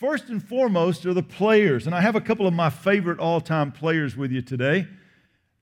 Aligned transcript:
First 0.00 0.30
and 0.30 0.42
foremost 0.42 1.04
are 1.04 1.12
the 1.12 1.22
players, 1.22 1.84
and 1.84 1.94
I 1.94 2.00
have 2.00 2.16
a 2.16 2.22
couple 2.22 2.46
of 2.46 2.54
my 2.54 2.70
favorite 2.70 3.18
all 3.18 3.38
time 3.38 3.70
players 3.70 4.16
with 4.16 4.32
you 4.32 4.40
today. 4.40 4.86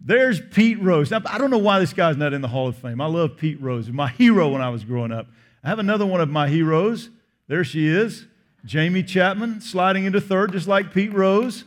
There's 0.01 0.41
Pete 0.41 0.81
Rose. 0.81 1.11
Now, 1.11 1.23
I 1.27 1.39
don't 1.39 1.51
know 1.51 1.59
why 1.59 1.81
this 1.81 1.93
guy's 1.93 2.17
not 2.17 2.33
in 2.33 2.41
the 2.41 2.47
Hall 2.47 2.69
of 2.69 2.77
Fame. 2.77 3.01
I 3.01 3.07
love 3.07 3.37
Pete 3.37 3.61
Rose, 3.61 3.89
my 3.89 4.07
hero 4.07 4.49
when 4.49 4.63
I 4.63 4.69
was 4.69 4.85
growing 4.85 5.11
up. 5.11 5.27
I 5.65 5.69
have 5.69 5.81
another 5.81 6.07
one 6.07 6.21
of 6.21 6.29
my 6.29 6.49
heroes. 6.49 7.11
There 7.49 7.65
she 7.65 7.89
is, 7.89 8.27
Jamie 8.65 9.03
Chapman, 9.03 9.61
sliding 9.61 10.05
into 10.05 10.21
third, 10.21 10.53
just 10.53 10.69
like 10.69 10.95
Pete 10.95 11.13
Rose. 11.13 11.65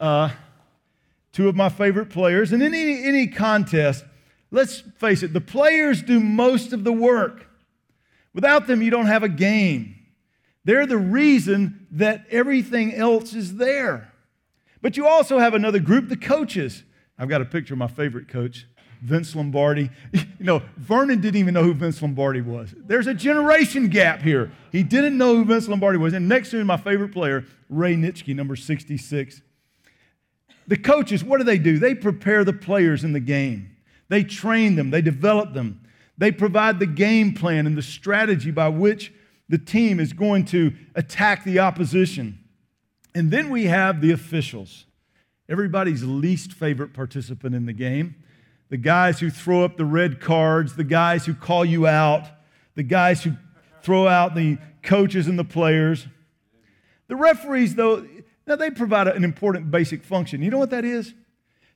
Uh, 0.00 0.30
two 1.32 1.48
of 1.48 1.54
my 1.54 1.68
favorite 1.68 2.10
players. 2.10 2.52
And 2.52 2.64
in 2.64 2.74
any, 2.74 3.04
any 3.04 3.28
contest, 3.28 4.04
let's 4.50 4.80
face 4.98 5.22
it, 5.22 5.32
the 5.32 5.40
players 5.40 6.02
do 6.02 6.18
most 6.18 6.72
of 6.72 6.82
the 6.82 6.92
work. 6.92 7.46
Without 8.34 8.66
them, 8.66 8.82
you 8.82 8.90
don't 8.90 9.06
have 9.06 9.22
a 9.22 9.28
game. 9.28 9.95
They're 10.66 10.84
the 10.84 10.98
reason 10.98 11.86
that 11.92 12.26
everything 12.28 12.92
else 12.92 13.34
is 13.34 13.54
there. 13.54 14.12
But 14.82 14.96
you 14.96 15.06
also 15.06 15.38
have 15.38 15.54
another 15.54 15.78
group, 15.78 16.08
the 16.08 16.16
coaches. 16.16 16.82
I've 17.16 17.28
got 17.28 17.40
a 17.40 17.44
picture 17.44 17.74
of 17.74 17.78
my 17.78 17.86
favorite 17.86 18.26
coach, 18.26 18.66
Vince 19.00 19.34
Lombardi. 19.34 19.90
You 20.38 20.44
know, 20.44 20.62
Vernon 20.76 21.22
didn't 21.22 21.40
even 21.40 21.54
know 21.54 21.62
who 21.62 21.72
Vince 21.72 22.02
Lombardi 22.02 22.42
was. 22.42 22.74
There's 22.76 23.06
a 23.06 23.14
generation 23.14 23.88
gap 23.88 24.20
here. 24.20 24.52
He 24.70 24.82
didn't 24.82 25.16
know 25.16 25.34
who 25.34 25.46
Vince 25.46 25.66
Lombardi 25.66 25.98
was. 25.98 26.12
And 26.12 26.28
next 26.28 26.50
to 26.50 26.58
him, 26.58 26.66
my 26.66 26.76
favorite 26.76 27.12
player, 27.12 27.46
Ray 27.70 27.94
Nitschke, 27.94 28.36
number 28.36 28.54
66. 28.54 29.40
The 30.66 30.76
coaches, 30.76 31.24
what 31.24 31.38
do 31.38 31.44
they 31.44 31.56
do? 31.56 31.78
They 31.78 31.94
prepare 31.94 32.44
the 32.44 32.52
players 32.52 33.02
in 33.02 33.14
the 33.14 33.20
game. 33.20 33.74
They 34.08 34.24
train 34.24 34.74
them, 34.74 34.90
they 34.90 35.00
develop 35.00 35.54
them. 35.54 35.80
They 36.18 36.30
provide 36.32 36.80
the 36.80 36.86
game 36.86 37.32
plan 37.32 37.66
and 37.66 37.78
the 37.78 37.82
strategy 37.82 38.50
by 38.50 38.68
which 38.68 39.12
the 39.48 39.58
team 39.58 40.00
is 40.00 40.12
going 40.12 40.44
to 40.46 40.72
attack 40.94 41.44
the 41.44 41.58
opposition. 41.58 42.38
And 43.14 43.30
then 43.30 43.50
we 43.50 43.64
have 43.64 44.00
the 44.00 44.12
officials, 44.12 44.86
everybody's 45.48 46.04
least 46.04 46.52
favorite 46.52 46.92
participant 46.92 47.54
in 47.54 47.66
the 47.66 47.72
game. 47.72 48.16
The 48.68 48.76
guys 48.76 49.20
who 49.20 49.30
throw 49.30 49.64
up 49.64 49.76
the 49.76 49.84
red 49.84 50.20
cards, 50.20 50.74
the 50.74 50.84
guys 50.84 51.24
who 51.24 51.34
call 51.34 51.64
you 51.64 51.86
out, 51.86 52.24
the 52.74 52.82
guys 52.82 53.22
who 53.22 53.32
throw 53.82 54.08
out 54.08 54.34
the 54.34 54.58
coaches 54.82 55.28
and 55.28 55.38
the 55.38 55.44
players. 55.44 56.08
The 57.06 57.14
referees, 57.14 57.76
though, 57.76 58.04
now 58.46 58.56
they 58.56 58.70
provide 58.70 59.06
an 59.06 59.22
important 59.22 59.70
basic 59.70 60.02
function. 60.02 60.42
You 60.42 60.50
know 60.50 60.58
what 60.58 60.70
that 60.70 60.84
is? 60.84 61.14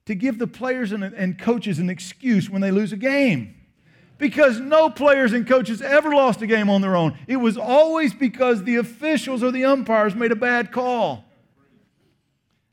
To 0.07 0.17
give 0.17 0.39
the 0.39 0.49
players 0.49 0.91
and, 0.91 1.05
and 1.05 1.39
coaches 1.39 1.79
an 1.79 1.89
excuse 1.89 2.51
when 2.51 2.61
they 2.61 2.73
lose 2.73 2.93
a 2.93 2.97
game 2.97 3.60
because 4.21 4.61
no 4.61 4.91
players 4.91 5.33
and 5.33 5.49
coaches 5.49 5.81
ever 5.81 6.11
lost 6.11 6.43
a 6.43 6.47
game 6.47 6.69
on 6.69 6.83
their 6.83 6.95
own. 6.95 7.19
It 7.27 7.39
was 7.39 7.57
always 7.57 8.13
because 8.13 8.63
the 8.63 8.77
officials 8.77 9.43
or 9.43 9.51
the 9.51 9.65
umpires 9.65 10.15
made 10.15 10.31
a 10.31 10.37
bad 10.37 10.71
call. 10.71 11.25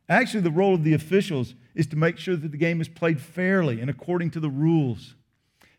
Actually, 0.10 0.42
the 0.42 0.52
role 0.52 0.76
of 0.76 0.84
the 0.84 0.94
officials 0.94 1.56
is 1.74 1.88
to 1.88 1.96
make 1.96 2.18
sure 2.18 2.36
that 2.36 2.52
the 2.52 2.58
game 2.58 2.82
is 2.82 2.90
played 2.90 3.20
fairly 3.20 3.80
and 3.80 3.90
according 3.90 4.32
to 4.32 4.40
the 4.40 4.50
rules. 4.50 5.16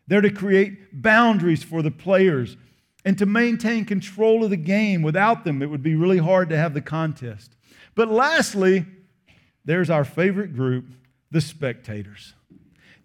They're 0.07 0.21
to 0.21 0.31
create 0.31 1.01
boundaries 1.01 1.63
for 1.63 1.83
the 1.83 1.91
players 1.91 2.57
and 3.05 3.17
to 3.19 3.27
maintain 3.27 3.85
control 3.85 4.43
of 4.43 4.49
the 4.49 4.57
game. 4.57 5.03
Without 5.03 5.45
them, 5.45 5.61
it 5.61 5.67
would 5.67 5.83
be 5.83 5.95
really 5.95 6.17
hard 6.17 6.49
to 6.49 6.57
have 6.57 6.73
the 6.73 6.81
contest. 6.81 7.55
But 7.93 8.09
lastly, 8.09 8.85
there's 9.65 9.91
our 9.91 10.03
favorite 10.03 10.55
group, 10.55 10.87
the 11.29 11.41
spectators. 11.41 12.33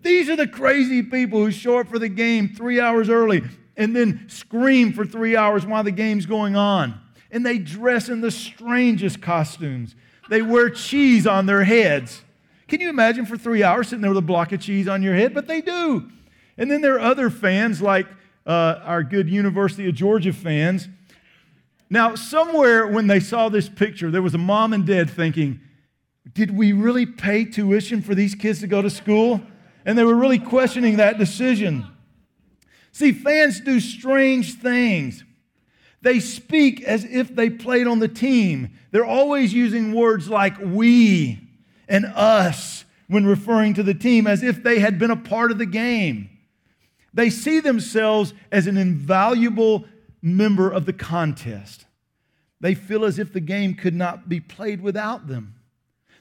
These 0.05 0.29
are 0.29 0.37
the 0.37 0.47
crazy 0.47 1.03
people 1.03 1.41
who 1.41 1.51
show 1.51 1.79
up 1.79 1.89
for 1.89 1.99
the 1.99 2.11
game 2.11 2.51
three 2.51 2.79
hours 2.79 3.09
early 3.09 3.43
and 3.75 3.97
then 3.97 4.27
scream 4.29 4.93
for 4.93 5.07
three 5.07 5.35
hours 5.35 5.65
while 5.65 5.83
the 5.83 5.91
game's 5.91 6.27
going 6.27 6.57
on. 6.57 7.01
And 7.31 7.45
they 7.45 7.59
dress 7.59 8.11
in 8.11 8.21
the 8.21 8.31
strangest 8.31 9.23
costumes. 9.23 9.97
They 10.29 10.43
wear 10.43 10.69
cheese 10.69 11.27
on 11.27 11.47
their 11.47 11.65
heads. 11.65 12.23
Can 12.69 12.83
you 12.83 12.91
imagine 12.91 13.25
for 13.25 13.39
three 13.39 13.63
hours 13.63 13.89
sitting 13.89 14.03
there 14.03 14.11
with 14.11 14.19
a 14.19 14.23
block 14.23 14.53
of 14.53 14.61
cheese 14.61 14.89
on 14.89 15.03
your 15.03 15.15
head? 15.15 15.33
But 15.33 15.49
they 15.49 15.63
do. 15.63 16.11
And 16.59 16.71
then 16.71 16.83
there 16.83 16.97
are 16.97 17.01
other 17.01 17.31
fans 17.31 17.81
like 17.81 18.07
uh, 18.47 18.81
our 18.85 19.03
good 19.03 19.31
University 19.31 19.89
of 19.89 19.95
Georgia 19.95 20.35
fans. 20.35 20.87
Now, 21.89 22.15
somewhere 22.15 22.87
when 22.87 23.07
they 23.07 23.21
saw 23.21 23.49
this 23.49 23.71
picture, 23.71 24.11
there 24.11 24.23
was 24.23 24.35
a 24.35 24.39
mom 24.39 24.75
and 24.75 24.87
dad 24.87 25.09
thinking, 25.09 25.61
did 26.35 26.51
we 26.51 26.73
really 26.73 27.07
pay 27.07 27.47
tuition 27.47 28.03
for 28.03 28.15
these 28.15 28.35
kids 28.35 28.61
to 28.61 28.67
go 28.67 28.83
to 28.83 28.91
school? 28.91 29.41
And 29.85 29.99
they 29.99 30.05
were 30.05 30.15
really 30.15 30.39
questioning 30.39 30.97
that 30.97 31.19
decision. 31.19 31.87
See, 32.93 33.13
fans 33.13 33.61
do 33.61 33.81
strange 33.81 34.55
things. 34.55 35.25
They 36.01 36.21
speak 36.21 36.83
as 36.83 37.05
if 37.05 37.35
they 37.35 37.51
played 37.51 37.87
on 37.87 37.99
the 37.99 38.09
team. 38.09 38.79
They're 38.91 39.05
always 39.05 39.53
using 39.53 39.95
words 39.95 40.29
like 40.29 40.59
we 40.61 41.41
and 41.89 42.05
us 42.07 42.85
when 43.09 43.27
referring 43.27 43.75
to 43.75 43.83
the 43.83 43.95
team 43.95 44.27
as 44.27 44.43
if 44.43 44.63
they 44.63 44.79
had 44.79 44.99
been 44.99 45.11
a 45.11 45.17
part 45.17 45.51
of 45.51 45.59
the 45.59 45.67
game. 45.67 46.31
They 47.13 47.31
see 47.31 47.61
themselves 47.61 48.35
as 48.51 48.67
an 48.67 48.77
invaluable 48.77 49.85
member 50.21 50.71
of 50.71 50.87
the 50.87 50.93
contest. 50.93 51.87
They 52.61 52.75
feel 52.75 53.05
as 53.05 53.19
if 53.19 53.33
the 53.33 53.41
game 53.41 53.75
could 53.75 53.95
not 53.95 54.29
be 54.29 54.41
played 54.41 54.81
without 54.81 55.27
them. 55.27 55.55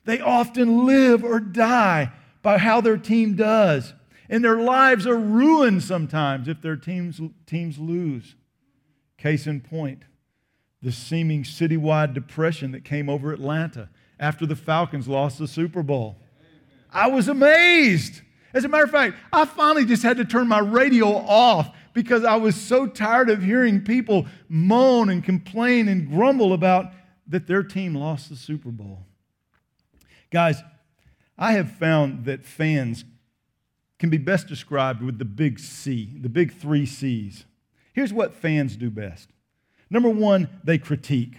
They 0.06 0.20
often 0.20 0.86
live 0.86 1.24
or 1.24 1.40
die 1.40 2.12
by 2.44 2.60
how 2.60 2.82
their 2.82 2.98
team 2.98 3.36
does. 3.36 3.96
And 4.30 4.44
their 4.44 4.58
lives 4.58 5.08
are 5.08 5.18
ruined 5.18 5.84
sometimes 5.84 6.48
if 6.48 6.62
their 6.62 6.76
teams, 6.76 7.20
teams 7.48 7.80
lose. 7.80 8.36
Case 9.18 9.48
in 9.48 9.62
point, 9.62 10.04
the 10.82 10.92
seeming 10.92 11.44
citywide 11.44 12.14
depression 12.14 12.72
that 12.74 12.84
came 12.84 13.10
over 13.10 13.34
Atlanta 13.34 13.90
after 14.20 14.46
the 14.46 14.56
Falcons 14.56 15.08
lost 15.08 15.40
the 15.40 15.48
Super 15.48 15.82
Bowl. 15.82 16.18
I 16.92 17.08
was 17.08 17.28
amazed. 17.28 18.22
As 18.54 18.66
a 18.66 18.68
matter 18.68 18.84
of 18.84 18.92
fact, 18.92 19.18
I 19.32 19.46
finally 19.46 19.86
just 19.86 20.04
had 20.04 20.18
to 20.18 20.26
turn 20.26 20.48
my 20.48 20.60
radio 20.60 21.08
off 21.08 21.72
because 21.94 22.24
I 22.24 22.36
was 22.36 22.56
so 22.56 22.86
tired 22.86 23.30
of 23.30 23.42
hearing 23.42 23.82
people 23.84 24.28
moan 24.48 25.10
and 25.10 25.24
complain 25.24 25.88
and 25.88 26.10
grumble 26.10 26.54
about 26.54 26.92
that 27.28 27.48
their 27.48 27.64
team 27.64 27.96
lost 27.96 28.30
the 28.30 28.36
Super 28.36 28.70
Bowl. 28.70 29.06
Guys, 30.32 30.62
I 31.38 31.54
have 31.54 31.72
found 31.72 32.26
that 32.26 32.46
fans 32.46 33.06
can 34.00 34.10
be 34.10 34.18
best 34.18 34.48
described 34.48 35.02
with 35.02 35.18
the 35.18 35.26
big 35.26 35.60
C, 35.60 36.18
the 36.20 36.30
big 36.30 36.54
three 36.54 36.86
C's. 36.86 37.46
Here's 37.94 38.14
what 38.14 38.34
fans 38.34 38.76
do 38.76 38.90
best 38.90 39.30
number 39.90 40.10
one, 40.10 40.50
they 40.64 40.80
critique. 40.80 41.38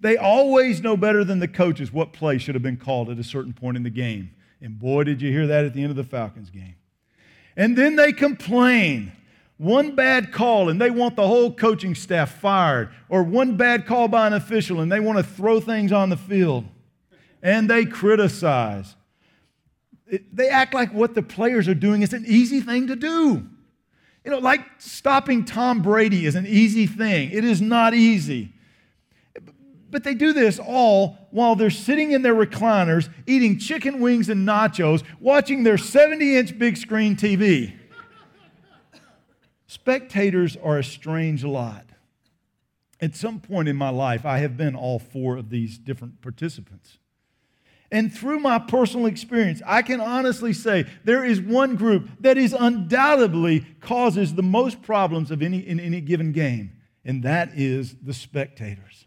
They 0.00 0.16
always 0.16 0.80
know 0.80 0.96
better 0.96 1.24
than 1.24 1.40
the 1.40 1.48
coaches 1.48 1.92
what 1.92 2.12
play 2.12 2.38
should 2.38 2.54
have 2.54 2.62
been 2.62 2.76
called 2.76 3.10
at 3.10 3.18
a 3.18 3.24
certain 3.24 3.52
point 3.52 3.76
in 3.76 3.82
the 3.82 3.90
game. 3.90 4.30
And 4.60 4.78
boy, 4.78 5.04
did 5.04 5.20
you 5.20 5.30
hear 5.30 5.46
that 5.46 5.64
at 5.64 5.74
the 5.74 5.82
end 5.82 5.90
of 5.90 5.96
the 5.96 6.04
Falcons 6.04 6.50
game. 6.50 6.76
And 7.56 7.76
then 7.76 7.96
they 7.96 8.12
complain. 8.12 9.12
One 9.56 9.94
bad 9.94 10.32
call 10.32 10.68
and 10.68 10.80
they 10.80 10.90
want 10.90 11.16
the 11.16 11.26
whole 11.26 11.52
coaching 11.52 11.94
staff 11.94 12.40
fired, 12.40 12.90
or 13.08 13.22
one 13.22 13.56
bad 13.56 13.86
call 13.86 14.08
by 14.08 14.26
an 14.26 14.32
official 14.32 14.80
and 14.80 14.90
they 14.90 15.00
want 15.00 15.18
to 15.18 15.24
throw 15.24 15.60
things 15.60 15.92
on 15.92 16.10
the 16.10 16.16
field. 16.16 16.64
And 17.42 17.68
they 17.68 17.84
criticize 17.84 18.96
they 20.32 20.48
act 20.48 20.74
like 20.74 20.92
what 20.92 21.14
the 21.14 21.22
players 21.22 21.68
are 21.68 21.74
doing 21.74 22.02
is 22.02 22.12
an 22.12 22.24
easy 22.26 22.60
thing 22.60 22.86
to 22.88 22.96
do. 22.96 23.46
You 24.24 24.30
know, 24.30 24.38
like 24.38 24.60
stopping 24.78 25.44
Tom 25.44 25.82
Brady 25.82 26.26
is 26.26 26.34
an 26.34 26.46
easy 26.46 26.86
thing. 26.86 27.30
It 27.30 27.44
is 27.44 27.60
not 27.60 27.94
easy. 27.94 28.52
But 29.90 30.02
they 30.02 30.14
do 30.14 30.32
this 30.32 30.58
all 30.58 31.18
while 31.30 31.54
they're 31.54 31.70
sitting 31.70 32.12
in 32.12 32.22
their 32.22 32.34
recliners, 32.34 33.08
eating 33.26 33.58
chicken 33.58 34.00
wings 34.00 34.28
and 34.28 34.46
nachos, 34.48 35.04
watching 35.20 35.62
their 35.62 35.78
70 35.78 36.36
inch 36.36 36.58
big 36.58 36.76
screen 36.76 37.16
TV. 37.16 37.74
Spectators 39.66 40.56
are 40.56 40.78
a 40.78 40.84
strange 40.84 41.44
lot. 41.44 41.84
At 43.00 43.14
some 43.14 43.40
point 43.40 43.68
in 43.68 43.76
my 43.76 43.90
life, 43.90 44.24
I 44.24 44.38
have 44.38 44.56
been 44.56 44.74
all 44.74 44.98
four 44.98 45.36
of 45.36 45.50
these 45.50 45.78
different 45.78 46.22
participants. 46.22 46.98
And 47.94 48.12
through 48.12 48.40
my 48.40 48.58
personal 48.58 49.06
experience, 49.06 49.62
I 49.64 49.82
can 49.82 50.00
honestly 50.00 50.52
say 50.52 50.84
there 51.04 51.24
is 51.24 51.40
one 51.40 51.76
group 51.76 52.10
that 52.18 52.36
is 52.36 52.52
undoubtedly 52.52 53.64
causes 53.80 54.34
the 54.34 54.42
most 54.42 54.82
problems 54.82 55.30
of 55.30 55.40
any, 55.42 55.60
in 55.60 55.78
any 55.78 56.00
given 56.00 56.32
game, 56.32 56.72
and 57.04 57.22
that 57.22 57.52
is 57.54 57.94
the 58.02 58.12
spectators. 58.12 59.06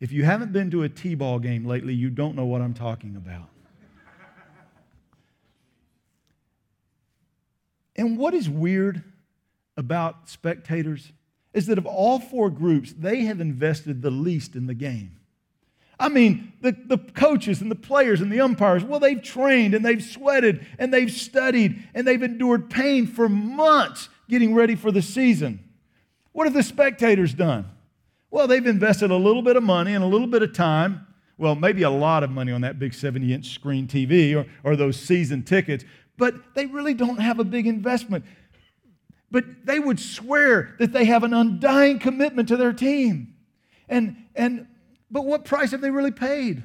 If 0.00 0.12
you 0.12 0.26
haven't 0.26 0.52
been 0.52 0.70
to 0.72 0.82
a 0.82 0.88
T 0.90 1.14
ball 1.14 1.38
game 1.38 1.64
lately, 1.64 1.94
you 1.94 2.10
don't 2.10 2.36
know 2.36 2.44
what 2.44 2.60
I'm 2.60 2.74
talking 2.74 3.16
about. 3.16 3.48
and 7.96 8.18
what 8.18 8.34
is 8.34 8.50
weird 8.50 9.02
about 9.78 10.28
spectators 10.28 11.10
is 11.54 11.64
that 11.68 11.78
of 11.78 11.86
all 11.86 12.20
four 12.20 12.50
groups, 12.50 12.92
they 12.92 13.22
have 13.22 13.40
invested 13.40 14.02
the 14.02 14.10
least 14.10 14.56
in 14.56 14.66
the 14.66 14.74
game. 14.74 15.20
I 15.98 16.08
mean, 16.08 16.52
the, 16.60 16.72
the 16.72 16.98
coaches 16.98 17.60
and 17.60 17.70
the 17.70 17.76
players 17.76 18.20
and 18.20 18.32
the 18.32 18.40
umpires, 18.40 18.82
well, 18.82 18.98
they've 18.98 19.22
trained 19.22 19.74
and 19.74 19.84
they've 19.84 20.02
sweated 20.02 20.66
and 20.78 20.92
they've 20.92 21.10
studied 21.10 21.82
and 21.94 22.06
they've 22.06 22.22
endured 22.22 22.68
pain 22.68 23.06
for 23.06 23.28
months 23.28 24.08
getting 24.28 24.54
ready 24.54 24.74
for 24.74 24.90
the 24.90 25.02
season. 25.02 25.60
What 26.32 26.46
have 26.46 26.54
the 26.54 26.62
spectators 26.62 27.32
done? 27.32 27.66
Well, 28.30 28.48
they've 28.48 28.66
invested 28.66 29.12
a 29.12 29.16
little 29.16 29.42
bit 29.42 29.54
of 29.54 29.62
money 29.62 29.94
and 29.94 30.02
a 30.02 30.06
little 30.08 30.26
bit 30.26 30.42
of 30.42 30.52
time. 30.52 31.06
Well, 31.38 31.54
maybe 31.54 31.82
a 31.82 31.90
lot 31.90 32.24
of 32.24 32.30
money 32.30 32.50
on 32.50 32.62
that 32.62 32.78
big 32.78 32.94
70 32.94 33.32
inch 33.32 33.54
screen 33.54 33.86
TV 33.86 34.34
or, 34.34 34.46
or 34.64 34.76
those 34.76 34.98
season 34.98 35.44
tickets, 35.44 35.84
but 36.16 36.34
they 36.54 36.66
really 36.66 36.94
don't 36.94 37.20
have 37.20 37.38
a 37.38 37.44
big 37.44 37.66
investment. 37.66 38.24
But 39.30 39.44
they 39.64 39.78
would 39.78 40.00
swear 40.00 40.74
that 40.78 40.92
they 40.92 41.04
have 41.04 41.22
an 41.22 41.32
undying 41.32 41.98
commitment 41.98 42.48
to 42.48 42.56
their 42.56 42.72
team. 42.72 43.34
And, 43.88 44.16
and 44.34 44.66
but 45.14 45.26
what 45.26 45.44
price 45.44 45.70
have 45.70 45.80
they 45.80 45.92
really 45.92 46.10
paid? 46.10 46.64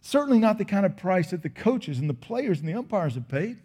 Certainly 0.00 0.38
not 0.38 0.56
the 0.56 0.64
kind 0.64 0.86
of 0.86 0.96
price 0.96 1.30
that 1.30 1.42
the 1.42 1.50
coaches 1.50 1.98
and 1.98 2.08
the 2.08 2.14
players 2.14 2.60
and 2.60 2.68
the 2.68 2.72
umpires 2.72 3.14
have 3.14 3.28
paid. 3.28 3.60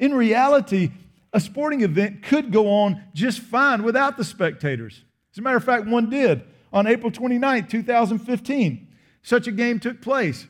In 0.00 0.12
reality, 0.12 0.90
a 1.32 1.38
sporting 1.38 1.82
event 1.82 2.24
could 2.24 2.50
go 2.50 2.68
on 2.68 3.00
just 3.14 3.38
fine 3.38 3.84
without 3.84 4.16
the 4.16 4.24
spectators. 4.24 5.04
As 5.32 5.38
a 5.38 5.42
matter 5.42 5.56
of 5.56 5.62
fact, 5.62 5.86
one 5.86 6.10
did 6.10 6.42
on 6.72 6.88
April 6.88 7.12
29, 7.12 7.68
2015. 7.68 8.88
Such 9.22 9.46
a 9.46 9.52
game 9.52 9.78
took 9.78 10.02
place. 10.02 10.48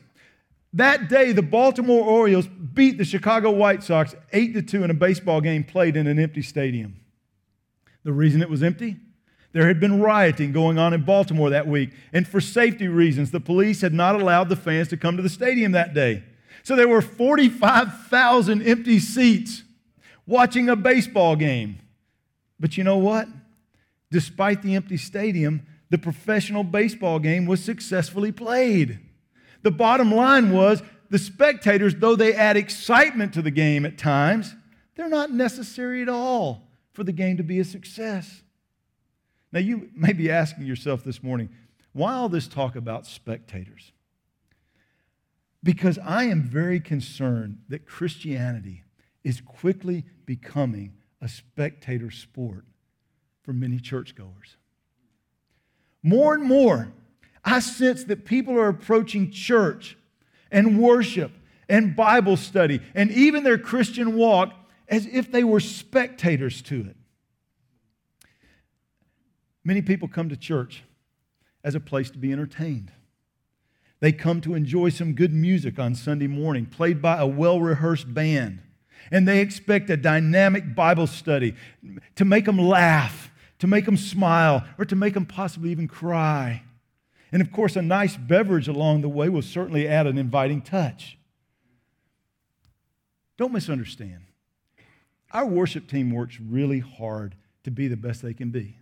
That 0.73 1.07
day, 1.07 1.33
the 1.33 1.43
Baltimore 1.43 2.03
Orioles 2.03 2.47
beat 2.47 2.97
the 2.97 3.05
Chicago 3.05 3.51
White 3.51 3.83
Sox 3.83 4.15
8 4.33 4.55
to 4.55 4.63
2 4.63 4.85
in 4.85 4.89
a 4.89 4.95
baseball 4.95 5.39
game 5.39 5.63
played 5.63 5.95
in 5.95 6.07
an 6.07 6.17
empty 6.17 6.41
stadium. 6.41 6.99
The 8.03 8.11
reason 8.11 8.41
it 8.41 8.49
was 8.49 8.63
empty? 8.63 8.97
There 9.55 9.69
had 9.69 9.79
been 9.79 10.01
rioting 10.01 10.51
going 10.51 10.77
on 10.77 10.93
in 10.93 11.03
Baltimore 11.03 11.49
that 11.51 11.65
week, 11.65 11.91
and 12.11 12.27
for 12.27 12.41
safety 12.41 12.89
reasons, 12.89 13.31
the 13.31 13.39
police 13.39 13.79
had 13.79 13.93
not 13.93 14.19
allowed 14.19 14.49
the 14.49 14.57
fans 14.57 14.89
to 14.89 14.97
come 14.97 15.15
to 15.15 15.23
the 15.23 15.29
stadium 15.29 15.71
that 15.71 15.93
day. 15.93 16.23
So 16.63 16.75
there 16.75 16.89
were 16.89 17.01
45,000 17.01 18.61
empty 18.61 18.99
seats 18.99 19.63
watching 20.27 20.67
a 20.67 20.75
baseball 20.75 21.37
game. 21.37 21.77
But 22.59 22.75
you 22.75 22.83
know 22.83 22.97
what? 22.97 23.29
Despite 24.11 24.61
the 24.61 24.75
empty 24.75 24.97
stadium, 24.97 25.65
the 25.89 25.99
professional 25.99 26.65
baseball 26.65 27.19
game 27.19 27.45
was 27.45 27.63
successfully 27.63 28.33
played. 28.33 28.99
The 29.61 29.71
bottom 29.71 30.13
line 30.13 30.51
was 30.51 30.83
the 31.09 31.17
spectators, 31.17 31.95
though 31.95 32.17
they 32.17 32.33
add 32.33 32.57
excitement 32.57 33.33
to 33.35 33.41
the 33.41 33.51
game 33.51 33.85
at 33.85 33.97
times, 33.97 34.53
they're 34.95 35.07
not 35.07 35.31
necessary 35.31 36.01
at 36.01 36.09
all 36.09 36.67
for 36.91 37.05
the 37.05 37.13
game 37.13 37.37
to 37.37 37.43
be 37.43 37.59
a 37.59 37.63
success. 37.63 38.41
Now, 39.51 39.59
you 39.59 39.89
may 39.95 40.13
be 40.13 40.29
asking 40.29 40.65
yourself 40.65 41.03
this 41.03 41.23
morning, 41.23 41.49
why 41.93 42.13
all 42.13 42.29
this 42.29 42.47
talk 42.47 42.75
about 42.75 43.05
spectators? 43.05 43.91
Because 45.63 45.97
I 45.99 46.25
am 46.25 46.43
very 46.43 46.79
concerned 46.79 47.59
that 47.69 47.85
Christianity 47.85 48.83
is 49.23 49.41
quickly 49.41 50.05
becoming 50.25 50.93
a 51.21 51.27
spectator 51.27 52.11
sport 52.11 52.65
for 53.41 53.53
many 53.53 53.79
churchgoers. 53.79 54.57
More 56.03 56.35
and 56.35 56.43
more, 56.43 56.91
I 57.43 57.59
sense 57.59 58.03
that 58.05 58.25
people 58.25 58.55
are 58.55 58.67
approaching 58.67 59.31
church 59.31 59.97
and 60.51 60.79
worship 60.79 61.31
and 61.67 61.95
Bible 61.95 62.37
study 62.37 62.81
and 62.93 63.09
even 63.11 63.43
their 63.43 63.57
Christian 63.57 64.15
walk 64.15 64.53
as 64.87 65.07
if 65.07 65.31
they 65.31 65.43
were 65.43 65.59
spectators 65.59 66.61
to 66.63 66.81
it. 66.81 66.95
Many 69.65 69.81
people 69.81 70.07
come 70.07 70.29
to 70.29 70.37
church 70.37 70.83
as 71.63 71.73
a 71.73 71.79
place 71.79 72.11
to 72.11 72.19
be 72.19 72.31
entertained. 72.31 72.91
They 73.99 74.11
come 74.11 74.39
to 74.41 74.53
enjoy 74.53 74.89
some 74.89 75.13
good 75.13 75.33
music 75.33 75.79
on 75.79 75.95
Sunday 75.95 76.27
morning, 76.27 76.67
played 76.67 77.01
by 77.01 77.17
a 77.17 77.25
well 77.25 77.59
rehearsed 77.59 78.13
band. 78.13 78.61
And 79.11 79.27
they 79.27 79.39
expect 79.39 79.89
a 79.89 79.97
dynamic 79.97 80.75
Bible 80.75 81.07
study 81.07 81.55
to 82.15 82.25
make 82.25 82.45
them 82.45 82.59
laugh, 82.59 83.31
to 83.59 83.67
make 83.67 83.85
them 83.85 83.97
smile, 83.97 84.63
or 84.77 84.85
to 84.85 84.95
make 84.95 85.15
them 85.15 85.25
possibly 85.25 85.71
even 85.71 85.87
cry. 85.87 86.63
And 87.31 87.41
of 87.41 87.51
course, 87.51 87.75
a 87.75 87.81
nice 87.81 88.15
beverage 88.15 88.67
along 88.67 89.01
the 89.01 89.09
way 89.09 89.29
will 89.29 89.41
certainly 89.41 89.87
add 89.87 90.05
an 90.05 90.17
inviting 90.17 90.61
touch. 90.61 91.17
Don't 93.37 93.53
misunderstand. 93.53 94.21
Our 95.31 95.45
worship 95.45 95.87
team 95.87 96.11
works 96.11 96.39
really 96.39 96.79
hard 96.79 97.35
to 97.63 97.71
be 97.71 97.87
the 97.87 97.97
best 97.97 98.21
they 98.21 98.33
can 98.33 98.51
be. 98.51 98.77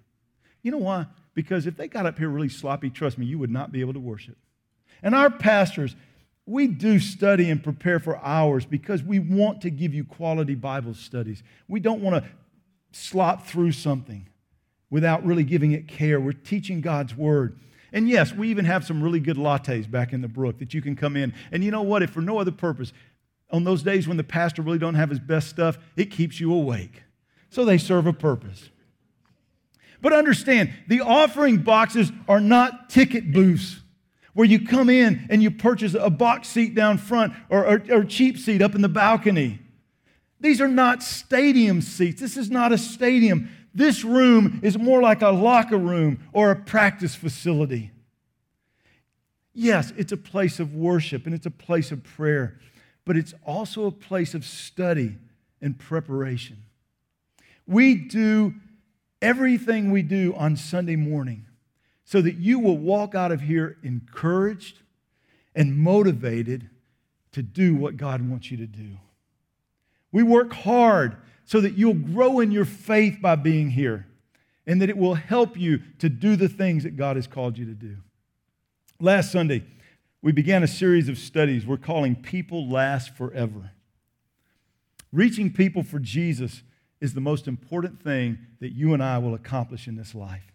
You 0.63 0.71
know 0.71 0.80
why? 0.80 1.06
Because 1.36 1.68
if 1.68 1.77
they 1.77 1.88
got 1.88 2.06
up 2.06 2.18
here 2.18 2.30
really 2.30 2.50
sloppy, 2.50 2.89
trust 2.89 3.18
me, 3.18 3.25
you 3.25 3.38
would 3.38 3.51
not 3.51 3.71
be 3.71 3.81
able 3.81 3.94
to 3.94 4.00
worship. 4.00 4.38
And 5.04 5.13
our 5.13 5.30
pastors, 5.30 5.95
we 6.45 6.68
do 6.68 7.00
study 7.00 7.50
and 7.50 7.63
prepare 7.63 8.00
for 8.00 8.18
hours 8.18 8.65
because 8.65 9.04
we 9.04 9.19
want 9.19 9.62
to 9.62 9.69
give 9.69 9.94
you 9.94 10.04
quality 10.04 10.56
Bible 10.56 10.94
studies. 10.94 11.44
We 11.68 11.80
don't 11.80 12.01
want 12.01 12.24
to 12.24 12.30
slop 12.92 13.45
through 13.45 13.74
something 13.74 14.27
without 14.89 15.25
really 15.25 15.44
giving 15.44 15.71
it 15.71 15.88
care. 15.88 16.19
We're 16.19 16.33
teaching 16.33 16.81
God's 16.81 17.15
Word. 17.15 17.60
And 17.92 18.10
yes, 18.10 18.33
we 18.33 18.50
even 18.50 18.65
have 18.65 18.86
some 18.86 19.04
really 19.04 19.19
good 19.19 19.38
lattes 19.38 19.89
back 19.89 20.13
in 20.13 20.21
the 20.21 20.27
brook 20.27 20.60
that 20.60 20.74
you 20.74 20.81
can 20.81 20.95
come 20.95 21.15
in. 21.15 21.33
And 21.51 21.63
you 21.63 21.71
know 21.71 21.81
what? 21.81 22.04
If 22.04 22.12
for 22.12 22.21
no 22.21 22.39
other 22.39 22.51
purpose, 22.51 22.94
on 23.51 23.63
those 23.63 23.83
days 23.83 24.07
when 24.07 24.18
the 24.18 24.24
pastor 24.24 24.62
really 24.62 24.80
don't 24.80 24.95
have 24.95 25.10
his 25.10 25.19
best 25.19 25.48
stuff, 25.48 25.77
it 25.95 26.06
keeps 26.06 26.39
you 26.39 26.51
awake. 26.54 27.04
So 27.50 27.63
they 27.65 27.77
serve 27.77 28.07
a 28.07 28.13
purpose. 28.13 28.69
But 30.03 30.11
understand, 30.11 30.73
the 30.88 31.00
offering 31.00 31.59
boxes 31.59 32.11
are 32.27 32.41
not 32.41 32.89
ticket 32.89 33.31
booths 33.31 33.79
where 34.33 34.45
you 34.45 34.67
come 34.67 34.89
in 34.89 35.25
and 35.29 35.41
you 35.41 35.50
purchase 35.50 35.94
a 35.94 36.09
box 36.09 36.50
seat 36.50 36.75
down 36.75 36.97
front 36.97 37.31
or, 37.50 37.81
or 37.89 38.03
cheap 38.03 38.38
seat 38.38 38.61
up 38.61 38.75
in 38.75 38.81
the 38.81 38.89
balcony. 38.89 39.59
These 40.41 40.59
are 40.59 40.67
not 40.67 41.01
stadium 41.01 41.81
seats. 41.81 42.19
This 42.19 42.35
is 42.35 42.51
not 42.51 42.73
a 42.73 42.77
stadium. 42.77 43.50
This 43.73 44.03
room 44.03 44.59
is 44.61 44.77
more 44.77 45.01
like 45.01 45.21
a 45.21 45.29
locker 45.29 45.77
room 45.77 46.19
or 46.33 46.51
a 46.51 46.55
practice 46.57 47.15
facility. 47.15 47.91
Yes, 49.53 49.94
it's 49.95 50.11
a 50.11 50.17
place 50.17 50.59
of 50.59 50.75
worship 50.75 51.25
and 51.25 51.33
it's 51.33 51.45
a 51.45 51.51
place 51.51 51.94
of 51.94 52.03
prayer, 52.03 52.60
but 53.05 53.15
it's 53.15 53.33
also 53.45 53.86
a 53.86 53.91
place 53.91 54.33
of 54.33 54.43
study 54.43 55.15
and 55.62 55.79
preparation. 55.79 56.57
We 57.65 57.95
do 57.95 58.55
everything 59.24 59.89
we 59.89 60.03
do 60.03 60.36
on 60.36 60.56
Sunday 60.56 60.98
morning 60.98 61.46
so 62.03 62.22
that 62.22 62.36
you 62.36 62.60
will 62.60 62.77
walk 62.77 63.15
out 63.15 63.32
of 63.32 63.42
here 63.42 63.77
encouraged 63.82 64.80
and 65.56 65.77
motivated 65.77 66.70
to 67.32 67.42
do 67.42 67.74
what 67.74 67.98
God 67.98 68.27
wants 68.30 68.51
you 68.51 68.58
to 68.58 68.68
do. 68.68 68.98
We 70.12 70.22
work 70.22 70.53
hard 70.53 71.18
so 71.46 71.62
that 71.62 71.77
you'll 71.77 71.94
grow 71.94 72.42
in 72.42 72.51
your 72.51 72.65
faith 72.65 73.20
by 73.22 73.36
being 73.36 73.72
here 73.72 74.08
and 74.68 74.82
that 74.82 74.89
it 74.89 74.98
will 74.98 75.15
help 75.15 75.58
you 75.58 75.82
to 76.00 76.10
do 76.10 76.36
the 76.36 76.50
things 76.50 76.84
that 76.84 76.98
God 76.98 77.15
has 77.15 77.25
called 77.25 77.58
you 77.58 77.65
to 77.65 77.74
do. 77.74 77.98
Last 79.00 79.32
Sunday, 79.32 79.63
we 80.22 80.32
began 80.32 80.63
a 80.63 80.68
series 80.68 81.10
of 81.10 81.18
studies 81.18 81.65
we're 81.65 81.77
calling 81.77 82.15
People 82.15 82.70
Last 82.70 83.15
Forever. 83.15 83.72
Reaching 85.12 85.51
people 85.51 85.84
for 85.84 86.00
Jesus 86.00 86.63
is 87.03 87.13
the 87.13 87.19
most 87.19 87.50
important 87.50 88.01
thing 88.01 88.38
that 88.62 88.72
you 88.72 88.93
and 88.93 89.03
I 89.03 89.17
will 89.17 89.33
accomplish 89.33 89.89
in 89.89 89.98
this 89.98 90.15
life. 90.15 90.53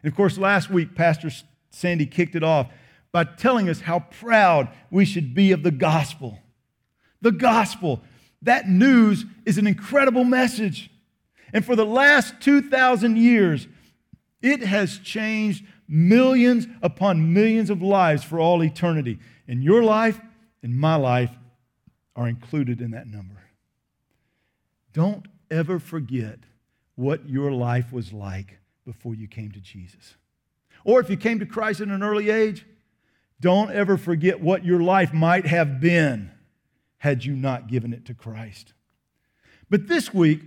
And 0.00 0.08
of 0.10 0.16
course, 0.16 0.38
last 0.38 0.70
week, 0.70 0.94
Pastor 0.94 1.28
Sandy 1.70 2.06
kicked 2.06 2.36
it 2.36 2.44
off 2.44 2.68
by 3.10 3.24
telling 3.24 3.68
us 3.68 3.80
how 3.80 3.98
proud 3.98 4.68
we 4.92 5.04
should 5.04 5.34
be 5.34 5.50
of 5.50 5.64
the 5.64 5.72
gospel. 5.72 6.38
The 7.20 7.32
gospel. 7.32 8.00
That 8.42 8.68
news 8.68 9.24
is 9.44 9.58
an 9.58 9.66
incredible 9.66 10.22
message. 10.22 10.88
And 11.52 11.64
for 11.66 11.74
the 11.74 11.84
last 11.84 12.40
2,000 12.42 13.16
years, 13.16 13.66
it 14.40 14.60
has 14.60 14.98
changed 14.98 15.64
millions 15.88 16.68
upon 16.80 17.32
millions 17.32 17.70
of 17.70 17.82
lives 17.82 18.22
for 18.22 18.38
all 18.38 18.62
eternity. 18.62 19.18
And 19.48 19.64
your 19.64 19.82
life 19.82 20.20
and 20.62 20.78
my 20.78 20.94
life 20.94 21.32
are 22.14 22.28
included 22.28 22.80
in 22.80 22.92
that 22.92 23.08
number. 23.08 23.42
Don't 24.92 25.26
ever 25.50 25.78
forget 25.78 26.38
what 26.94 27.28
your 27.28 27.52
life 27.52 27.92
was 27.92 28.12
like 28.12 28.58
before 28.84 29.14
you 29.14 29.28
came 29.28 29.50
to 29.52 29.60
Jesus. 29.60 30.16
Or 30.84 31.00
if 31.00 31.10
you 31.10 31.16
came 31.16 31.38
to 31.38 31.46
Christ 31.46 31.80
at 31.80 31.88
an 31.88 32.02
early 32.02 32.30
age, 32.30 32.66
don't 33.40 33.70
ever 33.70 33.96
forget 33.96 34.40
what 34.40 34.64
your 34.64 34.80
life 34.80 35.12
might 35.12 35.46
have 35.46 35.80
been 35.80 36.30
had 36.98 37.24
you 37.24 37.34
not 37.34 37.68
given 37.68 37.92
it 37.92 38.04
to 38.06 38.14
Christ. 38.14 38.72
But 39.70 39.86
this 39.86 40.12
week, 40.12 40.40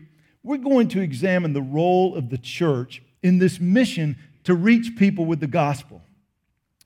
we're 0.44 0.58
going 0.58 0.88
to 0.90 1.02
examine 1.02 1.54
the 1.54 1.62
role 1.62 2.16
of 2.16 2.30
the 2.30 2.38
church 2.38 3.02
in 3.24 3.40
this 3.40 3.60
mission 3.60 4.18
to 4.44 4.56
reach 4.56 4.98
people 4.98 5.26
with 5.26 5.40
the 5.40 5.48
gospel. 5.48 6.02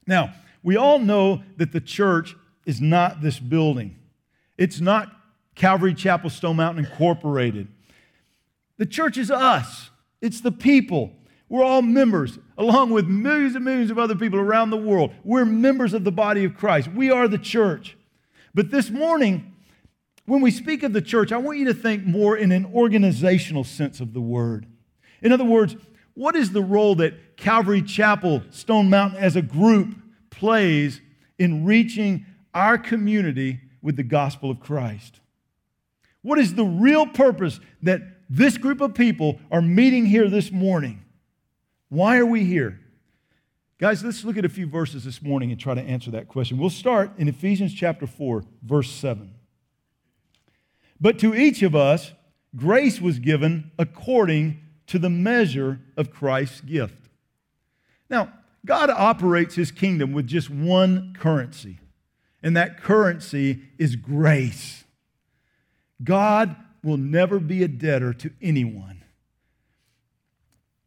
Now, 0.06 0.34
we 0.62 0.76
all 0.76 1.00
know 1.00 1.42
that 1.58 1.72
the 1.72 1.82
church 1.82 2.36
is 2.66 2.82
not 2.82 3.22
this 3.22 3.40
building. 3.40 3.96
It's 4.58 4.80
not 4.80 5.12
Calvary 5.56 5.94
Chapel 5.94 6.30
Stone 6.30 6.58
Mountain 6.58 6.86
Incorporated. 6.86 7.68
The 8.78 8.86
church 8.86 9.18
is 9.18 9.32
us, 9.32 9.90
it's 10.22 10.42
the 10.42 10.52
people. 10.52 11.14
We're 11.48 11.64
all 11.64 11.84
members, 11.84 12.40
along 12.58 12.90
with 12.90 13.06
millions 13.06 13.56
and 13.56 13.64
millions 13.64 13.92
of 13.92 14.00
other 14.00 14.16
people 14.16 14.40
around 14.40 14.72
the 14.72 14.78
world. 14.78 15.14
We're 15.24 15.46
members 15.46 15.94
of 15.94 16.04
the 16.04 16.12
body 16.12 16.44
of 16.44 16.58
Christ. 16.58 16.88
We 16.88 17.12
are 17.12 17.28
the 17.28 17.38
church. 17.38 17.96
But 18.56 18.72
this 18.72 18.90
morning, 18.90 19.54
when 20.26 20.42
we 20.42 20.50
speak 20.50 20.82
of 20.82 20.94
the 20.94 21.04
church, 21.04 21.32
I 21.32 21.38
want 21.38 21.60
you 21.60 21.66
to 21.66 21.74
think 21.74 22.04
more 22.04 22.36
in 22.36 22.52
an 22.52 22.66
organizational 22.74 23.64
sense 23.64 24.00
of 24.00 24.14
the 24.14 24.22
word. 24.22 24.66
In 25.22 25.32
other 25.32 25.46
words, 25.46 25.76
what 26.16 26.36
is 26.36 26.52
the 26.52 26.64
role 26.64 26.96
that 26.96 27.38
Calvary 27.38 27.82
Chapel, 27.82 28.42
Stone 28.50 28.90
Mountain 28.90 29.20
as 29.20 29.36
a 29.36 29.42
group 29.42 29.96
plays 30.32 31.02
in 31.38 31.66
reaching 31.66 32.26
our 32.54 32.78
community 32.78 33.60
with 33.82 33.98
the 33.98 34.04
gospel 34.04 34.50
of 34.50 34.60
Christ? 34.60 35.20
What 36.24 36.40
is 36.40 36.56
the 36.56 36.66
real 36.66 37.06
purpose 37.06 37.60
that 37.84 38.15
this 38.30 38.58
group 38.58 38.82
of 38.82 38.94
people 38.94 39.40
are 39.52 39.62
meeting 39.62 40.06
here 40.06 40.30
this 40.30 40.52
morning? 40.52 41.04
Why 41.90 42.18
are 42.18 42.26
we 42.26 42.44
here? 42.44 42.80
Guys, 43.78 44.04
let's 44.04 44.24
look 44.24 44.38
at 44.38 44.46
a 44.46 44.50
few 44.50 44.68
verses 44.68 45.04
this 45.04 45.22
morning 45.22 45.52
and 45.52 45.60
try 45.60 45.74
to 45.74 45.82
answer 45.82 46.10
that 46.12 46.28
question. 46.28 46.58
We'll 46.58 46.70
start 46.70 47.12
in 47.18 47.28
Ephesians 47.28 47.74
chapter 47.74 48.08
4, 48.08 48.44
verse 48.64 48.90
7. 48.90 49.34
But 51.00 51.20
to 51.20 51.36
each 51.36 51.62
of 51.62 51.76
us, 51.76 52.14
grace 52.56 53.02
was 53.02 53.20
given 53.20 53.72
according 53.78 54.62
to 54.88 54.98
the 54.98 55.10
measure 55.10 55.82
of 55.98 56.12
Christ's 56.12 56.62
gift. 56.62 57.10
Now, 58.10 58.32
God 58.66 58.90
operates 58.90 59.56
his 59.56 59.72
kingdom 59.72 60.14
with 60.14 60.26
just 60.26 60.50
one 60.50 61.14
currency, 61.20 61.80
and 62.42 62.56
that 62.56 62.82
currency 62.82 63.62
is 63.78 63.96
grace. 63.96 64.86
God 66.04 66.56
will 66.86 66.98
never 66.98 67.40
be 67.40 67.64
a 67.64 67.68
debtor 67.68 68.14
to 68.14 68.32
anyone. 68.42 69.04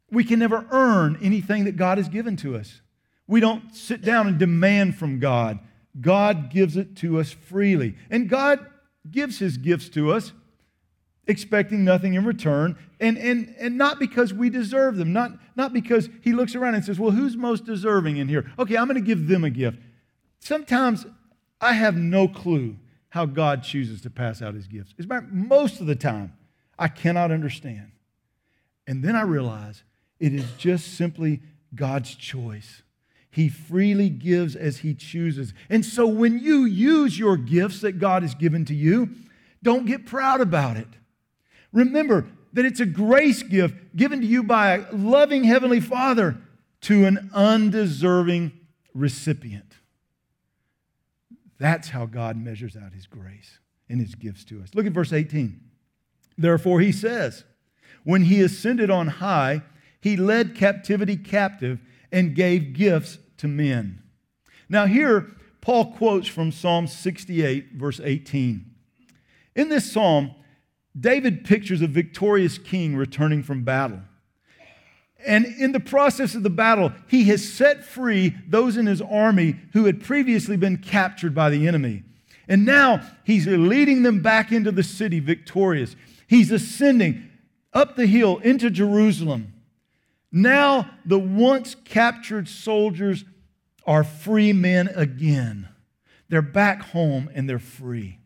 We 0.09 0.23
can 0.23 0.39
never 0.39 0.65
earn 0.71 1.19
anything 1.21 1.65
that 1.65 1.75
God 1.75 1.97
has 1.97 2.07
given 2.07 2.35
to 2.37 2.55
us. 2.55 2.81
We 3.27 3.41
don't 3.41 3.75
sit 3.75 4.01
down 4.01 4.27
and 4.27 4.39
demand 4.39 4.95
from 4.95 5.19
God. 5.19 5.59
God 5.99 6.49
gives 6.49 6.77
it 6.77 6.95
to 6.97 7.19
us 7.19 7.31
freely. 7.31 7.95
And 8.09 8.29
God 8.29 8.65
gives 9.11 9.39
his 9.39 9.57
gifts 9.57 9.89
to 9.89 10.11
us 10.11 10.31
expecting 11.27 11.83
nothing 11.83 12.15
in 12.15 12.25
return, 12.25 12.75
and, 12.99 13.15
and, 13.17 13.53
and 13.59 13.77
not 13.77 13.99
because 13.99 14.33
we 14.33 14.49
deserve 14.49 14.95
them, 14.95 15.13
not, 15.13 15.31
not 15.55 15.71
because 15.71 16.09
he 16.21 16.33
looks 16.33 16.55
around 16.55 16.73
and 16.73 16.83
says, 16.83 16.99
Well, 16.99 17.11
who's 17.11 17.37
most 17.37 17.65
deserving 17.65 18.17
in 18.17 18.27
here? 18.27 18.51
Okay, 18.57 18.75
I'm 18.75 18.87
going 18.87 18.95
to 18.95 19.05
give 19.05 19.27
them 19.27 19.43
a 19.43 19.51
gift. 19.51 19.77
Sometimes 20.39 21.05
I 21.61 21.73
have 21.73 21.95
no 21.95 22.27
clue 22.27 22.77
how 23.09 23.25
God 23.25 23.63
chooses 23.63 24.01
to 24.01 24.09
pass 24.09 24.41
out 24.41 24.53
his 24.53 24.67
gifts. 24.67 24.93
As 24.99 25.07
matter, 25.07 25.27
most 25.31 25.81
of 25.81 25.87
the 25.87 25.95
time, 25.95 26.33
I 26.77 26.87
cannot 26.87 27.31
understand. 27.31 27.91
And 28.87 29.03
then 29.03 29.15
I 29.15 29.21
realize 29.21 29.83
it 30.19 30.33
is 30.33 30.45
just 30.57 30.95
simply 30.95 31.41
God's 31.75 32.15
choice. 32.15 32.83
He 33.31 33.49
freely 33.49 34.09
gives 34.09 34.55
as 34.55 34.79
He 34.79 34.93
chooses. 34.93 35.53
And 35.69 35.85
so 35.85 36.07
when 36.07 36.39
you 36.39 36.65
use 36.65 37.17
your 37.17 37.37
gifts 37.37 37.81
that 37.81 37.99
God 37.99 38.23
has 38.23 38.33
given 38.33 38.65
to 38.65 38.73
you, 38.73 39.09
don't 39.61 39.85
get 39.85 40.05
proud 40.05 40.41
about 40.41 40.77
it. 40.77 40.87
Remember 41.71 42.25
that 42.53 42.65
it's 42.65 42.79
a 42.79 42.85
grace 42.85 43.43
gift 43.43 43.75
given 43.95 44.21
to 44.21 44.25
you 44.25 44.41
by 44.41 44.77
a 44.77 44.91
loving 44.91 45.43
Heavenly 45.43 45.79
Father 45.79 46.37
to 46.81 47.05
an 47.05 47.29
undeserving 47.33 48.51
recipient. 48.95 49.68
That's 51.59 51.89
how 51.89 52.05
God 52.05 52.37
measures 52.37 52.75
out 52.75 52.93
His 52.93 53.05
grace 53.05 53.59
and 53.89 53.99
His 53.99 54.15
gifts 54.15 54.43
to 54.45 54.61
us. 54.61 54.69
Look 54.73 54.85
at 54.85 54.93
verse 54.93 55.13
18. 55.13 55.59
Therefore, 56.37 56.79
He 56.79 56.91
says, 56.91 57.43
When 58.03 58.23
He 58.23 58.41
ascended 58.41 58.89
on 58.89 59.07
high, 59.07 59.61
He 60.01 60.15
led 60.17 60.55
captivity 60.55 61.17
captive 61.17 61.79
and 62.11 62.35
gave 62.35 62.73
gifts 62.73 63.19
to 63.37 63.47
men. 63.47 64.01
Now, 64.69 64.85
here, 64.85 65.31
Paul 65.61 65.93
quotes 65.93 66.27
from 66.27 66.51
Psalm 66.51 66.87
68, 66.87 67.73
verse 67.73 67.99
18. 68.03 68.65
In 69.55 69.69
this 69.69 69.91
psalm, 69.91 70.33
David 70.97 71.43
pictures 71.43 71.81
a 71.81 71.87
victorious 71.87 72.57
king 72.57 72.95
returning 72.95 73.43
from 73.43 73.63
battle. 73.63 74.01
And 75.25 75.45
in 75.45 75.73
the 75.73 75.79
process 75.79 76.35
of 76.35 76.43
the 76.43 76.49
battle, 76.49 76.93
he 77.07 77.25
has 77.25 77.47
set 77.47 77.83
free 77.83 78.35
those 78.47 78.77
in 78.77 78.85
his 78.85 79.01
army 79.01 79.55
who 79.73 79.85
had 79.85 80.03
previously 80.03 80.55
been 80.55 80.77
captured 80.77 81.35
by 81.35 81.49
the 81.49 81.67
enemy. 81.67 82.03
And 82.47 82.65
now 82.65 83.01
he's 83.23 83.45
leading 83.45 84.03
them 84.03 84.21
back 84.21 84.51
into 84.51 84.71
the 84.71 84.83
city 84.83 85.19
victorious. 85.19 85.95
He's 86.27 86.51
ascending 86.51 87.29
up 87.73 87.95
the 87.95 88.07
hill 88.07 88.37
into 88.37 88.69
Jerusalem. 88.69 89.53
Now 90.31 90.89
the 91.05 91.19
once 91.19 91.75
captured 91.85 92.47
soldiers 92.47 93.25
are 93.85 94.03
free 94.03 94.53
men 94.53 94.87
again. 94.95 95.67
They're 96.29 96.41
back 96.41 96.81
home 96.81 97.29
and 97.33 97.49
they're 97.49 97.59
free. 97.59 98.19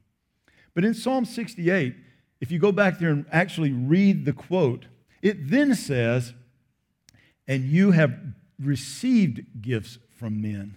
But 0.73 0.85
in 0.85 0.93
Psalm 0.93 1.25
68, 1.25 1.95
if 2.41 2.51
you 2.51 2.59
go 2.59 2.71
back 2.71 3.00
there 3.00 3.09
and 3.09 3.25
actually 3.31 3.71
read 3.71 4.25
the 4.25 4.33
quote, 4.33 4.85
it 5.21 5.50
then 5.50 5.75
says, 5.75 6.33
And 7.47 7.65
you 7.65 7.91
have 7.91 8.13
received 8.59 9.62
gifts 9.62 9.97
from 10.15 10.41
men. 10.41 10.75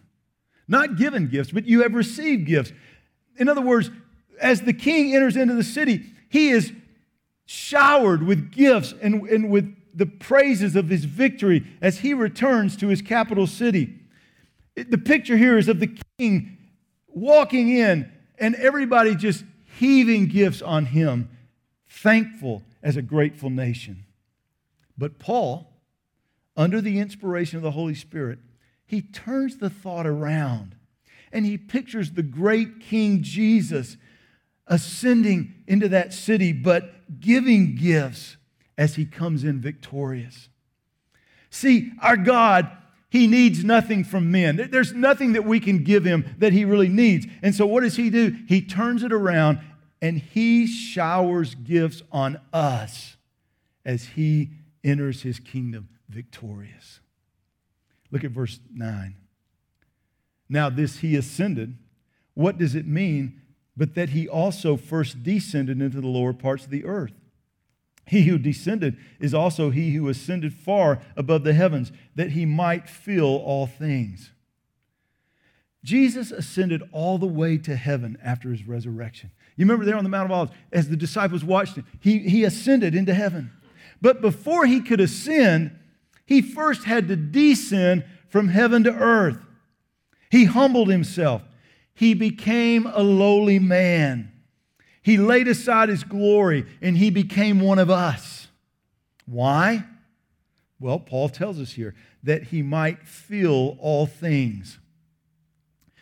Not 0.68 0.96
given 0.96 1.28
gifts, 1.28 1.52
but 1.52 1.66
you 1.66 1.82
have 1.82 1.94
received 1.94 2.46
gifts. 2.46 2.72
In 3.36 3.48
other 3.48 3.60
words, 3.60 3.90
as 4.40 4.62
the 4.62 4.72
king 4.72 5.14
enters 5.14 5.36
into 5.36 5.54
the 5.54 5.64
city, 5.64 6.12
he 6.28 6.48
is 6.48 6.72
showered 7.46 8.22
with 8.24 8.50
gifts 8.50 8.92
and, 9.00 9.22
and 9.28 9.50
with 9.50 9.74
the 9.94 10.06
praises 10.06 10.76
of 10.76 10.88
his 10.88 11.04
victory 11.04 11.64
as 11.80 11.98
he 11.98 12.12
returns 12.12 12.76
to 12.76 12.88
his 12.88 13.00
capital 13.00 13.46
city. 13.46 13.94
The 14.74 14.98
picture 14.98 15.36
here 15.36 15.56
is 15.56 15.68
of 15.68 15.80
the 15.80 15.96
king 16.18 16.58
walking 17.08 17.70
in 17.70 18.12
and 18.38 18.54
everybody 18.56 19.14
just 19.14 19.44
heaving 19.78 20.26
gifts 20.26 20.60
on 20.60 20.86
him, 20.86 21.30
thankful 21.88 22.62
as 22.82 22.96
a 22.96 23.02
grateful 23.02 23.48
nation. 23.48 24.04
But 24.98 25.18
Paul, 25.18 25.72
under 26.56 26.80
the 26.80 26.98
inspiration 26.98 27.56
of 27.56 27.62
the 27.62 27.72
Holy 27.72 27.94
Spirit, 27.94 28.38
he 28.86 29.02
turns 29.02 29.58
the 29.58 29.70
thought 29.70 30.06
around 30.06 30.76
and 31.32 31.44
he 31.44 31.58
pictures 31.58 32.12
the 32.12 32.22
great 32.22 32.80
King 32.80 33.22
Jesus 33.22 33.96
ascending 34.66 35.54
into 35.66 35.88
that 35.88 36.12
city, 36.12 36.52
but 36.52 37.20
giving 37.20 37.74
gifts 37.74 38.36
as 38.78 38.94
he 38.94 39.04
comes 39.04 39.44
in 39.44 39.60
victorious. 39.60 40.48
See, 41.50 41.92
our 42.02 42.16
God, 42.16 42.70
he 43.10 43.26
needs 43.26 43.64
nothing 43.64 44.04
from 44.04 44.30
men. 44.30 44.68
There's 44.70 44.92
nothing 44.92 45.32
that 45.34 45.44
we 45.44 45.60
can 45.60 45.84
give 45.84 46.04
him 46.04 46.34
that 46.38 46.52
he 46.52 46.64
really 46.64 46.88
needs. 46.88 47.26
And 47.42 47.54
so, 47.54 47.66
what 47.66 47.82
does 47.82 47.96
he 47.96 48.10
do? 48.10 48.36
He 48.48 48.60
turns 48.60 49.02
it 49.02 49.12
around 49.12 49.60
and 50.02 50.18
he 50.18 50.66
showers 50.66 51.54
gifts 51.54 52.02
on 52.12 52.40
us 52.52 53.16
as 53.84 54.04
he 54.04 54.50
enters 54.84 55.22
his 55.22 55.38
kingdom 55.38 55.88
victorious. 56.08 57.00
Look 58.10 58.24
at 58.24 58.30
verse 58.30 58.60
9. 58.74 59.16
Now, 60.48 60.70
this 60.70 60.98
he 60.98 61.16
ascended, 61.16 61.76
what 62.34 62.58
does 62.58 62.74
it 62.74 62.86
mean? 62.86 63.40
But 63.76 63.94
that 63.94 64.10
he 64.10 64.28
also 64.28 64.76
first 64.76 65.22
descended 65.22 65.82
into 65.82 66.00
the 66.00 66.06
lower 66.06 66.32
parts 66.32 66.64
of 66.64 66.70
the 66.70 66.84
earth. 66.84 67.12
He 68.06 68.22
who 68.22 68.38
descended 68.38 68.96
is 69.18 69.34
also 69.34 69.70
he 69.70 69.94
who 69.94 70.08
ascended 70.08 70.54
far 70.54 71.02
above 71.16 71.42
the 71.42 71.52
heavens, 71.52 71.90
that 72.14 72.30
he 72.30 72.46
might 72.46 72.88
fill 72.88 73.36
all 73.36 73.66
things. 73.66 74.30
Jesus 75.82 76.30
ascended 76.30 76.82
all 76.92 77.18
the 77.18 77.26
way 77.26 77.58
to 77.58 77.76
heaven 77.76 78.16
after 78.22 78.50
his 78.50 78.66
resurrection. 78.66 79.30
You 79.56 79.64
remember 79.64 79.84
there 79.84 79.96
on 79.96 80.04
the 80.04 80.10
Mount 80.10 80.26
of 80.26 80.32
Olives, 80.32 80.52
as 80.72 80.88
the 80.88 80.96
disciples 80.96 81.44
watched 81.44 81.76
him, 81.76 81.86
he, 82.00 82.20
he 82.20 82.44
ascended 82.44 82.94
into 82.94 83.14
heaven. 83.14 83.50
But 84.00 84.20
before 84.20 84.66
he 84.66 84.80
could 84.80 85.00
ascend, 85.00 85.76
he 86.26 86.42
first 86.42 86.84
had 86.84 87.08
to 87.08 87.16
descend 87.16 88.04
from 88.28 88.48
heaven 88.48 88.84
to 88.84 88.92
earth. 88.92 89.38
He 90.30 90.44
humbled 90.44 90.88
himself. 90.88 91.42
He 91.94 92.12
became 92.12 92.86
a 92.86 93.02
lowly 93.02 93.58
man. 93.58 94.32
He 95.02 95.16
laid 95.16 95.48
aside 95.48 95.88
his 95.88 96.04
glory 96.04 96.66
and 96.82 96.98
he 96.98 97.10
became 97.10 97.60
one 97.60 97.78
of 97.78 97.90
us. 97.90 98.48
Why? 99.24 99.84
Well, 100.78 100.98
Paul 100.98 101.28
tells 101.28 101.60
us 101.60 101.72
here 101.72 101.94
that 102.22 102.44
he 102.44 102.60
might 102.60 103.06
fill 103.06 103.78
all 103.80 104.06
things. 104.06 104.78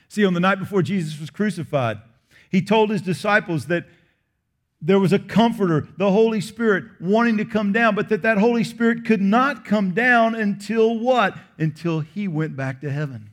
See, 0.08 0.24
on 0.24 0.34
the 0.34 0.40
night 0.40 0.58
before 0.58 0.82
Jesus 0.82 1.20
was 1.20 1.30
crucified, 1.30 1.98
he 2.50 2.62
told 2.62 2.90
his 2.90 3.02
disciples 3.02 3.66
that 3.66 3.86
there 4.84 5.00
was 5.00 5.14
a 5.14 5.18
comforter, 5.18 5.88
the 5.96 6.10
Holy 6.10 6.42
Spirit, 6.42 6.84
wanting 7.00 7.38
to 7.38 7.46
come 7.46 7.72
down, 7.72 7.94
but 7.94 8.10
that 8.10 8.20
that 8.20 8.36
Holy 8.36 8.62
Spirit 8.62 9.06
could 9.06 9.22
not 9.22 9.64
come 9.64 9.92
down 9.92 10.34
until 10.34 10.98
what? 10.98 11.34
Until 11.56 12.00
he 12.00 12.28
went 12.28 12.54
back 12.54 12.82
to 12.82 12.90
heaven. 12.90 13.30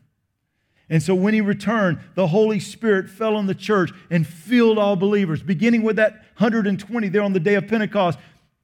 And 0.89 1.03
so 1.03 1.13
when 1.13 1.33
he 1.33 1.41
returned, 1.41 1.99
the 2.15 2.27
Holy 2.27 2.59
Spirit 2.61 3.09
fell 3.09 3.35
on 3.35 3.47
the 3.47 3.55
church 3.55 3.91
and 4.09 4.25
filled 4.25 4.77
all 4.77 4.95
believers, 4.95 5.43
beginning 5.43 5.83
with 5.83 5.97
that 5.97 6.13
120 6.37 7.09
there 7.09 7.21
on 7.21 7.33
the 7.33 7.39
day 7.39 7.55
of 7.55 7.67
Pentecost. 7.67 8.17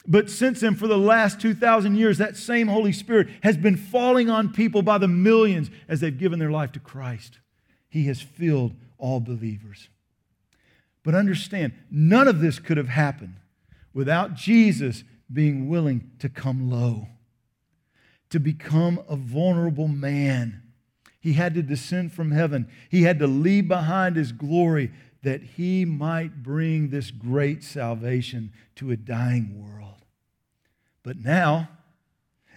But 0.05 0.29
since 0.29 0.61
then, 0.61 0.75
for 0.75 0.87
the 0.87 0.97
last 0.97 1.41
2,000 1.41 1.97
years, 1.97 2.17
that 2.19 2.37
same 2.37 2.69
Holy 2.69 2.93
Spirit 2.93 3.27
has 3.43 3.57
been 3.57 3.75
falling 3.75 4.29
on 4.29 4.53
people 4.53 4.81
by 4.81 4.97
the 4.97 5.09
millions 5.09 5.69
as 5.89 5.99
they've 5.99 6.17
given 6.17 6.39
their 6.39 6.51
life 6.51 6.71
to 6.73 6.79
Christ. 6.79 7.39
He 7.89 8.05
has 8.05 8.21
filled 8.21 8.75
all 8.97 9.19
believers. 9.19 9.89
But 11.07 11.15
understand, 11.15 11.71
none 11.89 12.27
of 12.27 12.41
this 12.41 12.59
could 12.59 12.75
have 12.75 12.89
happened 12.89 13.35
without 13.93 14.33
Jesus 14.33 15.05
being 15.31 15.69
willing 15.69 16.11
to 16.19 16.27
come 16.27 16.69
low, 16.69 17.07
to 18.29 18.41
become 18.41 18.99
a 19.07 19.15
vulnerable 19.15 19.87
man 19.87 20.63
he 21.21 21.31
had 21.31 21.53
to 21.53 21.61
descend 21.61 22.11
from 22.11 22.31
heaven. 22.31 22.67
He 22.89 23.03
had 23.03 23.19
to 23.19 23.27
leave 23.27 23.69
behind 23.69 24.17
his 24.17 24.33
glory 24.33 24.91
that 25.23 25.41
he 25.41 25.85
might 25.85 26.43
bring 26.43 26.89
this 26.89 27.09
great 27.09 27.63
salvation 27.63 28.51
to 28.75 28.91
a 28.91 28.97
dying 28.97 29.57
world. 29.57 30.03
But 31.03 31.19
now, 31.19 31.69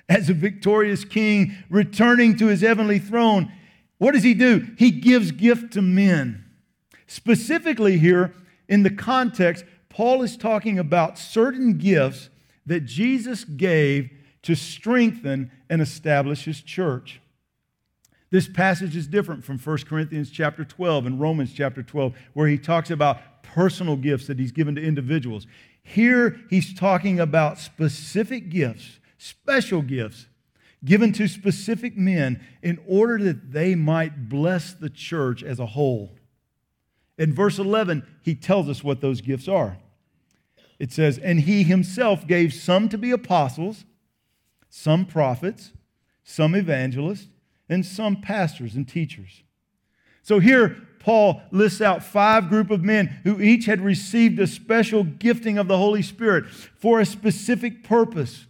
as 0.08 0.28
a 0.28 0.34
victorious 0.34 1.04
king 1.04 1.54
returning 1.68 2.36
to 2.38 2.48
his 2.48 2.62
heavenly 2.62 2.98
throne, 2.98 3.52
what 3.98 4.10
does 4.10 4.24
he 4.24 4.34
do? 4.34 4.66
He 4.76 4.90
gives 4.90 5.30
gift 5.30 5.74
to 5.74 5.82
men. 5.82 6.49
Specifically, 7.10 7.98
here 7.98 8.32
in 8.68 8.84
the 8.84 8.90
context, 8.90 9.64
Paul 9.88 10.22
is 10.22 10.36
talking 10.36 10.78
about 10.78 11.18
certain 11.18 11.76
gifts 11.76 12.30
that 12.66 12.84
Jesus 12.84 13.42
gave 13.42 14.10
to 14.42 14.54
strengthen 14.54 15.50
and 15.68 15.82
establish 15.82 16.44
his 16.44 16.62
church. 16.62 17.20
This 18.30 18.46
passage 18.46 18.94
is 18.94 19.08
different 19.08 19.44
from 19.44 19.58
1 19.58 19.78
Corinthians 19.78 20.30
chapter 20.30 20.64
12 20.64 21.06
and 21.06 21.20
Romans 21.20 21.52
chapter 21.52 21.82
12, 21.82 22.14
where 22.34 22.46
he 22.46 22.56
talks 22.56 22.92
about 22.92 23.42
personal 23.42 23.96
gifts 23.96 24.28
that 24.28 24.38
he's 24.38 24.52
given 24.52 24.76
to 24.76 24.80
individuals. 24.80 25.48
Here, 25.82 26.38
he's 26.48 26.72
talking 26.72 27.18
about 27.18 27.58
specific 27.58 28.50
gifts, 28.50 29.00
special 29.18 29.82
gifts 29.82 30.26
given 30.84 31.12
to 31.14 31.26
specific 31.26 31.96
men 31.96 32.40
in 32.62 32.78
order 32.86 33.18
that 33.24 33.50
they 33.50 33.74
might 33.74 34.28
bless 34.28 34.74
the 34.74 34.88
church 34.88 35.42
as 35.42 35.58
a 35.58 35.66
whole. 35.66 36.12
In 37.20 37.34
verse 37.34 37.58
11, 37.58 38.02
he 38.22 38.34
tells 38.34 38.66
us 38.66 38.82
what 38.82 39.02
those 39.02 39.20
gifts 39.20 39.46
are. 39.46 39.76
It 40.78 40.90
says, 40.90 41.18
And 41.18 41.40
he 41.40 41.64
himself 41.64 42.26
gave 42.26 42.54
some 42.54 42.88
to 42.88 42.96
be 42.96 43.10
apostles, 43.10 43.84
some 44.70 45.04
prophets, 45.04 45.72
some 46.24 46.54
evangelists 46.54 47.28
and 47.68 47.84
some 47.84 48.22
pastors 48.22 48.74
and 48.74 48.88
teachers. 48.88 49.42
So 50.22 50.38
here, 50.38 50.78
Paul 50.98 51.42
lists 51.50 51.82
out 51.82 52.02
five 52.02 52.48
group 52.48 52.70
of 52.70 52.82
men 52.82 53.08
who 53.24 53.38
each 53.38 53.66
had 53.66 53.82
received 53.82 54.38
a 54.38 54.46
special 54.46 55.04
gifting 55.04 55.58
of 55.58 55.68
the 55.68 55.76
Holy 55.76 56.02
Spirit 56.02 56.46
for 56.46 57.00
a 57.00 57.06
specific 57.06 57.84
purpose. 57.84 58.46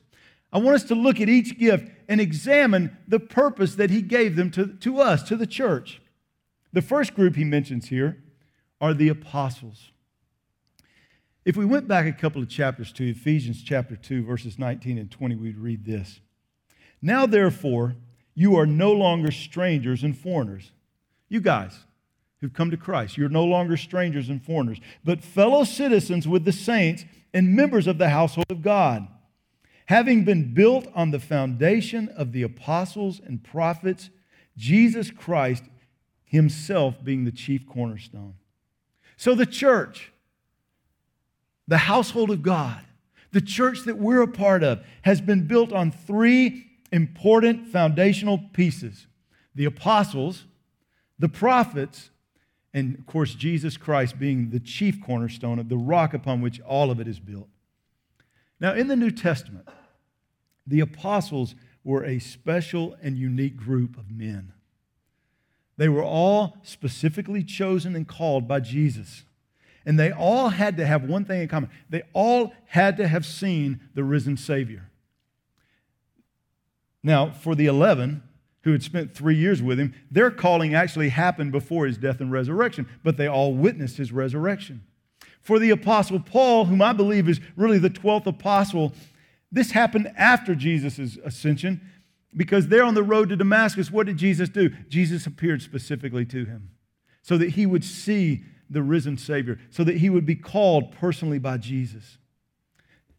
I 0.52 0.58
want 0.58 0.76
us 0.76 0.84
to 0.84 0.94
look 0.94 1.20
at 1.20 1.28
each 1.28 1.58
gift 1.58 1.90
and 2.08 2.20
examine 2.20 2.96
the 3.08 3.20
purpose 3.20 3.74
that 3.74 3.90
he 3.90 4.00
gave 4.00 4.36
them 4.36 4.52
to, 4.52 4.66
to 4.66 5.00
us, 5.00 5.24
to 5.24 5.36
the 5.36 5.46
church. 5.46 6.00
The 6.72 6.82
first 6.82 7.14
group 7.14 7.34
he 7.34 7.44
mentions 7.44 7.88
here 7.88 8.22
are 8.80 8.94
the 8.94 9.08
apostles. 9.08 9.90
If 11.44 11.56
we 11.56 11.64
went 11.64 11.88
back 11.88 12.06
a 12.06 12.12
couple 12.12 12.42
of 12.42 12.48
chapters 12.48 12.92
to 12.92 13.08
Ephesians 13.08 13.62
chapter 13.62 13.96
2, 13.96 14.24
verses 14.24 14.58
19 14.58 14.98
and 14.98 15.10
20, 15.10 15.36
we'd 15.36 15.58
read 15.58 15.84
this. 15.84 16.20
Now, 17.02 17.26
therefore, 17.26 17.96
you 18.34 18.56
are 18.56 18.66
no 18.66 18.92
longer 18.92 19.30
strangers 19.30 20.02
and 20.02 20.16
foreigners. 20.16 20.70
You 21.28 21.40
guys 21.40 21.78
who've 22.40 22.52
come 22.52 22.70
to 22.70 22.76
Christ, 22.76 23.16
you're 23.16 23.28
no 23.28 23.44
longer 23.44 23.76
strangers 23.76 24.28
and 24.28 24.42
foreigners, 24.42 24.78
but 25.04 25.22
fellow 25.22 25.64
citizens 25.64 26.26
with 26.28 26.44
the 26.44 26.52
saints 26.52 27.04
and 27.32 27.54
members 27.54 27.86
of 27.86 27.98
the 27.98 28.08
household 28.08 28.46
of 28.50 28.62
God, 28.62 29.06
having 29.86 30.24
been 30.24 30.54
built 30.54 30.86
on 30.94 31.10
the 31.10 31.18
foundation 31.18 32.08
of 32.10 32.32
the 32.32 32.42
apostles 32.42 33.20
and 33.24 33.42
prophets, 33.42 34.10
Jesus 34.56 35.10
Christ 35.10 35.64
himself 36.24 37.02
being 37.02 37.24
the 37.24 37.32
chief 37.32 37.66
cornerstone. 37.66 38.34
So 39.20 39.34
the 39.34 39.44
church, 39.44 40.12
the 41.68 41.76
household 41.76 42.30
of 42.30 42.42
God, 42.42 42.80
the 43.32 43.42
church 43.42 43.84
that 43.84 43.98
we're 43.98 44.22
a 44.22 44.26
part 44.26 44.62
of, 44.62 44.82
has 45.02 45.20
been 45.20 45.46
built 45.46 45.74
on 45.74 45.92
three 45.92 46.70
important 46.90 47.68
foundational 47.68 48.38
pieces 48.54 49.06
the 49.54 49.66
apostles, 49.66 50.46
the 51.18 51.28
prophets, 51.28 52.08
and 52.72 52.98
of 52.98 53.04
course, 53.04 53.34
Jesus 53.34 53.76
Christ 53.76 54.18
being 54.18 54.48
the 54.48 54.58
chief 54.58 55.02
cornerstone 55.04 55.58
of 55.58 55.68
the 55.68 55.76
rock 55.76 56.14
upon 56.14 56.40
which 56.40 56.58
all 56.62 56.90
of 56.90 56.98
it 56.98 57.06
is 57.06 57.20
built. 57.20 57.50
Now, 58.58 58.72
in 58.72 58.88
the 58.88 58.96
New 58.96 59.10
Testament, 59.10 59.68
the 60.66 60.80
apostles 60.80 61.54
were 61.84 62.06
a 62.06 62.20
special 62.20 62.96
and 63.02 63.18
unique 63.18 63.58
group 63.58 63.98
of 63.98 64.10
men. 64.10 64.54
They 65.80 65.88
were 65.88 66.04
all 66.04 66.58
specifically 66.62 67.42
chosen 67.42 67.96
and 67.96 68.06
called 68.06 68.46
by 68.46 68.60
Jesus. 68.60 69.24
And 69.86 69.98
they 69.98 70.12
all 70.12 70.50
had 70.50 70.76
to 70.76 70.84
have 70.84 71.04
one 71.04 71.24
thing 71.24 71.40
in 71.40 71.48
common. 71.48 71.70
They 71.88 72.02
all 72.12 72.52
had 72.66 72.98
to 72.98 73.08
have 73.08 73.24
seen 73.24 73.80
the 73.94 74.04
risen 74.04 74.36
Savior. 74.36 74.90
Now, 77.02 77.30
for 77.30 77.54
the 77.54 77.64
11 77.64 78.22
who 78.64 78.72
had 78.72 78.82
spent 78.82 79.14
three 79.14 79.36
years 79.36 79.62
with 79.62 79.80
him, 79.80 79.94
their 80.10 80.30
calling 80.30 80.74
actually 80.74 81.08
happened 81.08 81.50
before 81.50 81.86
his 81.86 81.96
death 81.96 82.20
and 82.20 82.30
resurrection, 82.30 82.86
but 83.02 83.16
they 83.16 83.26
all 83.26 83.54
witnessed 83.54 83.96
his 83.96 84.12
resurrection. 84.12 84.82
For 85.40 85.58
the 85.58 85.70
apostle 85.70 86.20
Paul, 86.20 86.66
whom 86.66 86.82
I 86.82 86.92
believe 86.92 87.26
is 87.26 87.40
really 87.56 87.78
the 87.78 87.88
12th 87.88 88.26
apostle, 88.26 88.92
this 89.50 89.70
happened 89.70 90.12
after 90.14 90.54
Jesus' 90.54 91.16
ascension 91.24 91.80
because 92.36 92.68
there 92.68 92.84
on 92.84 92.94
the 92.94 93.02
road 93.02 93.28
to 93.30 93.36
Damascus, 93.36 93.90
what 93.90 94.06
did 94.06 94.16
Jesus 94.16 94.48
do? 94.48 94.70
Jesus 94.88 95.26
appeared 95.26 95.62
specifically 95.62 96.24
to 96.26 96.44
him 96.44 96.70
so 97.22 97.36
that 97.36 97.50
he 97.50 97.66
would 97.66 97.84
see 97.84 98.44
the 98.68 98.82
risen 98.82 99.18
Savior, 99.18 99.58
so 99.70 99.82
that 99.82 99.96
he 99.96 100.08
would 100.08 100.24
be 100.24 100.36
called 100.36 100.92
personally 100.92 101.38
by 101.38 101.56
Jesus. 101.56 102.18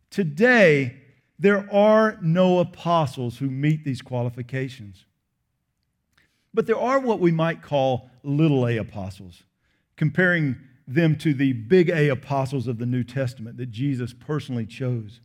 Today, 0.09 0.97
there 1.37 1.67
are 1.73 2.17
no 2.21 2.59
apostles 2.59 3.39
who 3.39 3.49
meet 3.49 3.83
these 3.83 4.01
qualifications. 4.01 5.05
But 6.53 6.67
there 6.67 6.79
are 6.79 6.99
what 6.99 7.19
we 7.19 7.31
might 7.31 7.61
call 7.61 8.09
little 8.23 8.67
a 8.67 8.77
apostles, 8.77 9.43
comparing 9.95 10.55
them 10.87 11.15
to 11.17 11.33
the 11.33 11.53
big 11.53 11.89
A 11.89 12.09
apostles 12.09 12.67
of 12.67 12.77
the 12.77 12.85
New 12.85 13.03
Testament 13.03 13.57
that 13.57 13.71
Jesus 13.71 14.13
personally 14.13 14.65
chose. 14.65 15.21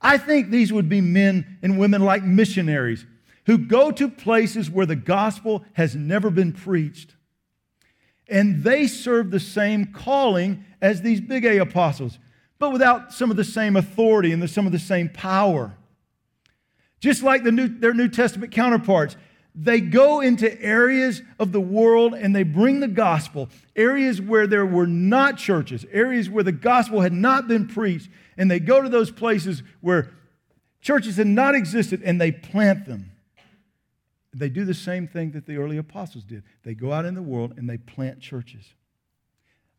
I 0.00 0.18
think 0.18 0.50
these 0.50 0.72
would 0.72 0.88
be 0.88 1.00
men 1.00 1.58
and 1.62 1.78
women 1.78 2.04
like 2.04 2.22
missionaries 2.22 3.04
who 3.46 3.58
go 3.58 3.90
to 3.90 4.08
places 4.08 4.70
where 4.70 4.86
the 4.86 4.96
gospel 4.96 5.64
has 5.72 5.96
never 5.96 6.30
been 6.30 6.52
preached. 6.52 7.14
And 8.28 8.62
they 8.62 8.86
serve 8.86 9.30
the 9.30 9.40
same 9.40 9.86
calling 9.86 10.64
as 10.80 11.02
these 11.02 11.20
big 11.20 11.44
A 11.44 11.58
apostles 11.58 12.18
but 12.58 12.72
without 12.72 13.12
some 13.12 13.30
of 13.30 13.36
the 13.36 13.44
same 13.44 13.76
authority 13.76 14.32
and 14.32 14.42
the, 14.42 14.48
some 14.48 14.66
of 14.66 14.72
the 14.72 14.78
same 14.78 15.08
power. 15.08 15.76
Just 17.00 17.22
like 17.22 17.44
the 17.44 17.52
New, 17.52 17.68
their 17.68 17.94
New 17.94 18.08
Testament 18.08 18.52
counterparts, 18.52 19.16
they 19.60 19.80
go 19.80 20.20
into 20.20 20.60
areas 20.62 21.20
of 21.40 21.50
the 21.50 21.60
world 21.60 22.14
and 22.14 22.34
they 22.34 22.44
bring 22.44 22.78
the 22.78 22.86
gospel, 22.86 23.48
areas 23.74 24.20
where 24.20 24.46
there 24.46 24.64
were 24.64 24.86
not 24.86 25.36
churches, 25.36 25.84
areas 25.90 26.30
where 26.30 26.44
the 26.44 26.52
gospel 26.52 27.00
had 27.00 27.12
not 27.12 27.48
been 27.48 27.66
preached, 27.66 28.08
and 28.36 28.48
they 28.48 28.60
go 28.60 28.80
to 28.80 28.88
those 28.88 29.10
places 29.10 29.64
where 29.80 30.12
churches 30.80 31.16
had 31.16 31.26
not 31.26 31.56
existed 31.56 32.00
and 32.04 32.20
they 32.20 32.30
plant 32.30 32.86
them. 32.86 33.10
They 34.32 34.48
do 34.48 34.64
the 34.64 34.74
same 34.74 35.08
thing 35.08 35.32
that 35.32 35.46
the 35.46 35.56
early 35.56 35.76
apostles 35.76 36.22
did. 36.22 36.44
They 36.62 36.74
go 36.74 36.92
out 36.92 37.04
in 37.04 37.16
the 37.16 37.22
world 37.22 37.54
and 37.56 37.68
they 37.68 37.78
plant 37.78 38.20
churches. 38.20 38.74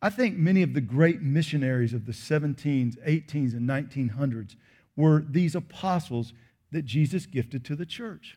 I 0.02 0.10
think 0.10 0.36
many 0.36 0.62
of 0.62 0.74
the 0.74 0.82
great 0.82 1.22
missionaries 1.22 1.94
of 1.94 2.04
the 2.04 2.12
17s, 2.12 2.98
18s, 3.06 3.54
and 3.54 3.66
1900s 3.66 4.56
were 4.94 5.24
these 5.26 5.54
apostles 5.54 6.34
that 6.70 6.84
Jesus 6.84 7.24
gifted 7.24 7.64
to 7.64 7.76
the 7.76 7.86
church. 7.86 8.36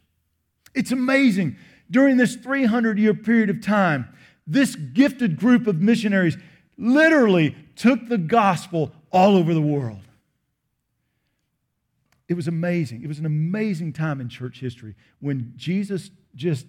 It's 0.73 0.91
amazing. 0.91 1.57
During 1.89 2.17
this 2.17 2.35
300 2.35 2.97
year 2.97 3.13
period 3.13 3.49
of 3.49 3.61
time, 3.61 4.09
this 4.45 4.75
gifted 4.75 5.37
group 5.37 5.67
of 5.67 5.81
missionaries 5.81 6.37
literally 6.77 7.55
took 7.75 8.07
the 8.07 8.17
gospel 8.17 8.91
all 9.11 9.35
over 9.35 9.53
the 9.53 9.61
world. 9.61 9.99
It 12.27 12.33
was 12.35 12.47
amazing. 12.47 13.03
It 13.03 13.07
was 13.07 13.19
an 13.19 13.25
amazing 13.25 13.93
time 13.93 14.19
in 14.19 14.29
church 14.29 14.59
history 14.59 14.95
when 15.19 15.53
Jesus 15.55 16.09
just 16.35 16.65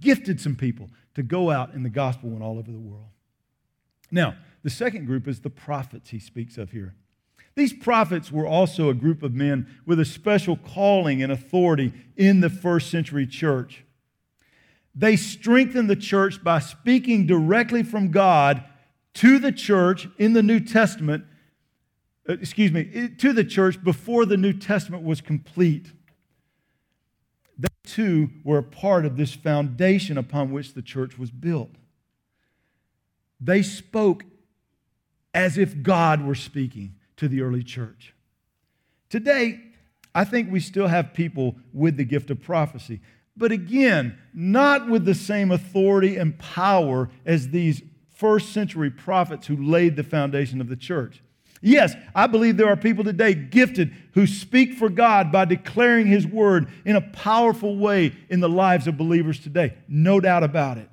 gifted 0.00 0.40
some 0.40 0.54
people 0.54 0.90
to 1.14 1.22
go 1.22 1.50
out 1.50 1.74
and 1.74 1.84
the 1.84 1.90
gospel 1.90 2.30
went 2.30 2.42
all 2.42 2.58
over 2.58 2.70
the 2.70 2.78
world. 2.78 3.08
Now, 4.10 4.36
the 4.62 4.70
second 4.70 5.06
group 5.06 5.26
is 5.26 5.40
the 5.40 5.50
prophets 5.50 6.10
he 6.10 6.18
speaks 6.18 6.56
of 6.58 6.70
here. 6.70 6.94
These 7.54 7.74
prophets 7.74 8.32
were 8.32 8.46
also 8.46 8.88
a 8.88 8.94
group 8.94 9.22
of 9.22 9.34
men 9.34 9.66
with 9.84 10.00
a 10.00 10.04
special 10.04 10.56
calling 10.56 11.22
and 11.22 11.30
authority 11.30 11.92
in 12.16 12.40
the 12.40 12.50
first 12.50 12.90
century 12.90 13.26
church. 13.26 13.84
They 14.94 15.16
strengthened 15.16 15.88
the 15.88 15.96
church 15.96 16.42
by 16.42 16.60
speaking 16.60 17.26
directly 17.26 17.82
from 17.82 18.10
God 18.10 18.64
to 19.14 19.38
the 19.38 19.52
church 19.52 20.08
in 20.18 20.32
the 20.32 20.42
New 20.42 20.60
Testament, 20.60 21.24
uh, 22.28 22.34
excuse 22.34 22.72
me, 22.72 23.08
to 23.18 23.32
the 23.32 23.44
church 23.44 23.82
before 23.82 24.24
the 24.24 24.36
New 24.36 24.52
Testament 24.54 25.02
was 25.02 25.20
complete. 25.20 25.92
They 27.58 27.68
too 27.84 28.30
were 28.44 28.58
a 28.58 28.62
part 28.62 29.04
of 29.04 29.16
this 29.16 29.34
foundation 29.34 30.16
upon 30.16 30.52
which 30.52 30.72
the 30.72 30.82
church 30.82 31.18
was 31.18 31.30
built. 31.30 31.70
They 33.40 33.62
spoke 33.62 34.24
as 35.34 35.58
if 35.58 35.82
God 35.82 36.24
were 36.24 36.34
speaking 36.34 36.96
to 37.22 37.28
the 37.28 37.40
early 37.40 37.62
church. 37.62 38.14
Today, 39.08 39.60
I 40.12 40.24
think 40.24 40.50
we 40.50 40.58
still 40.58 40.88
have 40.88 41.14
people 41.14 41.54
with 41.72 41.96
the 41.96 42.02
gift 42.02 42.32
of 42.32 42.42
prophecy, 42.42 43.00
but 43.36 43.52
again, 43.52 44.18
not 44.34 44.88
with 44.88 45.04
the 45.04 45.14
same 45.14 45.52
authority 45.52 46.16
and 46.16 46.36
power 46.36 47.10
as 47.24 47.50
these 47.50 47.80
first 48.16 48.52
century 48.52 48.90
prophets 48.90 49.46
who 49.46 49.56
laid 49.56 49.94
the 49.94 50.02
foundation 50.02 50.60
of 50.60 50.68
the 50.68 50.74
church. 50.74 51.22
Yes, 51.60 51.94
I 52.12 52.26
believe 52.26 52.56
there 52.56 52.66
are 52.66 52.76
people 52.76 53.04
today 53.04 53.34
gifted 53.34 53.94
who 54.14 54.26
speak 54.26 54.74
for 54.74 54.88
God 54.88 55.30
by 55.30 55.44
declaring 55.44 56.08
His 56.08 56.26
word 56.26 56.66
in 56.84 56.96
a 56.96 57.00
powerful 57.00 57.76
way 57.78 58.16
in 58.30 58.40
the 58.40 58.48
lives 58.48 58.88
of 58.88 58.96
believers 58.96 59.38
today. 59.38 59.74
No 59.86 60.18
doubt 60.18 60.42
about 60.42 60.76
it. 60.76 60.90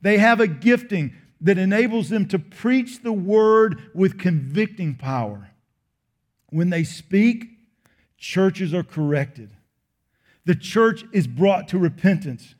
They 0.00 0.18
have 0.18 0.40
a 0.40 0.48
gifting 0.48 1.14
that 1.44 1.58
enables 1.58 2.08
them 2.08 2.26
to 2.26 2.38
preach 2.38 3.02
the 3.02 3.12
word 3.12 3.90
with 3.94 4.18
convicting 4.18 4.94
power. 4.94 5.50
When 6.48 6.70
they 6.70 6.84
speak, 6.84 7.46
churches 8.16 8.72
are 8.72 8.82
corrected. 8.82 9.50
The 10.46 10.54
church 10.54 11.04
is 11.12 11.26
brought 11.26 11.68
to 11.68 11.78
repentance, 11.78 12.54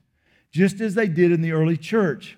just 0.53 0.83
as 0.83 0.95
they 0.95 1.09
did 1.09 1.33
in 1.33 1.41
the 1.41 1.53
early 1.53 1.79
church. 1.79 2.37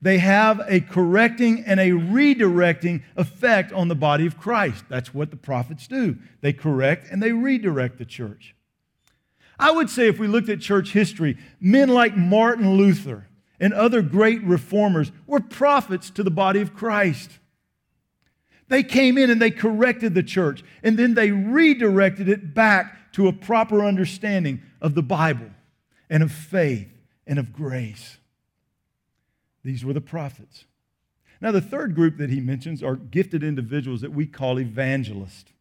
They 0.00 0.18
have 0.18 0.62
a 0.68 0.80
correcting 0.80 1.64
and 1.66 1.80
a 1.80 1.90
redirecting 1.90 3.02
effect 3.16 3.72
on 3.72 3.88
the 3.88 3.94
body 3.96 4.26
of 4.26 4.38
Christ. 4.38 4.84
That's 4.88 5.12
what 5.12 5.30
the 5.30 5.36
prophets 5.36 5.88
do. 5.88 6.18
They 6.40 6.52
correct 6.52 7.08
and 7.10 7.20
they 7.20 7.32
redirect 7.32 7.98
the 7.98 8.04
church. 8.04 8.54
I 9.58 9.72
would 9.72 9.90
say, 9.90 10.06
if 10.06 10.20
we 10.20 10.28
looked 10.28 10.48
at 10.48 10.60
church 10.60 10.92
history, 10.92 11.36
men 11.60 11.88
like 11.88 12.16
Martin 12.16 12.76
Luther, 12.76 13.26
and 13.64 13.72
other 13.72 14.02
great 14.02 14.42
reformers 14.42 15.10
were 15.26 15.40
prophets 15.40 16.10
to 16.10 16.22
the 16.22 16.30
body 16.30 16.60
of 16.60 16.74
Christ. 16.74 17.30
They 18.68 18.82
came 18.82 19.16
in 19.16 19.30
and 19.30 19.40
they 19.40 19.50
corrected 19.50 20.14
the 20.14 20.22
church, 20.22 20.62
and 20.82 20.98
then 20.98 21.14
they 21.14 21.30
redirected 21.30 22.28
it 22.28 22.52
back 22.52 23.10
to 23.12 23.26
a 23.26 23.32
proper 23.32 23.82
understanding 23.82 24.60
of 24.82 24.94
the 24.94 25.02
Bible 25.02 25.48
and 26.10 26.22
of 26.22 26.30
faith 26.30 26.90
and 27.26 27.38
of 27.38 27.54
grace. 27.54 28.18
These 29.64 29.82
were 29.82 29.94
the 29.94 30.00
prophets. 30.02 30.66
Now, 31.40 31.50
the 31.50 31.62
third 31.62 31.94
group 31.94 32.18
that 32.18 32.28
he 32.28 32.40
mentions 32.40 32.82
are 32.82 32.96
gifted 32.96 33.42
individuals 33.42 34.02
that 34.02 34.12
we 34.12 34.26
call 34.26 34.60
evangelists. 34.60 35.54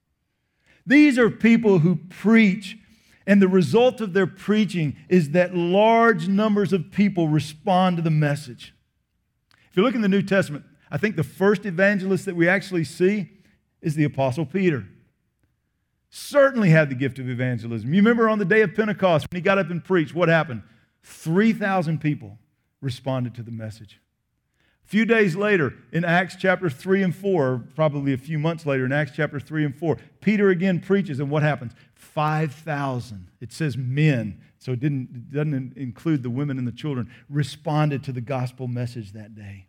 These 0.85 1.17
are 1.17 1.29
people 1.29 1.79
who 1.79 1.95
preach 1.95 2.77
and 3.25 3.41
the 3.41 3.47
result 3.47 4.01
of 4.01 4.13
their 4.13 4.27
preaching 4.27 4.95
is 5.09 5.31
that 5.31 5.55
large 5.55 6.27
numbers 6.27 6.73
of 6.73 6.91
people 6.91 7.27
respond 7.27 7.97
to 7.97 8.03
the 8.03 8.09
message. 8.09 8.73
If 9.69 9.77
you 9.77 9.83
look 9.83 9.95
in 9.95 10.01
the 10.01 10.09
New 10.09 10.21
Testament, 10.21 10.65
I 10.91 10.97
think 10.97 11.15
the 11.15 11.23
first 11.23 11.65
evangelist 11.65 12.25
that 12.25 12.35
we 12.35 12.47
actually 12.47 12.83
see 12.83 13.29
is 13.81 13.95
the 13.95 14.03
Apostle 14.03 14.45
Peter. 14.45 14.85
Certainly 16.09 16.69
had 16.69 16.89
the 16.89 16.95
gift 16.95 17.17
of 17.17 17.27
evangelism. 17.27 17.91
You 17.91 17.99
remember 17.99 18.29
on 18.29 18.37
the 18.37 18.45
day 18.45 18.61
of 18.61 18.75
Pentecost 18.75 19.25
when 19.31 19.37
he 19.37 19.41
got 19.41 19.57
up 19.57 19.71
and 19.71 19.83
preached, 19.83 20.13
what 20.13 20.29
happened? 20.29 20.61
3,000 21.03 21.99
people 21.99 22.37
responded 22.81 23.33
to 23.35 23.43
the 23.43 23.51
message. 23.51 23.99
A 24.85 24.87
few 24.87 25.05
days 25.05 25.35
later, 25.35 25.73
in 25.91 26.05
Acts 26.05 26.35
chapter 26.35 26.69
3 26.69 27.03
and 27.03 27.15
4, 27.15 27.63
probably 27.73 28.13
a 28.13 28.17
few 28.17 28.37
months 28.37 28.65
later, 28.65 28.85
in 28.85 28.91
Acts 28.91 29.13
chapter 29.15 29.39
3 29.39 29.65
and 29.65 29.75
4, 29.75 29.97
Peter 30.21 30.49
again 30.49 30.79
preaches, 30.79 31.19
and 31.19 31.29
what 31.29 31.41
happens? 31.41 31.71
5,000. 32.13 33.27
It 33.41 33.51
says 33.51 33.75
men, 33.75 34.39
so 34.59 34.73
it, 34.73 34.79
didn't, 34.79 35.09
it 35.13 35.33
doesn't 35.33 35.73
include 35.75 36.21
the 36.21 36.29
women 36.29 36.59
and 36.59 36.67
the 36.67 36.71
children, 36.71 37.09
responded 37.27 38.03
to 38.03 38.11
the 38.11 38.21
gospel 38.21 38.67
message 38.67 39.13
that 39.13 39.35
day. 39.35 39.65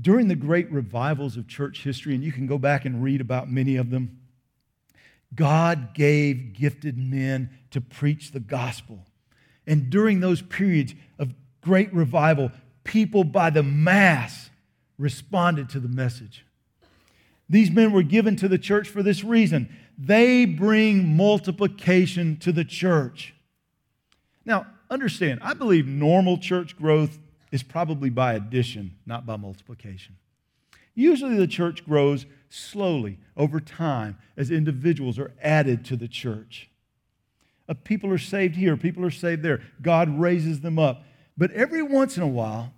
During 0.00 0.28
the 0.28 0.36
great 0.36 0.70
revivals 0.70 1.36
of 1.36 1.48
church 1.48 1.82
history, 1.82 2.14
and 2.14 2.22
you 2.22 2.30
can 2.30 2.46
go 2.46 2.58
back 2.58 2.84
and 2.84 3.02
read 3.02 3.20
about 3.20 3.50
many 3.50 3.74
of 3.74 3.90
them, 3.90 4.20
God 5.34 5.94
gave 5.94 6.52
gifted 6.52 6.96
men 6.96 7.50
to 7.72 7.80
preach 7.80 8.30
the 8.30 8.40
gospel. 8.40 9.04
And 9.66 9.90
during 9.90 10.20
those 10.20 10.42
periods 10.42 10.94
of 11.18 11.34
great 11.60 11.92
revival, 11.92 12.52
people 12.84 13.24
by 13.24 13.50
the 13.50 13.62
mass 13.64 14.48
responded 14.96 15.68
to 15.70 15.80
the 15.80 15.88
message. 15.88 16.44
These 17.48 17.72
men 17.72 17.90
were 17.90 18.04
given 18.04 18.36
to 18.36 18.48
the 18.48 18.58
church 18.58 18.88
for 18.88 19.02
this 19.02 19.24
reason 19.24 19.74
they 20.02 20.46
bring 20.46 21.14
multiplication 21.14 22.38
to 22.38 22.52
the 22.52 22.64
church. 22.64 23.34
Now, 24.46 24.66
understand, 24.88 25.40
I 25.42 25.52
believe 25.52 25.86
normal 25.86 26.38
church 26.38 26.74
growth 26.76 27.18
is 27.52 27.62
probably 27.62 28.08
by 28.08 28.32
addition, 28.32 28.96
not 29.04 29.26
by 29.26 29.36
multiplication. 29.36 30.16
Usually 30.94 31.36
the 31.36 31.46
church 31.46 31.84
grows 31.84 32.24
slowly 32.48 33.18
over 33.36 33.60
time 33.60 34.16
as 34.38 34.50
individuals 34.50 35.18
are 35.18 35.32
added 35.42 35.84
to 35.86 35.96
the 35.96 36.08
church. 36.08 36.70
Uh, 37.68 37.74
people 37.84 38.10
are 38.10 38.18
saved 38.18 38.56
here, 38.56 38.76
people 38.78 39.04
are 39.04 39.10
saved 39.10 39.42
there. 39.42 39.60
God 39.82 40.18
raises 40.18 40.60
them 40.60 40.78
up. 40.78 41.04
But 41.36 41.52
every 41.52 41.82
once 41.82 42.16
in 42.16 42.22
a 42.22 42.28
while, 42.28 42.72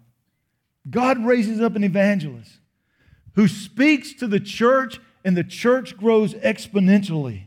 God 0.91 1.25
raises 1.25 1.61
up 1.61 1.77
an 1.77 1.85
evangelist 1.85 2.59
who 3.35 3.47
speaks 3.47 4.13
to 4.15 4.27
the 4.27 4.41
church 4.41 5.01
and 5.25 5.37
the 5.37 5.45
church 5.45 5.97
grows 5.97 6.35
exponentially. 6.35 7.45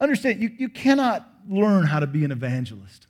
Understand, 0.00 0.42
you, 0.42 0.50
you 0.58 0.68
cannot 0.68 1.28
learn 1.48 1.86
how 1.86 2.00
to 2.00 2.06
be 2.06 2.24
an 2.24 2.32
evangelist. 2.32 3.06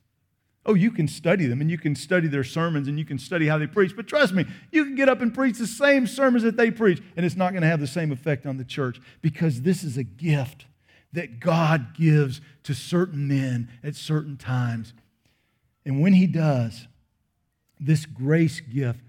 Oh, 0.65 0.75
you 0.75 0.93
can 0.93 1.09
study 1.09 1.47
them 1.47 1.61
and 1.61 1.71
you 1.71 1.79
can 1.79 1.97
study 1.97 2.29
their 2.29 2.45
sermons 2.45 2.87
and 2.87 2.99
you 2.99 3.05
can 3.05 3.19
study 3.19 3.49
how 3.49 3.59
they 3.59 3.67
preach. 3.67 3.97
But 3.97 4.07
trust 4.07 4.33
me, 4.33 4.45
you 4.71 4.85
can 4.85 4.95
get 4.95 5.09
up 5.09 5.21
and 5.21 5.35
preach 5.35 5.59
the 5.59 5.67
same 5.67 6.07
sermons 6.07 6.45
that 6.45 6.57
they 6.57 6.71
preach, 6.71 7.03
and 7.17 7.27
it's 7.27 7.35
not 7.37 7.51
going 7.53 7.63
to 7.63 7.69
have 7.69 7.81
the 7.81 7.87
same 7.87 8.13
effect 8.13 8.47
on 8.47 8.59
the 8.59 8.65
church 8.65 9.01
because 9.23 9.63
this 9.63 9.83
is 9.83 9.97
a 9.97 10.05
gift 10.05 10.67
that 11.13 11.41
God 11.41 11.95
gives 11.95 12.41
to 12.63 12.75
certain 12.75 13.27
men 13.27 13.69
at 13.83 13.97
certain 13.97 14.37
times. 14.37 14.95
And 15.85 16.01
when 16.01 16.13
He 16.13 16.27
does, 16.27 16.87
this 17.81 18.07
grace 18.07 18.61
gift 18.61 19.01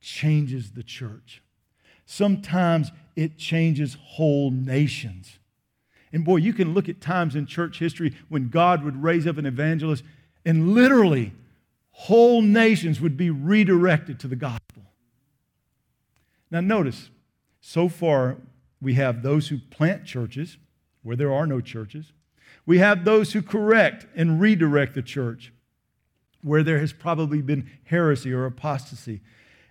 changes 0.00 0.72
the 0.72 0.82
church. 0.82 1.42
Sometimes 2.04 2.90
it 3.16 3.38
changes 3.38 3.96
whole 4.00 4.50
nations. 4.50 5.38
And 6.12 6.24
boy, 6.24 6.36
you 6.36 6.52
can 6.52 6.74
look 6.74 6.88
at 6.88 7.00
times 7.00 7.34
in 7.34 7.46
church 7.46 7.78
history 7.78 8.14
when 8.28 8.48
God 8.48 8.84
would 8.84 9.02
raise 9.02 9.26
up 9.26 9.38
an 9.38 9.46
evangelist 9.46 10.04
and 10.44 10.74
literally 10.74 11.32
whole 11.90 12.42
nations 12.42 13.00
would 13.00 13.16
be 13.16 13.30
redirected 13.30 14.20
to 14.20 14.28
the 14.28 14.36
gospel. 14.36 14.84
Now, 16.50 16.60
notice, 16.60 17.10
so 17.60 17.88
far 17.88 18.36
we 18.80 18.94
have 18.94 19.22
those 19.22 19.48
who 19.48 19.58
plant 19.58 20.04
churches 20.04 20.58
where 21.02 21.16
there 21.16 21.32
are 21.32 21.46
no 21.46 21.60
churches. 21.60 22.12
We 22.64 22.78
have 22.78 23.04
those 23.04 23.32
who 23.32 23.42
correct 23.42 24.06
and 24.14 24.40
redirect 24.40 24.94
the 24.94 25.02
church 25.02 25.52
where 26.42 26.62
there 26.62 26.78
has 26.78 26.92
probably 26.92 27.42
been 27.42 27.70
heresy 27.84 28.32
or 28.32 28.44
apostasy. 28.44 29.20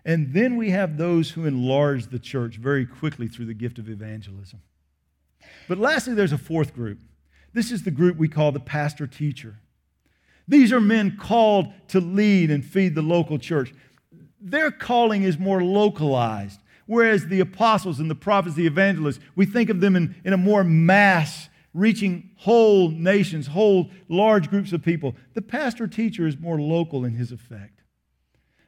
And 0.06 0.34
then 0.34 0.56
we 0.56 0.70
have 0.70 0.98
those 0.98 1.32
who 1.32 1.46
enlarge 1.46 2.08
the 2.08 2.20
church 2.20 2.58
very 2.58 2.86
quickly 2.86 3.28
through 3.28 3.48
the 3.48 3.56
gift 3.56 3.80
of 3.80 3.90
evangelism. 3.90 4.62
But 5.68 5.80
lastly, 5.80 6.14
there's 6.14 6.32
a 6.32 6.38
fourth 6.38 6.76
group. 6.76 7.00
This 7.54 7.72
is 7.72 7.84
the 7.84 7.92
group 7.92 8.16
we 8.18 8.28
call 8.28 8.52
the 8.52 8.60
pastor 8.60 9.08
teacher. 9.08 9.58
These 10.48 10.72
are 10.72 10.82
men 10.82 11.18
called 11.18 11.74
to 11.88 12.00
lead 12.00 12.52
and 12.52 12.64
feed 12.64 12.94
the 12.94 13.02
local 13.02 13.40
church. 13.40 13.74
Their 14.40 14.70
calling 14.70 15.24
is 15.24 15.40
more 15.40 15.64
localized, 15.64 16.60
whereas 16.86 17.26
the 17.26 17.40
apostles 17.40 18.00
and 18.00 18.12
the 18.12 18.16
prophets, 18.16 18.56
the 18.56 18.68
evangelists, 18.68 19.20
we 19.36 19.48
think 19.48 19.72
of 19.72 19.82
them 19.82 19.96
in, 19.96 20.16
in 20.24 20.34
a 20.34 20.38
more 20.38 20.64
mass, 20.64 21.50
reaching 21.74 22.30
whole 22.38 22.90
nations, 22.90 23.48
whole 23.48 23.90
large 24.08 24.52
groups 24.52 24.72
of 24.72 24.84
people. 24.84 25.16
The 25.34 25.42
pastor 25.42 25.88
teacher 25.88 26.28
is 26.28 26.38
more 26.38 26.62
local 26.62 27.06
in 27.06 27.16
his 27.16 27.32
effect. 27.32 27.75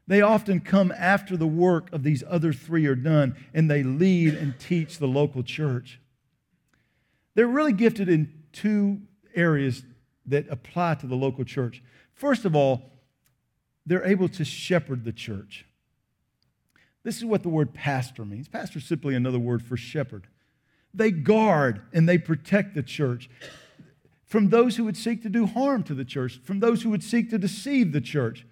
They 0.07 0.21
often 0.21 0.61
come 0.61 0.93
after 0.97 1.35
the 1.35 1.47
work 1.47 1.91
of 1.91 2.03
these 2.03 2.23
other 2.27 2.53
three 2.53 2.85
are 2.85 2.95
done 2.95 3.35
and 3.53 3.69
they 3.69 3.83
lead 3.83 4.33
and 4.35 4.57
teach 4.57 4.99
the 4.99 5.07
local 5.07 5.43
church. 5.43 5.99
They're 7.35 7.47
really 7.47 7.73
gifted 7.73 8.07
in 8.07 8.33
two 8.53 9.01
areas 9.35 9.83
that 10.25 10.47
apply 10.49 10.95
to 10.95 11.07
the 11.07 11.15
local 11.15 11.43
church. 11.43 11.83
First 12.13 12.45
of 12.45 12.55
all, 12.55 12.93
they're 13.85 14.05
able 14.05 14.29
to 14.29 14.45
shepherd 14.45 15.03
the 15.03 15.11
church. 15.11 15.65
This 17.03 17.17
is 17.17 17.25
what 17.25 17.43
the 17.43 17.49
word 17.49 17.73
pastor 17.73 18.25
means. 18.25 18.47
Pastor 18.47 18.79
is 18.79 18.85
simply 18.85 19.13
another 19.15 19.39
word 19.39 19.61
for 19.61 19.77
shepherd. 19.77 20.27
They 20.93 21.11
guard 21.11 21.81
and 21.93 22.07
they 22.07 22.17
protect 22.17 22.75
the 22.75 22.83
church. 22.83 23.29
from 24.27 24.49
those 24.49 24.75
who 24.75 24.83
would 24.83 24.97
seek 24.97 25.23
to 25.23 25.29
do 25.29 25.45
harm 25.45 25.83
to 25.83 25.93
the 25.93 26.03
church, 26.03 26.39
from 26.43 26.59
those 26.59 26.83
who 26.83 26.89
would 26.89 27.03
seek 27.03 27.29
to 27.29 27.37
deceive 27.37 27.93
the 27.93 28.01
church. 28.01 28.45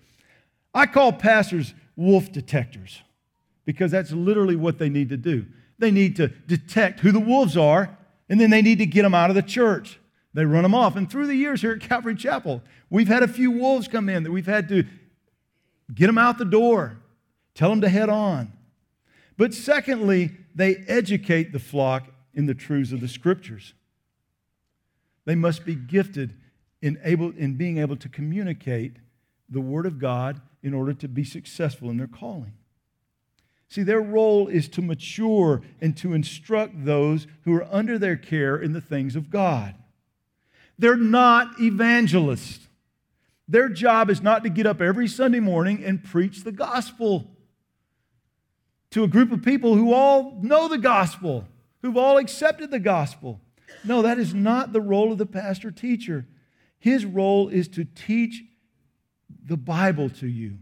I 0.76 0.86
call 0.86 1.14
pastors 1.14 1.74
wolf 1.96 2.32
detectors 2.34 3.02
because 3.64 3.92
that's 3.92 4.12
literally 4.12 4.58
what 4.58 4.78
they 4.78 4.90
need 4.90 5.10
to 5.10 5.18
do. 5.18 5.46
They 5.80 5.90
need 5.90 6.18
to 6.18 6.28
detect 6.28 7.00
who 7.00 7.12
the 7.12 7.20
wolves 7.20 7.56
are, 7.56 7.98
and 8.30 8.40
then 8.40 8.50
they 8.50 8.62
need 8.62 8.80
to 8.80 8.86
get 8.86 9.04
them 9.04 9.16
out 9.16 9.30
of 9.30 9.36
the 9.36 9.42
church. 9.42 10.00
They 10.34 10.44
run 10.44 10.64
them 10.64 10.76
off. 10.76 10.98
And 10.98 11.10
through 11.10 11.28
the 11.28 11.36
years 11.36 11.62
here 11.62 11.72
at 11.72 11.80
Calvary 11.80 12.16
Chapel, 12.16 12.62
we've 12.90 13.08
had 13.08 13.24
a 13.24 13.28
few 13.28 13.52
wolves 13.52 13.88
come 13.88 14.10
in 14.10 14.24
that 14.24 14.32
we've 14.32 14.46
had 14.46 14.68
to 14.70 14.84
get 15.94 16.08
them 16.08 16.18
out 16.18 16.38
the 16.38 16.46
door, 16.46 16.98
tell 17.54 17.70
them 17.70 17.82
to 17.82 17.90
head 17.90 18.10
on. 18.10 18.52
But 19.38 19.54
secondly, 19.54 20.32
they 20.54 20.76
educate 20.88 21.54
the 21.54 21.60
flock 21.60 22.10
in 22.34 22.48
the 22.48 22.54
truths 22.54 22.92
of 22.92 23.00
the 23.00 23.08
scriptures. 23.08 23.74
They 25.24 25.36
must 25.36 25.66
be 25.66 25.76
gifted 25.76 26.36
in, 26.82 27.00
able, 27.04 27.32
in 27.32 27.56
being 27.56 27.78
able 27.78 27.96
to 27.98 28.10
communicate 28.10 28.98
the 29.50 29.62
Word 29.62 29.86
of 29.86 30.00
God 30.00 30.42
in 30.65 30.73
order 30.73 30.95
to 30.95 31.08
be 31.08 31.23
successful 31.23 31.91
in 31.91 31.97
their 31.97 32.08
calling. 32.08 32.54
See, 33.69 33.84
their 33.84 34.01
role 34.01 34.47
is 34.47 34.67
to 34.69 34.82
mature 34.82 35.62
and 35.80 35.95
to 35.97 36.13
instruct 36.13 36.86
those 36.86 37.28
who 37.43 37.54
are 37.54 37.67
under 37.71 37.99
their 37.99 38.15
care 38.15 38.58
in 38.58 38.73
the 38.73 38.82
things 38.82 39.15
of 39.15 39.30
God. 39.30 39.75
They're 40.80 40.97
not 40.97 41.62
evangelists. 41.62 42.67
Their 43.47 43.69
job 43.69 44.10
is 44.10 44.23
not 44.23 44.43
to 44.43 44.49
get 44.49 44.65
up 44.65 44.82
every 44.82 45.08
Sunday 45.08 45.39
morning 45.39 45.84
and 45.84 46.04
preach 46.04 46.43
the 46.43 46.51
gospel 46.51 47.30
to 48.89 49.04
a 49.04 49.08
group 49.08 49.32
of 49.32 49.43
people 49.43 49.75
who 49.75 49.93
all 49.93 50.39
know 50.41 50.67
the 50.67 50.80
gospel, 50.80 51.47
who've 51.84 51.97
all 51.97 52.17
accepted 52.17 52.71
the 52.71 52.80
gospel. 52.80 53.39
No, 53.84 54.01
that 54.01 54.17
is 54.17 54.34
not 54.34 54.73
the 54.73 54.82
role 54.82 55.12
of 55.12 55.19
the 55.19 55.28
pastor 55.28 55.69
teacher. 55.69 56.25
His 56.80 57.06
role 57.06 57.49
is 57.49 57.67
to 57.69 57.86
teach 57.86 58.43
the 59.45 59.58
Bible 59.58 60.10
to 60.10 60.27
you, 60.27 60.58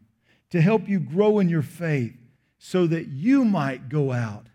to 0.49 0.61
help 0.61 0.87
you 0.87 0.99
grow 0.99 1.39
in 1.39 1.49
your 1.49 1.61
faith, 1.61 2.15
so 2.59 2.87
that 2.87 3.07
you 3.07 3.43
might 3.43 3.89
go 3.89 4.11
out 4.11 4.47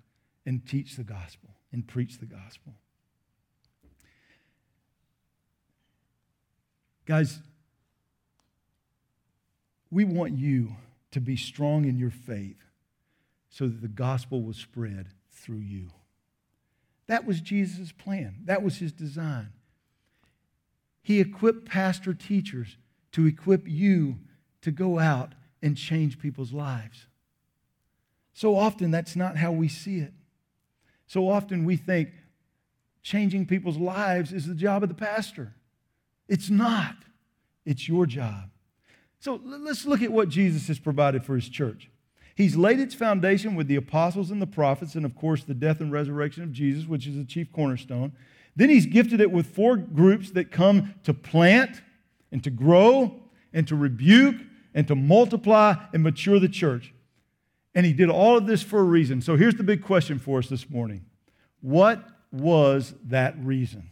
and 0.46 0.66
teach 0.66 0.96
the 0.96 1.04
gospel 1.04 1.50
and 1.72 1.86
preach 1.86 2.18
the 2.18 2.26
gospel. 2.26 2.74
Guys, 7.04 7.40
we 9.90 10.04
want 10.04 10.38
you 10.38 10.76
to 11.10 11.20
be 11.20 11.36
strong 11.36 11.84
in 11.84 11.98
your 11.98 12.10
faith 12.10 12.62
so 13.50 13.66
that 13.66 13.80
the 13.80 13.88
gospel 13.88 14.42
will 14.42 14.52
spread 14.52 15.08
through 15.32 15.58
you. 15.58 15.88
That 17.06 17.26
was 17.26 17.40
Jesus' 17.40 17.92
plan, 17.92 18.36
that 18.44 18.62
was 18.62 18.76
his 18.76 18.92
design. 18.92 19.52
He 21.02 21.20
equipped 21.20 21.64
pastor 21.64 22.12
teachers 22.12 22.76
to 23.12 23.26
equip 23.26 23.66
you 23.66 24.16
to 24.62 24.70
go 24.70 24.98
out 24.98 25.34
and 25.62 25.76
change 25.76 26.18
people's 26.18 26.52
lives. 26.52 27.06
So 28.32 28.56
often, 28.56 28.90
that's 28.90 29.16
not 29.16 29.36
how 29.36 29.50
we 29.52 29.68
see 29.68 29.98
it. 29.98 30.12
So 31.06 31.28
often, 31.28 31.64
we 31.64 31.76
think 31.76 32.10
changing 33.02 33.46
people's 33.46 33.78
lives 33.78 34.32
is 34.32 34.46
the 34.46 34.54
job 34.54 34.82
of 34.82 34.88
the 34.88 34.94
pastor. 34.94 35.54
It's 36.28 36.50
not, 36.50 36.94
it's 37.64 37.88
your 37.88 38.06
job. 38.06 38.50
So 39.20 39.40
let's 39.44 39.84
look 39.86 40.02
at 40.02 40.12
what 40.12 40.28
Jesus 40.28 40.68
has 40.68 40.78
provided 40.78 41.24
for 41.24 41.34
his 41.34 41.48
church. 41.48 41.90
He's 42.36 42.54
laid 42.54 42.78
its 42.78 42.94
foundation 42.94 43.56
with 43.56 43.66
the 43.66 43.74
apostles 43.74 44.30
and 44.30 44.40
the 44.40 44.46
prophets, 44.46 44.94
and 44.94 45.04
of 45.04 45.16
course, 45.16 45.42
the 45.42 45.54
death 45.54 45.80
and 45.80 45.90
resurrection 45.90 46.44
of 46.44 46.52
Jesus, 46.52 46.86
which 46.86 47.06
is 47.08 47.16
the 47.16 47.24
chief 47.24 47.50
cornerstone. 47.52 48.12
Then 48.54 48.68
he's 48.68 48.86
gifted 48.86 49.20
it 49.20 49.32
with 49.32 49.46
four 49.46 49.76
groups 49.76 50.30
that 50.32 50.52
come 50.52 50.94
to 51.02 51.12
plant 51.12 51.82
and 52.32 52.42
to 52.44 52.50
grow 52.50 53.20
and 53.52 53.66
to 53.68 53.76
rebuke 53.76 54.36
and 54.74 54.86
to 54.88 54.94
multiply 54.94 55.74
and 55.92 56.02
mature 56.02 56.38
the 56.38 56.48
church. 56.48 56.94
And 57.74 57.86
he 57.86 57.92
did 57.92 58.10
all 58.10 58.36
of 58.36 58.46
this 58.46 58.62
for 58.62 58.80
a 58.80 58.84
reason. 58.84 59.20
So 59.20 59.36
here's 59.36 59.54
the 59.54 59.62
big 59.62 59.82
question 59.82 60.18
for 60.18 60.38
us 60.38 60.48
this 60.48 60.68
morning 60.68 61.04
What 61.60 62.04
was 62.32 62.94
that 63.04 63.36
reason? 63.38 63.90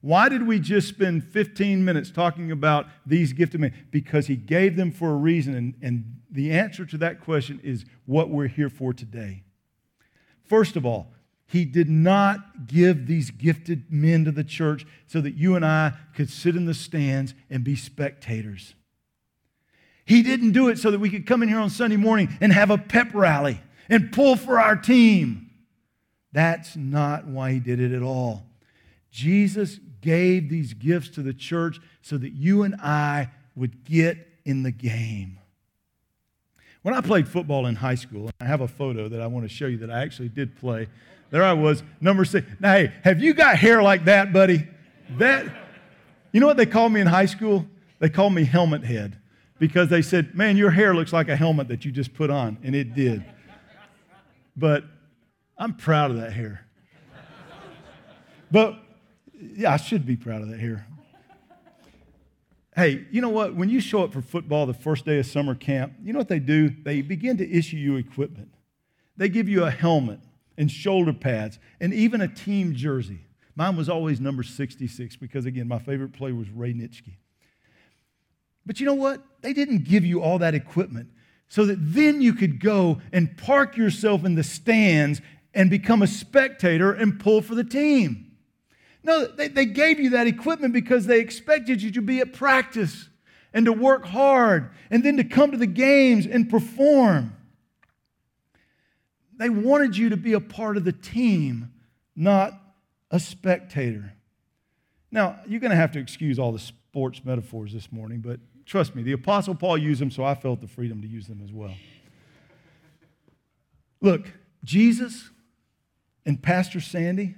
Why 0.00 0.28
did 0.28 0.46
we 0.46 0.60
just 0.60 0.88
spend 0.88 1.24
15 1.24 1.84
minutes 1.84 2.10
talking 2.10 2.52
about 2.52 2.86
these 3.04 3.32
gifted 3.32 3.60
men? 3.60 3.74
Because 3.90 4.26
he 4.26 4.36
gave 4.36 4.76
them 4.76 4.92
for 4.92 5.10
a 5.10 5.16
reason. 5.16 5.54
And, 5.54 5.74
and 5.82 6.20
the 6.30 6.52
answer 6.52 6.84
to 6.86 6.98
that 6.98 7.20
question 7.20 7.60
is 7.64 7.84
what 8.04 8.28
we're 8.28 8.46
here 8.46 8.68
for 8.68 8.92
today. 8.92 9.42
First 10.44 10.76
of 10.76 10.86
all, 10.86 11.12
he 11.46 11.64
did 11.64 11.88
not 11.88 12.66
give 12.66 13.06
these 13.06 13.30
gifted 13.30 13.90
men 13.90 14.24
to 14.24 14.32
the 14.32 14.44
church 14.44 14.84
so 15.06 15.20
that 15.20 15.34
you 15.34 15.54
and 15.54 15.64
I 15.64 15.92
could 16.14 16.28
sit 16.28 16.56
in 16.56 16.66
the 16.66 16.74
stands 16.74 17.34
and 17.48 17.62
be 17.62 17.76
spectators. 17.76 18.74
He 20.04 20.22
didn't 20.22 20.52
do 20.52 20.68
it 20.68 20.78
so 20.78 20.90
that 20.90 20.98
we 20.98 21.10
could 21.10 21.26
come 21.26 21.42
in 21.42 21.48
here 21.48 21.60
on 21.60 21.70
Sunday 21.70 21.96
morning 21.96 22.36
and 22.40 22.52
have 22.52 22.70
a 22.70 22.78
pep 22.78 23.14
rally 23.14 23.60
and 23.88 24.12
pull 24.12 24.36
for 24.36 24.60
our 24.60 24.76
team. 24.76 25.50
That's 26.32 26.76
not 26.76 27.26
why 27.26 27.52
he 27.52 27.60
did 27.60 27.80
it 27.80 27.92
at 27.92 28.02
all. 28.02 28.46
Jesus 29.10 29.78
gave 30.00 30.48
these 30.50 30.74
gifts 30.74 31.08
to 31.10 31.22
the 31.22 31.32
church 31.32 31.80
so 32.02 32.18
that 32.18 32.32
you 32.32 32.62
and 32.62 32.74
I 32.76 33.30
would 33.54 33.84
get 33.84 34.18
in 34.44 34.62
the 34.62 34.70
game. 34.70 35.38
When 36.82 36.94
I 36.94 37.00
played 37.00 37.26
football 37.26 37.66
in 37.66 37.74
high 37.74 37.96
school, 37.96 38.30
I 38.40 38.44
have 38.44 38.60
a 38.60 38.68
photo 38.68 39.08
that 39.08 39.20
I 39.20 39.26
want 39.26 39.44
to 39.44 39.48
show 39.48 39.66
you 39.66 39.78
that 39.78 39.90
I 39.90 40.02
actually 40.02 40.28
did 40.28 40.56
play. 40.56 40.86
There 41.30 41.42
I 41.42 41.52
was, 41.52 41.82
number 42.00 42.24
six. 42.24 42.46
Now, 42.60 42.74
hey, 42.74 42.92
have 43.02 43.20
you 43.20 43.34
got 43.34 43.56
hair 43.56 43.82
like 43.82 44.04
that, 44.04 44.32
buddy? 44.32 44.66
That, 45.18 45.46
you 46.32 46.40
know 46.40 46.46
what 46.46 46.56
they 46.56 46.66
called 46.66 46.92
me 46.92 47.00
in 47.00 47.06
high 47.06 47.26
school? 47.26 47.66
They 47.98 48.08
called 48.08 48.34
me 48.34 48.44
helmet 48.44 48.84
head 48.84 49.18
because 49.58 49.88
they 49.88 50.02
said, 50.02 50.34
man, 50.34 50.56
your 50.56 50.70
hair 50.70 50.94
looks 50.94 51.12
like 51.12 51.28
a 51.28 51.36
helmet 51.36 51.68
that 51.68 51.84
you 51.84 51.90
just 51.90 52.14
put 52.14 52.30
on. 52.30 52.58
And 52.62 52.74
it 52.74 52.94
did. 52.94 53.24
But 54.56 54.84
I'm 55.58 55.74
proud 55.74 56.10
of 56.10 56.18
that 56.18 56.32
hair. 56.32 56.66
But 58.50 58.78
yeah, 59.38 59.72
I 59.72 59.76
should 59.76 60.06
be 60.06 60.16
proud 60.16 60.42
of 60.42 60.48
that 60.50 60.60
hair. 60.60 60.86
Hey, 62.74 63.06
you 63.10 63.22
know 63.22 63.30
what? 63.30 63.54
When 63.54 63.70
you 63.70 63.80
show 63.80 64.04
up 64.04 64.12
for 64.12 64.20
football 64.20 64.66
the 64.66 64.74
first 64.74 65.06
day 65.06 65.18
of 65.18 65.26
summer 65.26 65.54
camp, 65.54 65.94
you 66.02 66.12
know 66.12 66.18
what 66.18 66.28
they 66.28 66.38
do? 66.38 66.68
They 66.68 67.00
begin 67.00 67.38
to 67.38 67.50
issue 67.50 67.78
you 67.78 67.96
equipment. 67.96 68.52
They 69.16 69.30
give 69.30 69.48
you 69.48 69.64
a 69.64 69.70
helmet 69.70 70.20
and 70.56 70.70
shoulder 70.70 71.12
pads 71.12 71.58
and 71.80 71.92
even 71.92 72.20
a 72.20 72.28
team 72.28 72.74
jersey. 72.74 73.20
Mine 73.54 73.76
was 73.76 73.88
always 73.88 74.20
number 74.20 74.42
66 74.42 75.16
because, 75.16 75.46
again, 75.46 75.66
my 75.66 75.78
favorite 75.78 76.12
player 76.12 76.34
was 76.34 76.50
Ray 76.50 76.74
Nitschke. 76.74 77.14
But 78.66 78.80
you 78.80 78.86
know 78.86 78.94
what? 78.94 79.22
They 79.42 79.52
didn't 79.52 79.84
give 79.84 80.04
you 80.04 80.20
all 80.20 80.38
that 80.40 80.54
equipment 80.54 81.08
so 81.48 81.64
that 81.66 81.76
then 81.78 82.20
you 82.20 82.34
could 82.34 82.60
go 82.60 83.00
and 83.12 83.36
park 83.38 83.76
yourself 83.76 84.24
in 84.24 84.34
the 84.34 84.42
stands 84.42 85.20
and 85.54 85.70
become 85.70 86.02
a 86.02 86.06
spectator 86.06 86.92
and 86.92 87.20
pull 87.20 87.40
for 87.40 87.54
the 87.54 87.64
team. 87.64 88.32
No, 89.04 89.24
they, 89.24 89.48
they 89.48 89.66
gave 89.66 90.00
you 90.00 90.10
that 90.10 90.26
equipment 90.26 90.74
because 90.74 91.06
they 91.06 91.20
expected 91.20 91.80
you 91.80 91.92
to 91.92 92.02
be 92.02 92.18
at 92.18 92.32
practice 92.32 93.08
and 93.54 93.64
to 93.66 93.72
work 93.72 94.04
hard 94.04 94.70
and 94.90 95.04
then 95.04 95.16
to 95.16 95.24
come 95.24 95.52
to 95.52 95.56
the 95.56 95.66
games 95.66 96.26
and 96.26 96.50
perform. 96.50 97.35
They 99.38 99.50
wanted 99.50 99.96
you 99.96 100.08
to 100.10 100.16
be 100.16 100.32
a 100.32 100.40
part 100.40 100.76
of 100.76 100.84
the 100.84 100.92
team, 100.92 101.72
not 102.14 102.52
a 103.10 103.20
spectator. 103.20 104.12
Now, 105.10 105.38
you're 105.46 105.60
going 105.60 105.70
to 105.70 105.76
have 105.76 105.92
to 105.92 105.98
excuse 105.98 106.38
all 106.38 106.52
the 106.52 106.58
sports 106.58 107.24
metaphors 107.24 107.72
this 107.72 107.92
morning, 107.92 108.20
but 108.20 108.40
trust 108.64 108.94
me, 108.94 109.02
the 109.02 109.12
Apostle 109.12 109.54
Paul 109.54 109.78
used 109.78 110.00
them, 110.00 110.10
so 110.10 110.24
I 110.24 110.34
felt 110.34 110.60
the 110.60 110.66
freedom 110.66 111.00
to 111.02 111.08
use 111.08 111.26
them 111.26 111.40
as 111.44 111.52
well. 111.52 111.74
Look, 114.00 114.30
Jesus 114.64 115.30
and 116.24 116.42
Pastor 116.42 116.80
Sandy, 116.80 117.36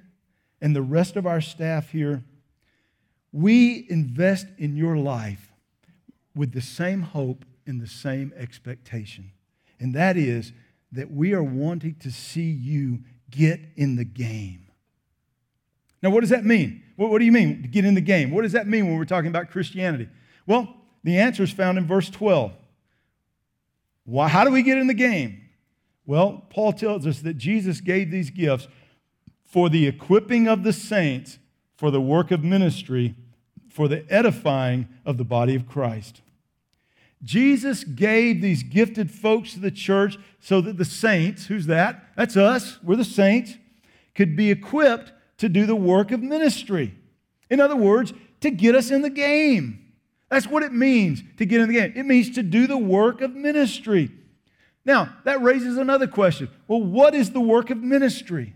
and 0.61 0.74
the 0.74 0.82
rest 0.82 1.16
of 1.16 1.26
our 1.26 1.40
staff 1.40 1.90
here, 1.90 2.24
we 3.32 3.87
invest 3.90 4.46
in 4.56 4.76
your 4.76 4.96
life 4.96 5.52
with 6.34 6.52
the 6.52 6.61
same 6.61 7.02
hope 7.02 7.44
and 7.66 7.80
the 7.80 7.87
same 7.87 8.32
expectation. 8.37 9.30
And 9.78 9.94
that 9.94 10.16
is 10.16 10.52
that 10.92 11.11
we 11.11 11.35
are 11.35 11.42
wanting 11.42 11.96
to 11.96 12.11
see 12.11 12.51
you 12.51 13.01
get 13.31 13.61
in 13.77 13.96
the 13.96 14.05
game. 14.05 14.66
Now, 16.03 16.11
what 16.11 16.20
does 16.20 16.31
that 16.31 16.44
mean? 16.44 16.83
What, 16.96 17.11
what 17.11 17.18
do 17.18 17.24
you 17.24 17.33
mean, 17.33 17.62
to 17.62 17.68
get 17.68 17.85
in 17.85 17.94
the 17.94 18.01
game? 18.01 18.31
What 18.31 18.42
does 18.42 18.53
that 18.53 18.66
mean 18.66 18.87
when 18.87 18.96
we're 18.96 19.05
talking 19.05 19.29
about 19.29 19.51
Christianity? 19.51 20.09
Well, 20.46 20.74
the 21.05 21.18
answer 21.18 21.42
is 21.42 21.51
found 21.51 21.79
in 21.79 21.87
verse 21.87 22.09
12. 22.11 22.53
Why, 24.05 24.29
how 24.29 24.44
do 24.44 24.51
we 24.51 24.62
get 24.62 24.79
in 24.79 24.87
the 24.87 24.94
game? 24.94 25.42
Well, 26.07 26.46
Paul 26.48 26.72
tells 26.72 27.07
us 27.07 27.20
that 27.20 27.35
Jesus 27.35 27.81
gave 27.81 28.11
these 28.11 28.31
gifts 28.31 28.68
for 29.44 29.68
the 29.68 29.87
equipping 29.87 30.48
of 30.48 30.62
the 30.62 30.72
saints 30.72 31.38
for 31.77 31.90
the 31.90 32.01
work 32.01 32.31
of 32.31 32.42
ministry, 32.42 33.14
for 33.68 33.87
the 33.87 34.05
edifying 34.12 34.88
of 35.05 35.16
the 35.16 35.24
body 35.24 35.55
of 35.55 35.66
Christ. 35.68 36.22
Jesus 37.22 37.85
gave 37.85 38.40
these 38.40 38.62
gifted 38.62 39.11
folks 39.11 39.54
to 39.54 39.61
the 39.61 39.70
church 39.70 40.16
so 40.40 40.61
that 40.61 40.78
the 40.78 40.85
saints, 40.85 41.46
who's 41.46 41.66
that? 41.66 42.04
That's 42.16 42.37
us, 42.37 42.78
we're 42.83 42.96
the 42.96 43.04
saints, 43.04 43.54
could 44.14 44.37
be 44.37 44.50
equipped 44.50 45.12
to 45.38 45.48
do 45.48 45.66
the 45.66 45.76
work 45.76 46.12
of 46.12 46.22
ministry. 46.22 46.94
In 47.50 47.61
other 47.61 47.76
words, 47.76 48.12
to 48.40 48.50
get 48.50 48.74
us 48.74 48.90
in 48.90 49.02
the 49.02 49.11
game. 49.11 49.85
That's 50.28 50.46
what 50.46 50.62
it 50.62 50.72
means 50.72 51.22
to 51.38 51.46
get 51.46 51.61
in 51.61 51.68
the 51.68 51.74
game. 51.74 51.92
It 51.96 52.04
means 52.04 52.31
to 52.35 52.42
do 52.42 52.66
the 52.66 52.78
work 52.78 53.20
of 53.20 53.35
ministry. 53.35 54.11
Now, 54.85 55.16
that 55.24 55.42
raises 55.42 55.76
another 55.76 56.07
question. 56.07 56.48
Well, 56.66 56.83
what 56.83 57.14
is 57.14 57.31
the 57.31 57.40
work 57.40 57.70
of 57.70 57.78
ministry? 57.78 58.54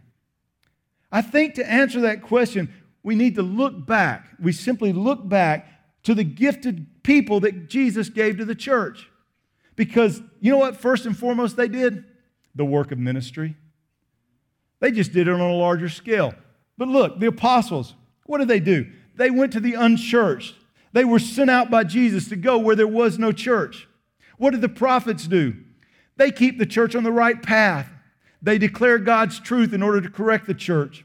I 1.11 1.23
think 1.23 1.55
to 1.55 1.71
answer 1.71 2.01
that 2.03 2.23
question, 2.23 2.73
we 3.03 3.15
need 3.15 3.35
to 3.35 3.43
look 3.43 3.87
back. 3.87 4.29
We 4.41 4.53
simply 4.53 4.93
look 4.93 5.29
back 5.29 5.67
to 6.05 6.15
the 6.15 6.25
gifted 6.25 7.03
people 7.03 7.41
that 7.41 7.69
Jesus 7.69 8.09
gave 8.09 8.39
to 8.39 8.45
the 8.45 8.55
church. 8.55 9.09
Because 9.77 10.21
you 10.41 10.53
know 10.53 10.59
what, 10.59 10.77
first 10.77 11.07
and 11.07 11.17
foremost, 11.17 11.57
they 11.57 11.69
did? 11.69 12.05
The 12.55 12.65
work 12.65 12.93
of 12.93 12.99
ministry. 12.99 13.57
They 14.81 14.91
just 14.91 15.13
did 15.13 15.29
it 15.29 15.33
on 15.33 15.41
a 15.41 15.53
larger 15.53 15.89
scale. 15.89 16.35
But 16.77 16.89
look, 16.89 17.21
the 17.21 17.27
apostles, 17.27 17.95
what 18.27 18.39
did 18.39 18.49
they 18.49 18.61
do? 18.61 18.91
They 19.15 19.31
went 19.31 19.53
to 19.53 19.61
the 19.61 19.75
unchurched. 19.75 20.55
They 20.93 21.05
were 21.05 21.19
sent 21.19 21.51
out 21.51 21.71
by 21.71 21.85
Jesus 21.85 22.29
to 22.29 22.37
go 22.37 22.59
where 22.59 22.77
there 22.77 22.89
was 22.89 23.19
no 23.19 23.33
church. 23.33 23.89
What 24.39 24.51
did 24.51 24.61
the 24.61 24.69
prophets 24.69 25.27
do? 25.27 25.57
They 26.17 26.31
keep 26.31 26.59
the 26.59 26.67
church 26.67 26.95
on 26.95 27.05
the 27.05 27.13
right 27.13 27.41
path. 27.43 27.89
They 28.43 28.59
declare 28.59 28.99
God's 28.99 29.39
truth 29.39 29.73
in 29.73 29.83
order 29.83 30.01
to 30.01 30.11
correct 30.11 30.47
the 30.47 30.55
church. 30.55 31.05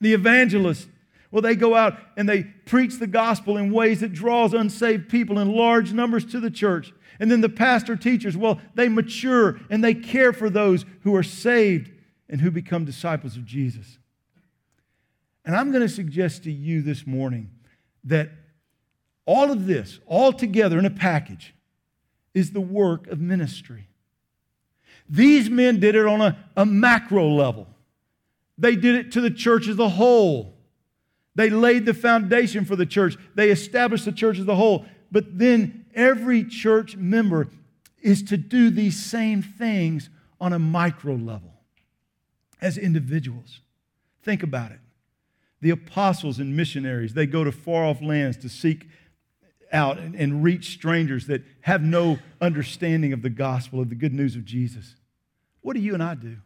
The 0.00 0.14
evangelists, 0.14 0.86
well, 1.30 1.42
they 1.42 1.56
go 1.56 1.74
out 1.74 1.98
and 2.16 2.28
they 2.28 2.44
preach 2.44 2.98
the 2.98 3.06
gospel 3.06 3.56
in 3.56 3.72
ways 3.72 4.00
that 4.00 4.12
draws 4.12 4.54
unsaved 4.54 5.08
people 5.08 5.38
in 5.38 5.52
large 5.52 5.92
numbers 5.92 6.24
to 6.26 6.40
the 6.40 6.50
church. 6.50 6.92
And 7.18 7.30
then 7.30 7.40
the 7.40 7.48
pastor 7.48 7.96
teachers, 7.96 8.36
well, 8.36 8.60
they 8.74 8.88
mature 8.88 9.60
and 9.70 9.82
they 9.82 9.94
care 9.94 10.32
for 10.32 10.50
those 10.50 10.84
who 11.02 11.14
are 11.14 11.22
saved 11.22 11.90
and 12.28 12.40
who 12.40 12.50
become 12.50 12.84
disciples 12.84 13.36
of 13.36 13.44
Jesus. 13.44 13.98
And 15.44 15.54
I'm 15.54 15.70
going 15.70 15.82
to 15.82 15.88
suggest 15.88 16.44
to 16.44 16.52
you 16.52 16.82
this 16.82 17.06
morning 17.06 17.50
that 18.04 18.30
all 19.26 19.50
of 19.50 19.66
this, 19.66 19.98
all 20.06 20.32
together 20.32 20.78
in 20.78 20.84
a 20.84 20.90
package, 20.90 21.54
is 22.34 22.50
the 22.50 22.60
work 22.60 23.06
of 23.06 23.20
ministry. 23.20 23.88
These 25.08 25.48
men 25.48 25.80
did 25.80 25.94
it 25.94 26.06
on 26.06 26.20
a, 26.20 26.36
a 26.56 26.66
macro 26.66 27.28
level, 27.28 27.68
they 28.58 28.76
did 28.76 28.94
it 28.94 29.12
to 29.12 29.20
the 29.20 29.30
church 29.30 29.68
as 29.68 29.78
a 29.78 29.88
whole. 29.88 30.55
They 31.36 31.50
laid 31.50 31.86
the 31.86 31.94
foundation 31.94 32.64
for 32.64 32.74
the 32.74 32.86
church, 32.86 33.16
they 33.36 33.50
established 33.50 34.06
the 34.06 34.12
church 34.12 34.38
as 34.38 34.48
a 34.48 34.56
whole. 34.56 34.86
But 35.12 35.38
then 35.38 35.86
every 35.94 36.42
church 36.44 36.96
member 36.96 37.48
is 38.02 38.22
to 38.24 38.36
do 38.36 38.70
these 38.70 39.00
same 39.00 39.42
things 39.42 40.10
on 40.40 40.52
a 40.52 40.58
micro 40.58 41.14
level 41.14 41.52
as 42.60 42.78
individuals. 42.78 43.60
Think 44.22 44.42
about 44.42 44.72
it. 44.72 44.80
The 45.60 45.70
apostles 45.70 46.38
and 46.38 46.56
missionaries, 46.56 47.14
they 47.14 47.26
go 47.26 47.44
to 47.44 47.52
far 47.52 47.84
off 47.84 48.02
lands 48.02 48.36
to 48.38 48.48
seek 48.48 48.88
out 49.72 49.98
and, 49.98 50.14
and 50.14 50.42
reach 50.42 50.72
strangers 50.72 51.26
that 51.26 51.42
have 51.62 51.82
no 51.82 52.18
understanding 52.40 53.12
of 53.12 53.22
the 53.22 53.30
gospel, 53.30 53.80
of 53.80 53.88
the 53.88 53.94
good 53.94 54.12
news 54.12 54.36
of 54.36 54.44
Jesus. 54.44 54.96
What 55.60 55.74
do 55.74 55.80
you 55.80 55.94
and 55.94 56.02
I 56.02 56.14
do? 56.14 56.38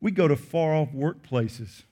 We 0.00 0.10
go 0.10 0.28
to 0.28 0.36
far 0.36 0.74
off 0.74 0.90
workplaces 0.92 1.82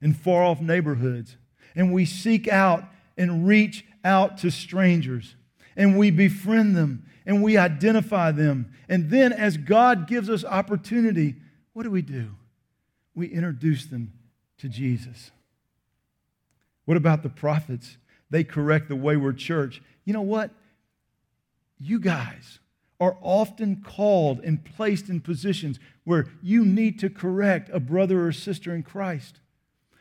and 0.00 0.16
far 0.16 0.44
off 0.44 0.60
neighborhoods, 0.60 1.36
and 1.74 1.92
we 1.92 2.04
seek 2.04 2.48
out 2.48 2.84
and 3.16 3.46
reach 3.46 3.84
out 4.04 4.38
to 4.38 4.50
strangers, 4.50 5.34
and 5.76 5.98
we 5.98 6.10
befriend 6.10 6.76
them, 6.76 7.06
and 7.26 7.42
we 7.42 7.56
identify 7.56 8.30
them. 8.30 8.72
And 8.88 9.10
then, 9.10 9.32
as 9.32 9.56
God 9.56 10.06
gives 10.06 10.28
us 10.28 10.44
opportunity, 10.44 11.36
what 11.72 11.84
do 11.84 11.90
we 11.90 12.02
do? 12.02 12.30
We 13.14 13.28
introduce 13.28 13.86
them 13.86 14.12
to 14.58 14.68
Jesus. 14.68 15.30
What 16.84 16.96
about 16.96 17.22
the 17.22 17.28
prophets? 17.28 17.96
They 18.30 18.44
correct 18.44 18.88
the 18.88 18.96
wayward 18.96 19.38
church. 19.38 19.82
You 20.04 20.12
know 20.12 20.22
what? 20.22 20.50
You 21.78 21.98
guys 21.98 22.58
are 23.00 23.16
often 23.20 23.82
called 23.82 24.40
and 24.40 24.64
placed 24.64 25.08
in 25.08 25.20
positions 25.20 25.78
where 26.04 26.26
you 26.42 26.64
need 26.64 26.98
to 27.00 27.10
correct 27.10 27.70
a 27.72 27.80
brother 27.80 28.26
or 28.26 28.32
sister 28.32 28.74
in 28.74 28.82
Christ, 28.82 29.40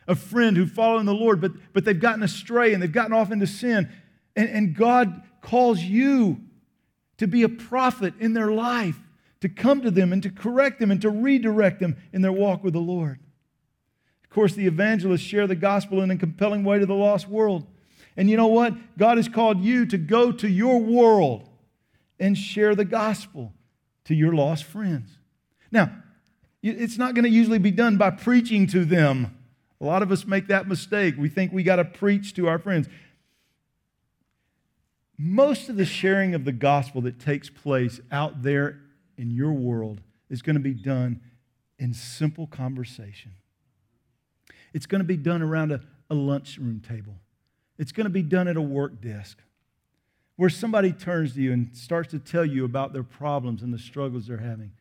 a 0.07 0.15
friend 0.15 0.57
who 0.57 0.65
following 0.65 1.05
the 1.05 1.13
Lord, 1.13 1.39
but, 1.39 1.51
but 1.73 1.85
they've 1.85 1.99
gotten 1.99 2.23
astray 2.23 2.73
and 2.73 2.81
they've 2.81 2.91
gotten 2.91 3.13
off 3.13 3.31
into 3.31 3.47
sin. 3.47 3.89
And, 4.35 4.49
and 4.49 4.75
God 4.75 5.23
calls 5.41 5.79
you 5.79 6.41
to 7.17 7.27
be 7.27 7.43
a 7.43 7.49
prophet 7.49 8.13
in 8.19 8.33
their 8.33 8.51
life, 8.51 8.99
to 9.41 9.49
come 9.49 9.81
to 9.81 9.91
them 9.91 10.11
and 10.11 10.23
to 10.23 10.29
correct 10.29 10.79
them 10.79 10.91
and 10.91 11.01
to 11.01 11.09
redirect 11.09 11.79
them 11.79 11.97
in 12.11 12.21
their 12.21 12.31
walk 12.31 12.63
with 12.63 12.73
the 12.73 12.79
Lord. 12.79 13.19
Of 14.23 14.29
course, 14.29 14.53
the 14.53 14.65
evangelists 14.65 15.21
share 15.21 15.47
the 15.47 15.55
gospel 15.55 16.01
in 16.01 16.09
a 16.11 16.17
compelling 16.17 16.63
way 16.63 16.79
to 16.79 16.85
the 16.85 16.95
lost 16.95 17.27
world. 17.27 17.65
And 18.17 18.29
you 18.29 18.37
know 18.37 18.47
what? 18.47 18.97
God 18.97 19.17
has 19.17 19.27
called 19.27 19.61
you 19.61 19.85
to 19.87 19.97
go 19.97 20.31
to 20.31 20.47
your 20.47 20.79
world 20.79 21.49
and 22.19 22.37
share 22.37 22.75
the 22.75 22.85
gospel 22.85 23.53
to 24.05 24.15
your 24.15 24.33
lost 24.33 24.63
friends. 24.63 25.17
Now, 25.71 25.91
it's 26.61 26.97
not 26.97 27.13
going 27.13 27.23
to 27.23 27.29
usually 27.29 27.59
be 27.59 27.71
done 27.71 27.97
by 27.97 28.11
preaching 28.11 28.67
to 28.67 28.85
them. 28.85 29.37
A 29.83 29.85
lot 29.85 30.01
of 30.01 30.13
us 30.13 30.25
make 30.25 30.47
that 30.47 30.65
mistake. 30.65 31.15
We 31.17 31.27
think 31.27 31.51
we 31.51 31.61
got 31.61 31.75
to 31.75 31.83
preach 31.83 32.33
to 32.35 32.47
our 32.47 32.57
friends. 32.57 32.87
Most 35.17 35.67
of 35.67 35.75
the 35.75 35.83
sharing 35.83 36.33
of 36.33 36.45
the 36.45 36.53
gospel 36.53 37.01
that 37.01 37.19
takes 37.19 37.49
place 37.49 37.99
out 38.09 38.43
there 38.43 38.79
in 39.17 39.29
your 39.29 39.51
world 39.51 39.99
is 40.29 40.41
going 40.41 40.55
to 40.55 40.61
be 40.61 40.73
done 40.73 41.19
in 41.77 41.93
simple 41.93 42.47
conversation. 42.47 43.33
It's 44.73 44.85
going 44.85 45.01
to 45.01 45.05
be 45.07 45.17
done 45.17 45.41
around 45.41 45.73
a, 45.73 45.81
a 46.09 46.15
lunchroom 46.15 46.79
table. 46.79 47.15
It's 47.77 47.91
going 47.91 48.05
to 48.05 48.09
be 48.09 48.23
done 48.23 48.47
at 48.47 48.55
a 48.55 48.61
work 48.61 49.01
desk 49.01 49.39
where 50.37 50.49
somebody 50.49 50.93
turns 50.93 51.33
to 51.33 51.41
you 51.41 51.51
and 51.51 51.75
starts 51.75 52.09
to 52.11 52.19
tell 52.19 52.45
you 52.45 52.63
about 52.63 52.93
their 52.93 53.03
problems 53.03 53.61
and 53.61 53.73
the 53.73 53.77
struggles 53.77 54.27
they're 54.27 54.37
having. 54.37 54.71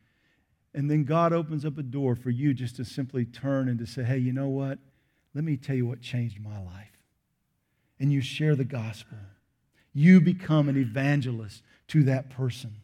And 0.73 0.89
then 0.89 1.03
God 1.03 1.33
opens 1.33 1.65
up 1.65 1.77
a 1.77 1.83
door 1.83 2.15
for 2.15 2.29
you 2.29 2.53
just 2.53 2.77
to 2.77 2.85
simply 2.85 3.25
turn 3.25 3.67
and 3.67 3.77
to 3.79 3.85
say, 3.85 4.03
hey, 4.03 4.17
you 4.17 4.31
know 4.31 4.47
what? 4.47 4.79
Let 5.33 5.43
me 5.43 5.57
tell 5.57 5.75
you 5.75 5.85
what 5.85 6.01
changed 6.01 6.39
my 6.39 6.59
life. 6.61 6.97
And 7.99 8.11
you 8.11 8.21
share 8.21 8.55
the 8.55 8.65
gospel. 8.65 9.17
You 9.93 10.21
become 10.21 10.69
an 10.69 10.77
evangelist 10.77 11.63
to 11.89 12.03
that 12.03 12.29
person. 12.29 12.75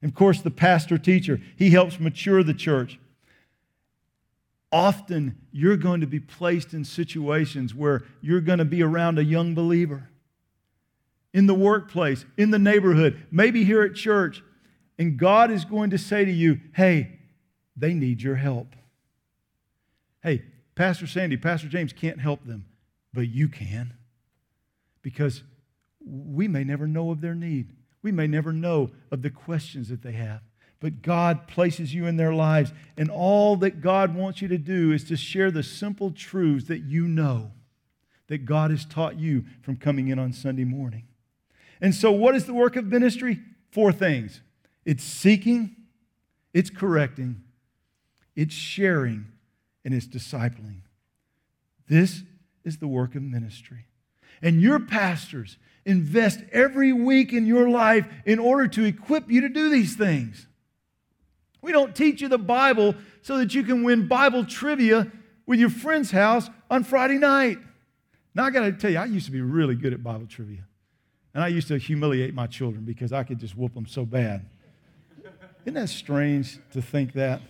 And 0.00 0.10
of 0.10 0.14
course, 0.14 0.40
the 0.40 0.50
pastor 0.50 0.98
teacher, 0.98 1.40
he 1.56 1.70
helps 1.70 1.98
mature 1.98 2.42
the 2.42 2.54
church 2.54 2.98
often 4.70 5.36
you're 5.52 5.76
going 5.76 6.00
to 6.00 6.06
be 6.06 6.20
placed 6.20 6.74
in 6.74 6.84
situations 6.84 7.74
where 7.74 8.04
you're 8.20 8.40
going 8.40 8.58
to 8.58 8.64
be 8.64 8.82
around 8.82 9.18
a 9.18 9.24
young 9.24 9.54
believer 9.54 10.08
in 11.32 11.46
the 11.46 11.54
workplace, 11.54 12.24
in 12.36 12.50
the 12.50 12.58
neighborhood, 12.58 13.26
maybe 13.30 13.64
here 13.64 13.82
at 13.82 13.94
church, 13.94 14.42
and 14.98 15.16
God 15.16 15.50
is 15.50 15.64
going 15.64 15.90
to 15.90 15.98
say 15.98 16.24
to 16.24 16.30
you, 16.30 16.60
hey, 16.74 17.18
they 17.76 17.94
need 17.94 18.20
your 18.22 18.34
help. 18.34 18.74
Hey, 20.22 20.42
Pastor 20.78 21.06
Sandy, 21.06 21.36
Pastor 21.36 21.68
James 21.68 21.92
can't 21.92 22.20
help 22.20 22.44
them, 22.46 22.64
but 23.12 23.28
you 23.28 23.48
can. 23.48 23.94
Because 25.02 25.42
we 26.00 26.48
may 26.48 26.64
never 26.64 26.86
know 26.86 27.10
of 27.10 27.20
their 27.20 27.34
need. 27.34 27.74
We 28.02 28.12
may 28.12 28.26
never 28.26 28.52
know 28.52 28.92
of 29.10 29.22
the 29.22 29.30
questions 29.30 29.90
that 29.90 30.02
they 30.02 30.12
have 30.12 30.40
but 30.80 31.02
God 31.02 31.48
places 31.48 31.94
you 31.94 32.06
in 32.06 32.16
their 32.16 32.32
lives. 32.32 32.72
And 32.96 33.10
all 33.10 33.56
that 33.56 33.80
God 33.80 34.14
wants 34.14 34.40
you 34.40 34.48
to 34.48 34.58
do 34.58 34.92
is 34.92 35.04
to 35.04 35.16
share 35.16 35.50
the 35.50 35.62
simple 35.62 36.10
truths 36.10 36.68
that 36.68 36.80
you 36.80 37.06
know 37.08 37.52
that 38.28 38.44
God 38.44 38.70
has 38.70 38.84
taught 38.84 39.18
you 39.18 39.44
from 39.62 39.76
coming 39.76 40.08
in 40.08 40.18
on 40.18 40.32
Sunday 40.32 40.64
morning. 40.64 41.04
And 41.80 41.94
so, 41.94 42.12
what 42.12 42.34
is 42.34 42.44
the 42.44 42.54
work 42.54 42.76
of 42.76 42.84
ministry? 42.84 43.40
Four 43.70 43.92
things 43.92 44.40
it's 44.84 45.04
seeking, 45.04 45.76
it's 46.52 46.70
correcting, 46.70 47.42
it's 48.36 48.54
sharing, 48.54 49.26
and 49.88 49.94
it's 49.94 50.06
discipling. 50.06 50.82
This 51.88 52.22
is 52.62 52.76
the 52.76 52.86
work 52.86 53.14
of 53.14 53.22
ministry. 53.22 53.86
And 54.42 54.60
your 54.60 54.78
pastors 54.78 55.56
invest 55.86 56.40
every 56.52 56.92
week 56.92 57.32
in 57.32 57.46
your 57.46 57.70
life 57.70 58.06
in 58.26 58.38
order 58.38 58.68
to 58.68 58.84
equip 58.84 59.30
you 59.30 59.40
to 59.40 59.48
do 59.48 59.70
these 59.70 59.96
things. 59.96 60.46
We 61.62 61.72
don't 61.72 61.96
teach 61.96 62.20
you 62.20 62.28
the 62.28 62.36
Bible 62.36 62.96
so 63.22 63.38
that 63.38 63.54
you 63.54 63.62
can 63.62 63.82
win 63.82 64.08
Bible 64.08 64.44
trivia 64.44 65.10
with 65.46 65.58
your 65.58 65.70
friend's 65.70 66.10
house 66.10 66.50
on 66.70 66.84
Friday 66.84 67.16
night. 67.16 67.56
Now, 68.34 68.44
I 68.44 68.50
got 68.50 68.64
to 68.64 68.72
tell 68.72 68.90
you, 68.90 68.98
I 68.98 69.06
used 69.06 69.24
to 69.24 69.32
be 69.32 69.40
really 69.40 69.74
good 69.74 69.94
at 69.94 70.02
Bible 70.02 70.26
trivia. 70.26 70.66
And 71.32 71.42
I 71.42 71.48
used 71.48 71.68
to 71.68 71.78
humiliate 71.78 72.34
my 72.34 72.46
children 72.46 72.84
because 72.84 73.14
I 73.14 73.22
could 73.24 73.38
just 73.38 73.56
whoop 73.56 73.72
them 73.72 73.86
so 73.86 74.04
bad. 74.04 74.44
Isn't 75.64 75.72
that 75.72 75.88
strange 75.88 76.58
to 76.74 76.82
think 76.82 77.14
that? 77.14 77.40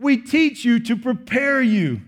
We 0.00 0.16
teach 0.16 0.64
you 0.64 0.80
to 0.80 0.96
prepare 0.96 1.60
you. 1.60 2.00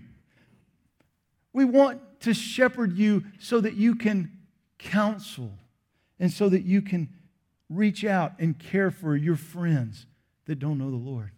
We 1.53 1.63
want 1.63 2.01
to 2.21 2.33
shepherd 2.33 2.97
you 2.97 3.23
so 3.39 3.61
that 3.61 3.75
you 3.75 3.93
can 3.93 4.31
counsel 4.79 5.51
and 6.19 6.31
so 6.31 6.49
that 6.49 6.63
you 6.63 6.81
can 6.81 7.09
reach 7.69 8.03
out 8.03 8.33
and 8.39 8.57
care 8.57 8.89
for 8.89 9.15
your 9.15 9.35
friends 9.35 10.07
that 10.45 10.57
don't 10.57 10.79
know 10.79 10.89
the 10.89 10.97
Lord. 10.97 11.31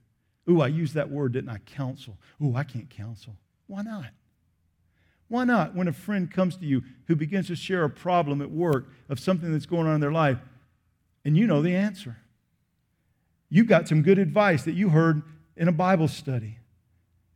Ooh, 0.49 0.61
I 0.61 0.67
used 0.67 0.93
that 0.93 1.11
word, 1.11 1.33
didn't 1.33 1.49
I? 1.49 1.57
Counsel. 1.57 2.17
Ooh, 2.41 2.55
I 2.55 2.63
can't 2.63 2.89
counsel. 2.89 3.33
Why 3.67 3.81
not? 3.81 4.11
Why 5.27 5.43
not? 5.43 5.75
When 5.75 5.89
a 5.89 5.93
friend 5.93 6.31
comes 6.31 6.55
to 6.57 6.65
you 6.65 6.83
who 7.07 7.17
begins 7.17 7.47
to 7.47 7.55
share 7.57 7.83
a 7.83 7.89
problem 7.89 8.41
at 8.41 8.49
work 8.49 8.87
of 9.09 9.19
something 9.19 9.51
that's 9.51 9.65
going 9.65 9.87
on 9.87 9.95
in 9.95 10.01
their 10.01 10.11
life, 10.11 10.37
and 11.25 11.35
you 11.35 11.47
know 11.47 11.61
the 11.61 11.75
answer. 11.75 12.15
You've 13.49 13.67
got 13.67 13.87
some 13.89 14.03
good 14.03 14.19
advice 14.19 14.63
that 14.63 14.75
you 14.75 14.89
heard 14.89 15.23
in 15.57 15.67
a 15.67 15.71
Bible 15.71 16.07
study. 16.07 16.57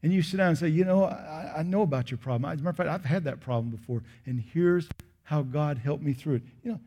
And 0.02 0.14
you 0.14 0.22
sit 0.22 0.38
down 0.38 0.50
and 0.50 0.58
say, 0.58 0.70
You 0.70 0.86
know, 0.86 1.06
I, 1.06 1.56
I 1.58 1.64
know 1.64 1.82
about 1.82 2.12
your 2.12 2.18
problem. 2.18 2.52
As 2.52 2.60
a 2.60 2.64
matter 2.64 2.70
of 2.70 2.78
fact, 2.78 2.90
I've 2.90 3.06
had 3.06 3.26
that 3.26 3.42
problem 3.42 3.70
before, 3.70 4.04
and 4.26 4.40
here's 4.40 4.88
how 5.24 5.42
God 5.42 5.78
helped 5.78 6.04
me 6.04 6.14
through 6.14 6.36
it. 6.36 6.44
You 6.64 6.72
know, 6.74 6.80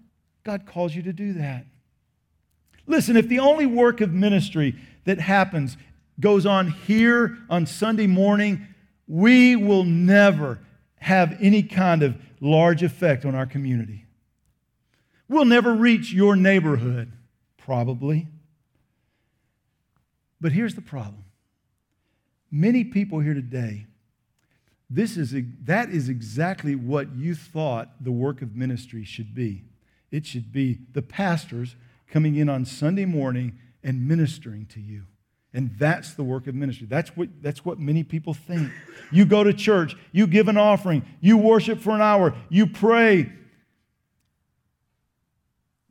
God 0.45 0.67
calls 0.67 0.95
you 0.95 1.03
to 1.03 1.13
do 1.13 1.35
that. 1.35 1.67
Listen, 2.87 3.17
if 3.17 3.29
the 3.29 3.39
only 3.39 3.67
work 3.67 4.01
of 4.01 4.13
ministry 4.13 4.75
that 5.05 5.21
happens 5.21 5.77
goes 6.19 6.47
on 6.47 6.71
here 6.71 7.39
on 7.49 7.67
Sunday 7.67 8.07
morning, 8.07 8.67
we 9.07 9.57
will 9.57 9.85
never 9.85 10.59
have 10.97 11.37
any 11.41 11.63
kind 11.63 12.03
of 12.03 12.17
large 12.41 12.83
effect 12.83 13.25
on 13.25 13.35
our 13.35 13.47
community. 13.47 14.07
We'll 15.29 15.45
never 15.45 15.75
reach 15.75 16.13
your 16.13 16.37
neighborhood, 16.37 17.13
probably. 17.57 18.29
But 20.43 20.51
here's 20.51 20.75
the 20.75 20.83
problem 20.83 21.25
many 22.51 22.85
people 22.85 23.21
here 23.21 23.33
today, 23.33 23.87
this 24.91 25.17
is, 25.17 25.35
that 25.65 25.89
is 25.89 26.11
exactly 26.11 26.75
what 26.75 27.15
you 27.17 27.35
thought 27.35 27.93
the 28.05 28.13
work 28.13 28.43
of 28.43 28.55
ministry 28.55 29.05
should 29.05 29.35
be. 29.35 29.63
It 30.11 30.27
should 30.27 30.53
be 30.53 30.81
the 30.93 31.01
pastors 31.01 31.77
coming 32.11 32.37
in 32.37 32.51
on 32.51 32.67
Sunday 32.67 33.07
morning 33.07 33.59
and 33.83 34.07
ministering 34.07 34.67
to 34.67 34.81
you. 34.81 35.05
And 35.55 35.71
that's 35.79 36.15
the 36.15 36.25
work 36.25 36.47
of 36.47 36.55
ministry. 36.55 36.87
That's 36.91 37.17
what, 37.17 37.29
that's 37.41 37.65
what 37.65 37.79
many 37.79 38.03
people 38.03 38.35
think. 38.35 38.71
You 39.11 39.25
go 39.25 39.45
to 39.45 39.53
church, 39.53 39.97
you 40.11 40.27
give 40.27 40.49
an 40.49 40.57
offering, 40.57 41.05
you 41.21 41.39
worship 41.39 41.81
for 41.81 41.91
an 41.91 42.03
hour, 42.03 42.35
you 42.51 42.67
pray. 42.67 43.33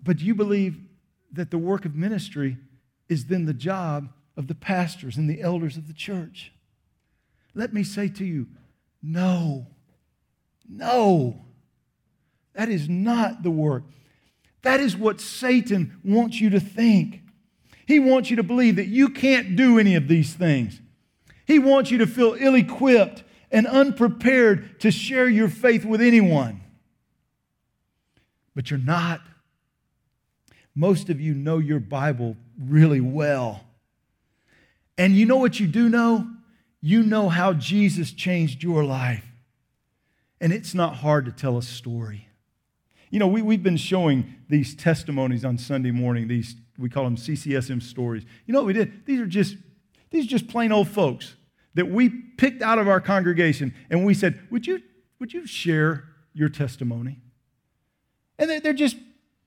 But 0.03 0.19
you 0.19 0.35
believe 0.35 0.77
that 1.31 1.51
the 1.51 1.57
work 1.57 1.85
of 1.85 1.95
ministry 1.95 2.57
is 3.07 3.25
then 3.25 3.45
the 3.45 3.53
job 3.53 4.09
of 4.37 4.47
the 4.47 4.55
pastors 4.55 5.17
and 5.17 5.29
the 5.29 5.41
elders 5.41 5.77
of 5.77 5.87
the 5.87 5.93
church. 5.93 6.51
Let 7.53 7.73
me 7.73 7.83
say 7.83 8.07
to 8.09 8.25
you, 8.25 8.47
no, 9.03 9.67
no, 10.69 11.45
that 12.53 12.69
is 12.69 12.87
not 12.87 13.43
the 13.43 13.51
work. 13.51 13.83
That 14.61 14.79
is 14.79 14.95
what 14.95 15.19
Satan 15.19 15.99
wants 16.03 16.39
you 16.39 16.49
to 16.51 16.59
think. 16.59 17.21
He 17.85 17.99
wants 17.99 18.29
you 18.29 18.35
to 18.37 18.43
believe 18.43 18.75
that 18.77 18.87
you 18.87 19.09
can't 19.09 19.55
do 19.55 19.79
any 19.79 19.95
of 19.95 20.07
these 20.07 20.33
things. 20.33 20.79
He 21.45 21.59
wants 21.59 21.91
you 21.91 21.97
to 21.99 22.07
feel 22.07 22.35
ill 22.39 22.55
equipped 22.55 23.23
and 23.51 23.67
unprepared 23.67 24.79
to 24.81 24.91
share 24.91 25.27
your 25.27 25.49
faith 25.49 25.83
with 25.83 26.01
anyone. 26.01 26.61
But 28.55 28.69
you're 28.69 28.79
not. 28.79 29.21
Most 30.73 31.09
of 31.09 31.19
you 31.19 31.33
know 31.33 31.57
your 31.57 31.79
Bible 31.79 32.37
really 32.57 33.01
well. 33.01 33.65
And 34.97 35.15
you 35.15 35.25
know 35.25 35.37
what 35.37 35.59
you 35.59 35.67
do 35.67 35.89
know? 35.89 36.27
You 36.81 37.03
know 37.03 37.29
how 37.29 37.53
Jesus 37.53 38.11
changed 38.11 38.63
your 38.63 38.83
life. 38.83 39.25
And 40.39 40.51
it's 40.51 40.73
not 40.73 40.97
hard 40.97 41.25
to 41.25 41.31
tell 41.31 41.57
a 41.57 41.61
story. 41.61 42.27
You 43.11 43.19
know, 43.19 43.27
we, 43.27 43.41
we've 43.41 43.61
been 43.61 43.77
showing 43.77 44.35
these 44.49 44.73
testimonies 44.73 45.45
on 45.45 45.57
Sunday 45.57 45.91
morning, 45.91 46.27
these, 46.27 46.55
we 46.79 46.89
call 46.89 47.03
them 47.03 47.17
CCSM 47.17 47.83
stories. 47.83 48.23
You 48.45 48.53
know 48.53 48.59
what 48.59 48.67
we 48.67 48.73
did? 48.73 49.05
These 49.05 49.19
are 49.19 49.27
just, 49.27 49.57
these 50.09 50.25
are 50.25 50.29
just 50.29 50.47
plain 50.47 50.71
old 50.71 50.87
folks 50.87 51.35
that 51.75 51.87
we 51.87 52.09
picked 52.09 52.61
out 52.61 52.79
of 52.79 52.87
our 52.87 52.99
congregation 52.99 53.73
and 53.89 54.05
we 54.05 54.13
said, 54.13 54.39
would 54.49 54.65
you, 54.65 54.81
would 55.19 55.33
you 55.33 55.45
share 55.45 56.05
your 56.33 56.49
testimony? 56.49 57.19
And 58.39 58.49
they're, 58.63 58.73
just 58.73 58.97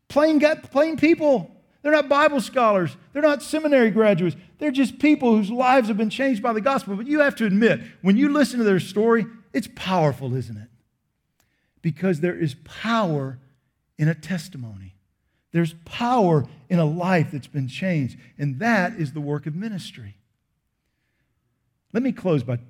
plain, 0.09 0.41
plain 0.71 0.97
people. 0.97 1.51
They're 1.85 1.93
not 1.93 2.09
Bible 2.09 2.41
scholars. 2.41 2.97
They're 3.13 3.21
not 3.21 3.43
seminary 3.43 3.91
graduates. 3.91 4.37
They're 4.59 4.71
just 4.71 4.99
people 4.99 5.37
whose 5.37 5.51
lives 5.51 5.89
have 5.89 5.99
been 5.99 6.09
changed 6.09 6.43
by 6.43 6.55
the 6.55 6.63
gospel. 6.63 6.97
But 6.97 7.07
you 7.07 7.21
have 7.21 7.37
to 7.37 7.45
admit, 7.45 7.83
when 8.01 8.17
you 8.17 8.31
listen 8.31 8.57
to 8.57 8.65
their 8.65 8.81
story, 8.81 9.27
it's 9.53 9.69
powerful, 9.75 10.35
isn't 10.35 10.57
it? 10.57 10.69
Because 11.83 12.21
there 12.21 12.35
is 12.35 12.57
power 12.65 13.39
in 13.99 14.09
a 14.09 14.15
testimony. 14.15 14.95
There's 15.53 15.75
power 15.85 16.47
in 16.71 16.79
a 16.79 16.87
life 16.87 17.33
that's 17.33 17.49
been 17.49 17.69
changed, 17.69 18.19
and 18.39 18.59
that 18.61 18.95
is 18.95 19.13
the 19.13 19.21
work 19.21 19.45
of 19.45 19.55
ministry. 19.55 20.17
Let 21.93 22.03
me 22.03 22.13
close 22.13 22.43
by 22.43 22.61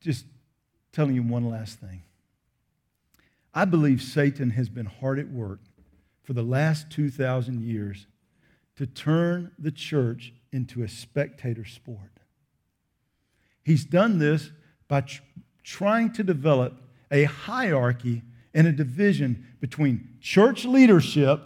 just 0.00 0.26
telling 0.90 1.14
you 1.14 1.22
one 1.22 1.48
last 1.48 1.78
thing. 1.78 2.02
I 3.54 3.66
believe 3.66 4.02
Satan 4.02 4.50
has 4.50 4.68
been 4.68 4.86
hard 4.86 5.20
at 5.20 5.30
work 5.30 5.60
for 6.24 6.32
the 6.32 6.42
last 6.42 6.90
2,000 6.90 7.62
years 7.62 8.08
to 8.76 8.86
turn 8.86 9.52
the 9.58 9.70
church 9.70 10.32
into 10.52 10.82
a 10.82 10.88
spectator 10.88 11.64
sport. 11.64 12.10
He's 13.64 13.84
done 13.84 14.18
this 14.18 14.50
by 14.88 15.02
tr- 15.02 15.22
trying 15.62 16.12
to 16.12 16.22
develop 16.22 16.80
a 17.10 17.24
hierarchy 17.24 18.22
and 18.52 18.66
a 18.66 18.72
division 18.72 19.46
between 19.60 20.16
church 20.20 20.64
leadership 20.64 21.40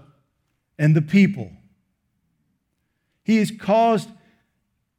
and 0.78 0.94
the 0.94 1.02
people. 1.02 1.50
He 3.24 3.36
has 3.38 3.50
caused 3.50 4.10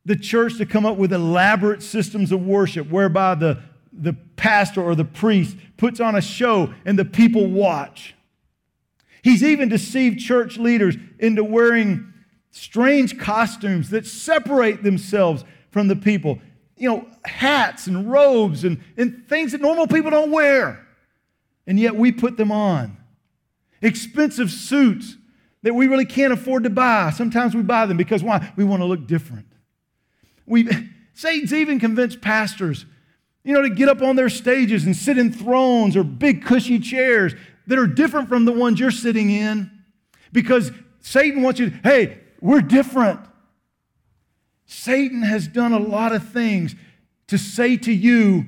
the 0.06 0.16
church 0.16 0.58
to 0.58 0.66
come 0.66 0.86
up 0.86 0.98
with 0.98 1.14
elaborate 1.14 1.84
systems 1.84 2.32
of 2.32 2.42
worship 2.46 2.90
whereby 2.90 3.36
the, 3.36 3.62
the 3.92 4.14
pastor 4.36 4.82
or 4.82 4.96
the 4.96 5.06
priest 5.06 5.58
puts 5.78 6.00
on 6.00 6.16
a 6.16 6.22
show 6.22 6.74
and 6.86 6.98
the 6.98 7.06
people 7.06 7.48
watch. 7.48 8.16
He's 9.22 9.44
even 9.44 9.70
deceived 9.70 10.20
church 10.20 10.58
leaders 10.58 10.96
into 11.20 11.44
wearing 11.44 12.09
strange 12.52 13.18
costumes 13.18 13.90
that 13.92 14.06
separate 14.06 14.84
themselves 14.84 15.44
from 15.72 15.88
the 15.88 15.96
people. 15.96 16.40
You 16.78 16.90
know, 16.90 17.08
hats 17.26 17.88
and 17.88 18.10
robes 18.10 18.64
and, 18.64 18.82
and 18.98 19.28
things 19.28 19.52
that 19.52 19.62
normal 19.62 19.88
people 19.88 20.12
don't 20.12 20.32
wear. 20.32 20.86
And 21.68 21.80
yet 21.80 21.96
we 21.96 22.12
put 22.12 22.38
them 22.38 22.52
on. 22.52 22.98
Expensive 23.82 24.50
suits 24.50 25.16
that 25.62 25.74
we 25.74 25.88
really 25.88 26.06
can't 26.06 26.34
afford 26.34 26.64
to 26.64 26.70
buy. 26.70 27.12
Sometimes 27.12 27.54
we 27.56 27.62
buy 27.62 27.86
them 27.86 27.98
because 27.98 28.24
why? 28.24 28.52
We 28.56 28.64
want 28.64 28.82
to 28.82 28.86
look 28.86 29.08
different. 29.08 29.46
We, 30.46 30.68
Satan's 31.14 31.54
even 31.54 31.80
convinced 31.80 32.22
pastors, 32.22 32.86
you 33.44 33.54
know, 33.54 33.62
to 33.62 33.70
get 33.70 33.90
up 33.90 34.02
on 34.02 34.16
their 34.16 34.30
stages 34.30 34.86
and 34.86 34.96
sit 34.96 35.18
in 35.18 35.32
thrones 35.32 35.96
or 35.98 36.04
big 36.04 36.46
cushy 36.46 36.80
chairs 36.80 37.34
that 37.68 37.78
are 37.78 37.88
different 37.88 38.30
from 38.30 38.46
the 38.46 38.52
ones 38.52 38.80
you're 38.80 38.90
sitting 38.90 39.30
in 39.30 39.70
because 40.32 40.72
Satan 41.02 41.42
wants 41.42 41.60
you 41.60 41.70
to, 41.70 41.78
hey, 41.84 42.20
we're 42.42 42.62
different. 42.62 43.20
Satan 44.66 45.24
has 45.24 45.48
done 45.48 45.74
a 45.74 45.80
lot 45.80 46.14
of 46.14 46.30
things 46.30 46.76
to 47.28 47.38
say 47.38 47.78
to 47.78 47.92
you, 47.92 48.46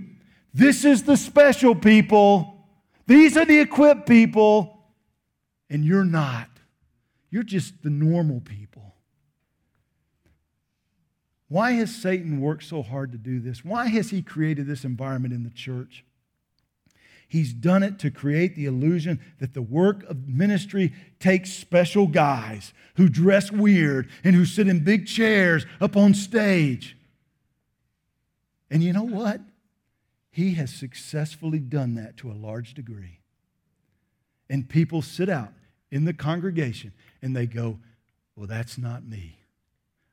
this 0.53 0.85
is 0.85 1.03
the 1.03 1.17
special 1.17 1.75
people, 1.75 2.67
these 3.07 3.37
are 3.37 3.45
the 3.45 3.59
equipped 3.59 4.07
people, 4.07 4.85
and 5.69 5.83
you're 5.83 6.05
not. 6.05 6.49
You're 7.29 7.43
just 7.43 7.81
the 7.81 7.89
normal 7.89 8.41
people. 8.41 8.95
Why 11.47 11.71
has 11.71 11.93
Satan 11.93 12.39
worked 12.39 12.63
so 12.63 12.81
hard 12.81 13.11
to 13.11 13.17
do 13.17 13.39
this? 13.39 13.65
Why 13.65 13.87
has 13.87 14.09
he 14.09 14.21
created 14.21 14.67
this 14.67 14.85
environment 14.85 15.33
in 15.33 15.43
the 15.43 15.49
church? 15.49 16.05
He's 17.31 17.53
done 17.53 17.81
it 17.81 17.97
to 17.99 18.11
create 18.11 18.57
the 18.57 18.65
illusion 18.65 19.21
that 19.39 19.53
the 19.53 19.61
work 19.61 20.03
of 20.09 20.27
ministry 20.27 20.91
takes 21.17 21.53
special 21.53 22.05
guys 22.05 22.73
who 22.97 23.07
dress 23.07 23.49
weird 23.49 24.09
and 24.25 24.35
who 24.35 24.43
sit 24.43 24.67
in 24.67 24.83
big 24.83 25.07
chairs 25.07 25.65
up 25.79 25.95
on 25.95 26.13
stage. 26.13 26.97
And 28.69 28.83
you 28.83 28.91
know 28.91 29.05
what? 29.05 29.39
He 30.29 30.55
has 30.55 30.73
successfully 30.73 31.59
done 31.59 31.95
that 31.95 32.17
to 32.17 32.29
a 32.29 32.33
large 32.33 32.73
degree. 32.73 33.19
And 34.49 34.67
people 34.67 35.01
sit 35.01 35.29
out 35.29 35.53
in 35.89 36.03
the 36.03 36.13
congregation 36.13 36.91
and 37.21 37.33
they 37.33 37.45
go, 37.45 37.79
Well, 38.35 38.47
that's 38.47 38.77
not 38.77 39.05
me. 39.05 39.37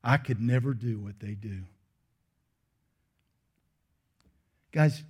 I 0.05 0.19
could 0.19 0.41
never 0.41 0.73
do 0.73 1.01
what 1.01 1.19
they 1.19 1.33
do. 1.33 1.65
Guys, 4.71 5.03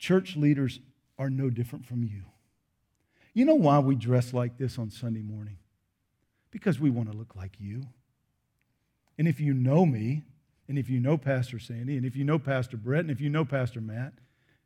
church 0.00 0.34
leaders 0.34 0.80
are 1.18 1.30
no 1.30 1.50
different 1.50 1.86
from 1.86 2.02
you. 2.04 2.22
You 3.34 3.44
know 3.44 3.54
why 3.54 3.78
we 3.78 3.94
dress 3.94 4.32
like 4.32 4.58
this 4.58 4.78
on 4.78 4.90
Sunday 4.90 5.22
morning? 5.22 5.58
Because 6.50 6.80
we 6.80 6.90
want 6.90 7.10
to 7.10 7.16
look 7.16 7.36
like 7.36 7.56
you. 7.58 7.82
And 9.18 9.28
if 9.28 9.40
you 9.40 9.52
know 9.52 9.84
me, 9.84 10.24
and 10.68 10.78
if 10.78 10.88
you 10.88 11.00
know 11.00 11.16
Pastor 11.16 11.58
Sandy, 11.58 11.96
and 11.96 12.06
if 12.06 12.14
you 12.14 12.24
know 12.24 12.38
Pastor 12.38 12.76
Brett, 12.76 13.00
and 13.00 13.10
if 13.10 13.20
you 13.20 13.30
know 13.30 13.44
Pastor 13.44 13.80
Matt, 13.80 14.14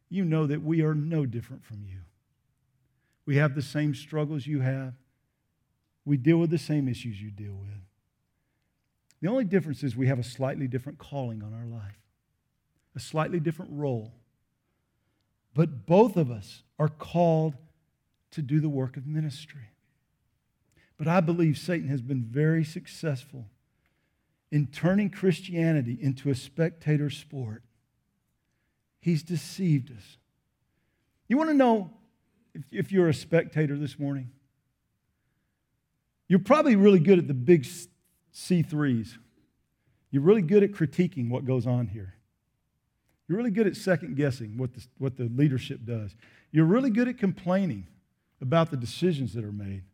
you 0.08 0.24
know 0.24 0.46
that 0.46 0.62
we 0.62 0.82
are 0.82 0.94
no 0.94 1.24
different 1.24 1.64
from 1.64 1.84
you. 1.84 2.00
We 3.24 3.36
have 3.36 3.54
the 3.54 3.62
same 3.62 3.94
struggles 3.94 4.46
you 4.46 4.60
have. 4.60 4.94
We 6.04 6.16
deal 6.16 6.38
with 6.38 6.50
the 6.50 6.58
same 6.58 6.88
issues 6.88 7.22
you 7.22 7.30
deal 7.30 7.54
with. 7.54 7.70
The 9.20 9.28
only 9.28 9.44
difference 9.44 9.84
is 9.84 9.96
we 9.96 10.08
have 10.08 10.18
a 10.18 10.24
slightly 10.24 10.66
different 10.66 10.98
calling 10.98 11.42
on 11.42 11.54
our 11.54 11.64
life, 11.64 12.00
a 12.96 13.00
slightly 13.00 13.38
different 13.38 13.70
role. 13.72 14.12
But 15.54 15.86
both 15.86 16.16
of 16.16 16.30
us 16.30 16.62
are 16.78 16.88
called 16.88 17.54
to 18.32 18.42
do 18.42 18.60
the 18.60 18.68
work 18.68 18.96
of 18.96 19.06
ministry. 19.06 19.70
But 20.96 21.08
I 21.08 21.20
believe 21.20 21.58
Satan 21.58 21.88
has 21.88 22.00
been 22.00 22.22
very 22.22 22.64
successful 22.64 23.46
in 24.50 24.66
turning 24.66 25.10
Christianity 25.10 25.98
into 26.00 26.30
a 26.30 26.34
spectator 26.34 27.10
sport. 27.10 27.62
He's 29.00 29.22
deceived 29.22 29.90
us. 29.90 30.18
You 31.28 31.36
want 31.36 31.50
to 31.50 31.54
know 31.54 31.90
if, 32.54 32.62
if 32.70 32.92
you're 32.92 33.08
a 33.08 33.14
spectator 33.14 33.76
this 33.76 33.98
morning? 33.98 34.30
You're 36.28 36.38
probably 36.38 36.76
really 36.76 37.00
good 37.00 37.18
at 37.18 37.26
the 37.26 37.34
big 37.34 37.66
C3s. 38.34 39.16
You're 40.10 40.22
really 40.22 40.42
good 40.42 40.62
at 40.62 40.72
critiquing 40.72 41.30
what 41.30 41.44
goes 41.44 41.66
on 41.66 41.88
here. 41.88 42.14
You're 43.28 43.38
really 43.38 43.50
good 43.50 43.66
at 43.66 43.76
second 43.76 44.16
guessing 44.16 44.56
what 44.56 44.74
the, 44.74 44.84
what 44.98 45.16
the 45.16 45.24
leadership 45.24 45.84
does. 45.84 46.14
You're 46.50 46.64
really 46.66 46.90
good 46.90 47.08
at 47.08 47.18
complaining 47.18 47.86
about 48.40 48.70
the 48.70 48.76
decisions 48.76 49.32
that 49.34 49.44
are 49.44 49.52
made. 49.52 49.84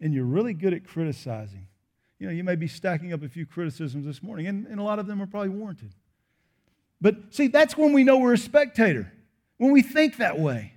And 0.00 0.14
you're 0.14 0.24
really 0.24 0.54
good 0.54 0.72
at 0.74 0.86
criticizing. 0.86 1.66
You 2.18 2.26
know, 2.26 2.32
you 2.32 2.44
may 2.44 2.56
be 2.56 2.68
stacking 2.68 3.12
up 3.12 3.22
a 3.22 3.28
few 3.28 3.46
criticisms 3.46 4.04
this 4.04 4.22
morning, 4.22 4.46
and, 4.46 4.66
and 4.66 4.78
a 4.78 4.82
lot 4.82 4.98
of 4.98 5.06
them 5.06 5.22
are 5.22 5.26
probably 5.26 5.48
warranted. 5.50 5.92
But 7.00 7.34
see, 7.34 7.48
that's 7.48 7.76
when 7.76 7.92
we 7.92 8.04
know 8.04 8.18
we're 8.18 8.34
a 8.34 8.38
spectator, 8.38 9.12
when 9.56 9.72
we 9.72 9.82
think 9.82 10.16
that 10.18 10.38
way. 10.38 10.74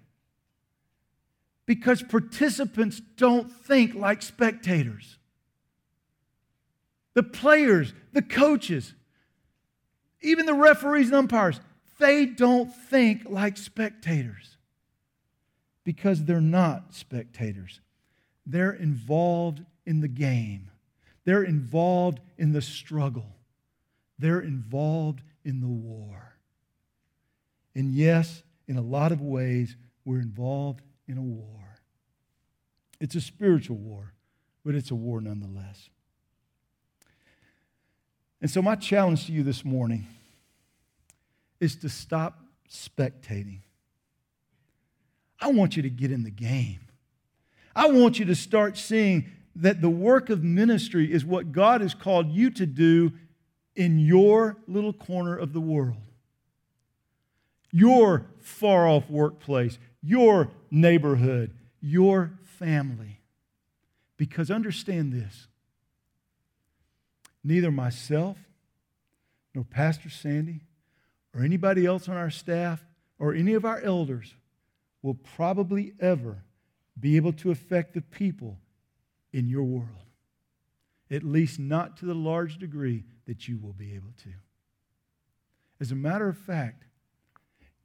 Because 1.66 2.04
participants 2.04 3.02
don't 3.18 3.52
think 3.52 3.96
like 3.96 4.22
spectators. 4.22 5.18
The 7.14 7.24
players, 7.24 7.94
the 8.14 8.22
coaches, 8.22 8.94
even 10.22 10.46
the 10.46 10.54
referees 10.54 11.08
and 11.08 11.16
umpires, 11.16 11.60
they 12.02 12.26
don't 12.26 12.74
think 12.76 13.30
like 13.30 13.56
spectators 13.56 14.58
because 15.84 16.26
they're 16.26 16.42
not 16.42 16.94
spectators. 16.94 17.80
They're 18.46 18.74
involved 18.74 19.64
in 19.86 20.02
the 20.02 20.08
game, 20.08 20.70
they're 21.26 21.44
involved 21.44 22.20
in 22.38 22.52
the 22.52 22.62
struggle, 22.62 23.36
they're 24.20 24.42
involved 24.42 25.22
in 25.46 25.62
the 25.62 25.68
war. 25.68 26.36
And 27.74 27.94
yes, 27.94 28.44
in 28.68 28.78
a 28.78 28.82
lot 28.82 29.12
of 29.12 29.22
ways, 29.22 29.78
we're 30.04 30.20
involved 30.20 30.82
in 31.08 31.18
a 31.18 31.22
war. 31.22 31.80
It's 33.00 33.16
a 33.16 33.22
spiritual 33.22 33.78
war, 33.78 34.14
but 34.66 34.76
it's 34.76 34.92
a 34.92 34.96
war 34.96 35.22
nonetheless. 35.22 35.90
And 38.42 38.50
so, 38.50 38.62
my 38.62 38.76
challenge 38.76 39.28
to 39.28 39.32
you 39.32 39.44
this 39.44 39.64
morning 39.64 40.08
is 41.62 41.78
to 41.78 41.88
stop 41.88 42.44
spectating. 42.70 43.60
I 45.40 45.52
want 45.52 45.78
you 45.78 45.84
to 45.84 45.90
get 45.90 46.12
in 46.12 46.24
the 46.24 46.32
game. 46.32 46.82
I 47.74 47.90
want 47.90 48.20
you 48.20 48.26
to 48.26 48.36
start 48.36 48.78
seeing 48.78 49.30
that 49.56 49.80
the 49.80 49.90
work 49.90 50.30
of 50.30 50.44
ministry 50.44 51.12
is 51.12 51.24
what 51.24 51.52
God 51.52 51.82
has 51.82 51.94
called 51.94 52.32
you 52.32 52.50
to 52.52 52.66
do 52.66 53.14
in 53.76 54.00
your 54.00 54.58
little 54.68 54.92
corner 54.92 55.38
of 55.38 55.54
the 55.54 55.62
world, 55.62 56.02
your 57.72 58.26
far 58.40 58.88
off 58.88 59.10
workplace, 59.10 59.78
your 60.02 60.52
neighborhood, 60.70 61.54
your 61.80 62.34
family. 62.44 63.22
Because 64.18 64.52
understand 64.52 65.14
this 65.14 65.48
neither 67.44 67.72
myself 67.72 68.38
nor 69.54 69.64
Pastor 69.64 70.10
Sandy 70.10 70.62
or 71.34 71.44
anybody 71.44 71.86
else 71.86 72.10
on 72.10 72.18
our 72.18 72.30
staff 72.30 72.84
or 73.20 73.34
any 73.34 73.54
of 73.54 73.66
our 73.66 73.80
elders 73.82 74.36
will 75.02 75.14
probably 75.14 75.94
ever 76.00 76.44
be 77.00 77.16
able 77.16 77.34
to 77.34 77.52
affect 77.52 77.94
the 77.94 78.02
people 78.02 78.58
in 79.32 79.48
your 79.48 79.64
world. 79.64 79.88
At 81.10 81.24
least 81.24 81.60
not 81.60 81.98
to 81.98 82.06
the 82.06 82.14
large 82.14 82.58
degree 82.58 83.04
that 83.28 83.48
you 83.48 83.58
will 83.58 83.74
be 83.74 83.96
able 83.96 84.14
to. 84.24 84.30
As 85.80 85.92
a 85.92 85.96
matter 85.96 86.30
of 86.30 86.38
fact, 86.38 86.86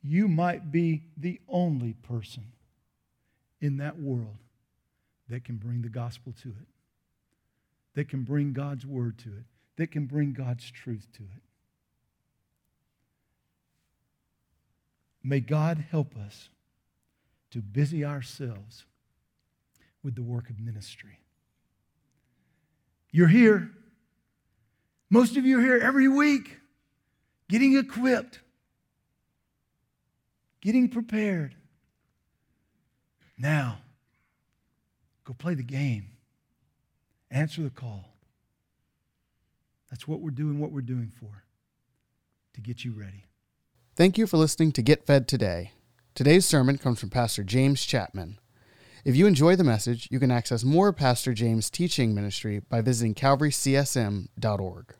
you 0.03 0.29
might 0.29 0.71
be 0.71 1.03
the 1.17 1.41
only 1.49 1.95
person 1.95 2.53
in 3.61 3.79
that 3.79 3.99
world 3.99 4.37
that 5.29 5.45
can 5.45 5.57
bring 5.57 5.83
the 5.83 5.89
gospel 5.89 6.33
to 6.43 6.49
it, 6.51 6.69
that 7.95 8.09
can 8.09 8.23
bring 8.23 8.53
God's 8.53 8.87
word 8.87 9.19
to 9.19 9.31
it, 9.31 9.45
that 9.77 9.91
can 9.91 10.07
bring 10.07 10.33
God's 10.33 10.71
truth 10.71 11.09
to 11.15 11.23
it. 11.23 11.43
May 15.27 15.41
God 15.41 15.85
help 15.91 16.17
us 16.17 16.51
to 17.51 17.59
busy 17.59 18.05
ourselves 18.05 18.85
with 20.05 20.15
the 20.15 20.23
work 20.23 20.49
of 20.51 20.61
ministry. 20.61 21.19
You're 23.11 23.27
here. 23.27 23.73
Most 25.11 25.37
of 25.37 25.45
you 25.45 25.59
are 25.59 25.63
here 25.63 25.79
every 25.79 26.07
week, 26.07 26.59
getting 27.49 27.77
equipped, 27.77 28.39
getting 30.61 30.89
prepared. 30.89 31.57
Now, 33.37 33.79
go 35.25 35.33
play 35.33 35.55
the 35.55 35.65
game, 35.65 36.07
answer 37.33 37.63
the 37.63 37.71
call. 37.71 38.15
That's 39.91 40.07
what 40.07 40.21
we're 40.21 40.31
doing, 40.31 40.61
what 40.61 40.71
we're 40.71 40.83
doing 40.83 41.11
for, 41.19 41.43
to 42.55 42.61
get 42.61 42.85
you 42.85 42.93
ready. 42.93 43.25
Thank 43.97 44.19
you 44.19 44.27
for 44.27 44.37
listening 44.37 44.73
to 44.73 44.83
Get 44.83 45.07
Fed 45.07 45.27
Today. 45.27 45.73
Today's 46.15 46.45
sermon 46.45 46.77
comes 46.77 47.01
from 47.01 47.09
Pastor 47.09 47.43
James 47.43 47.83
Chapman. 47.87 48.39
If 49.07 49.17
you 49.17 49.27
enjoy 49.27 49.57
the 49.57 49.65
message, 49.65 50.07
you 50.11 50.21
can 50.21 50.31
access 50.31 50.65
more 50.65 50.93
Pastor 50.93 51.33
James' 51.33 51.71
teaching 51.71 52.15
ministry 52.15 52.59
by 52.59 52.83
visiting 52.83 53.15
calvarycsm.org. 53.15 54.95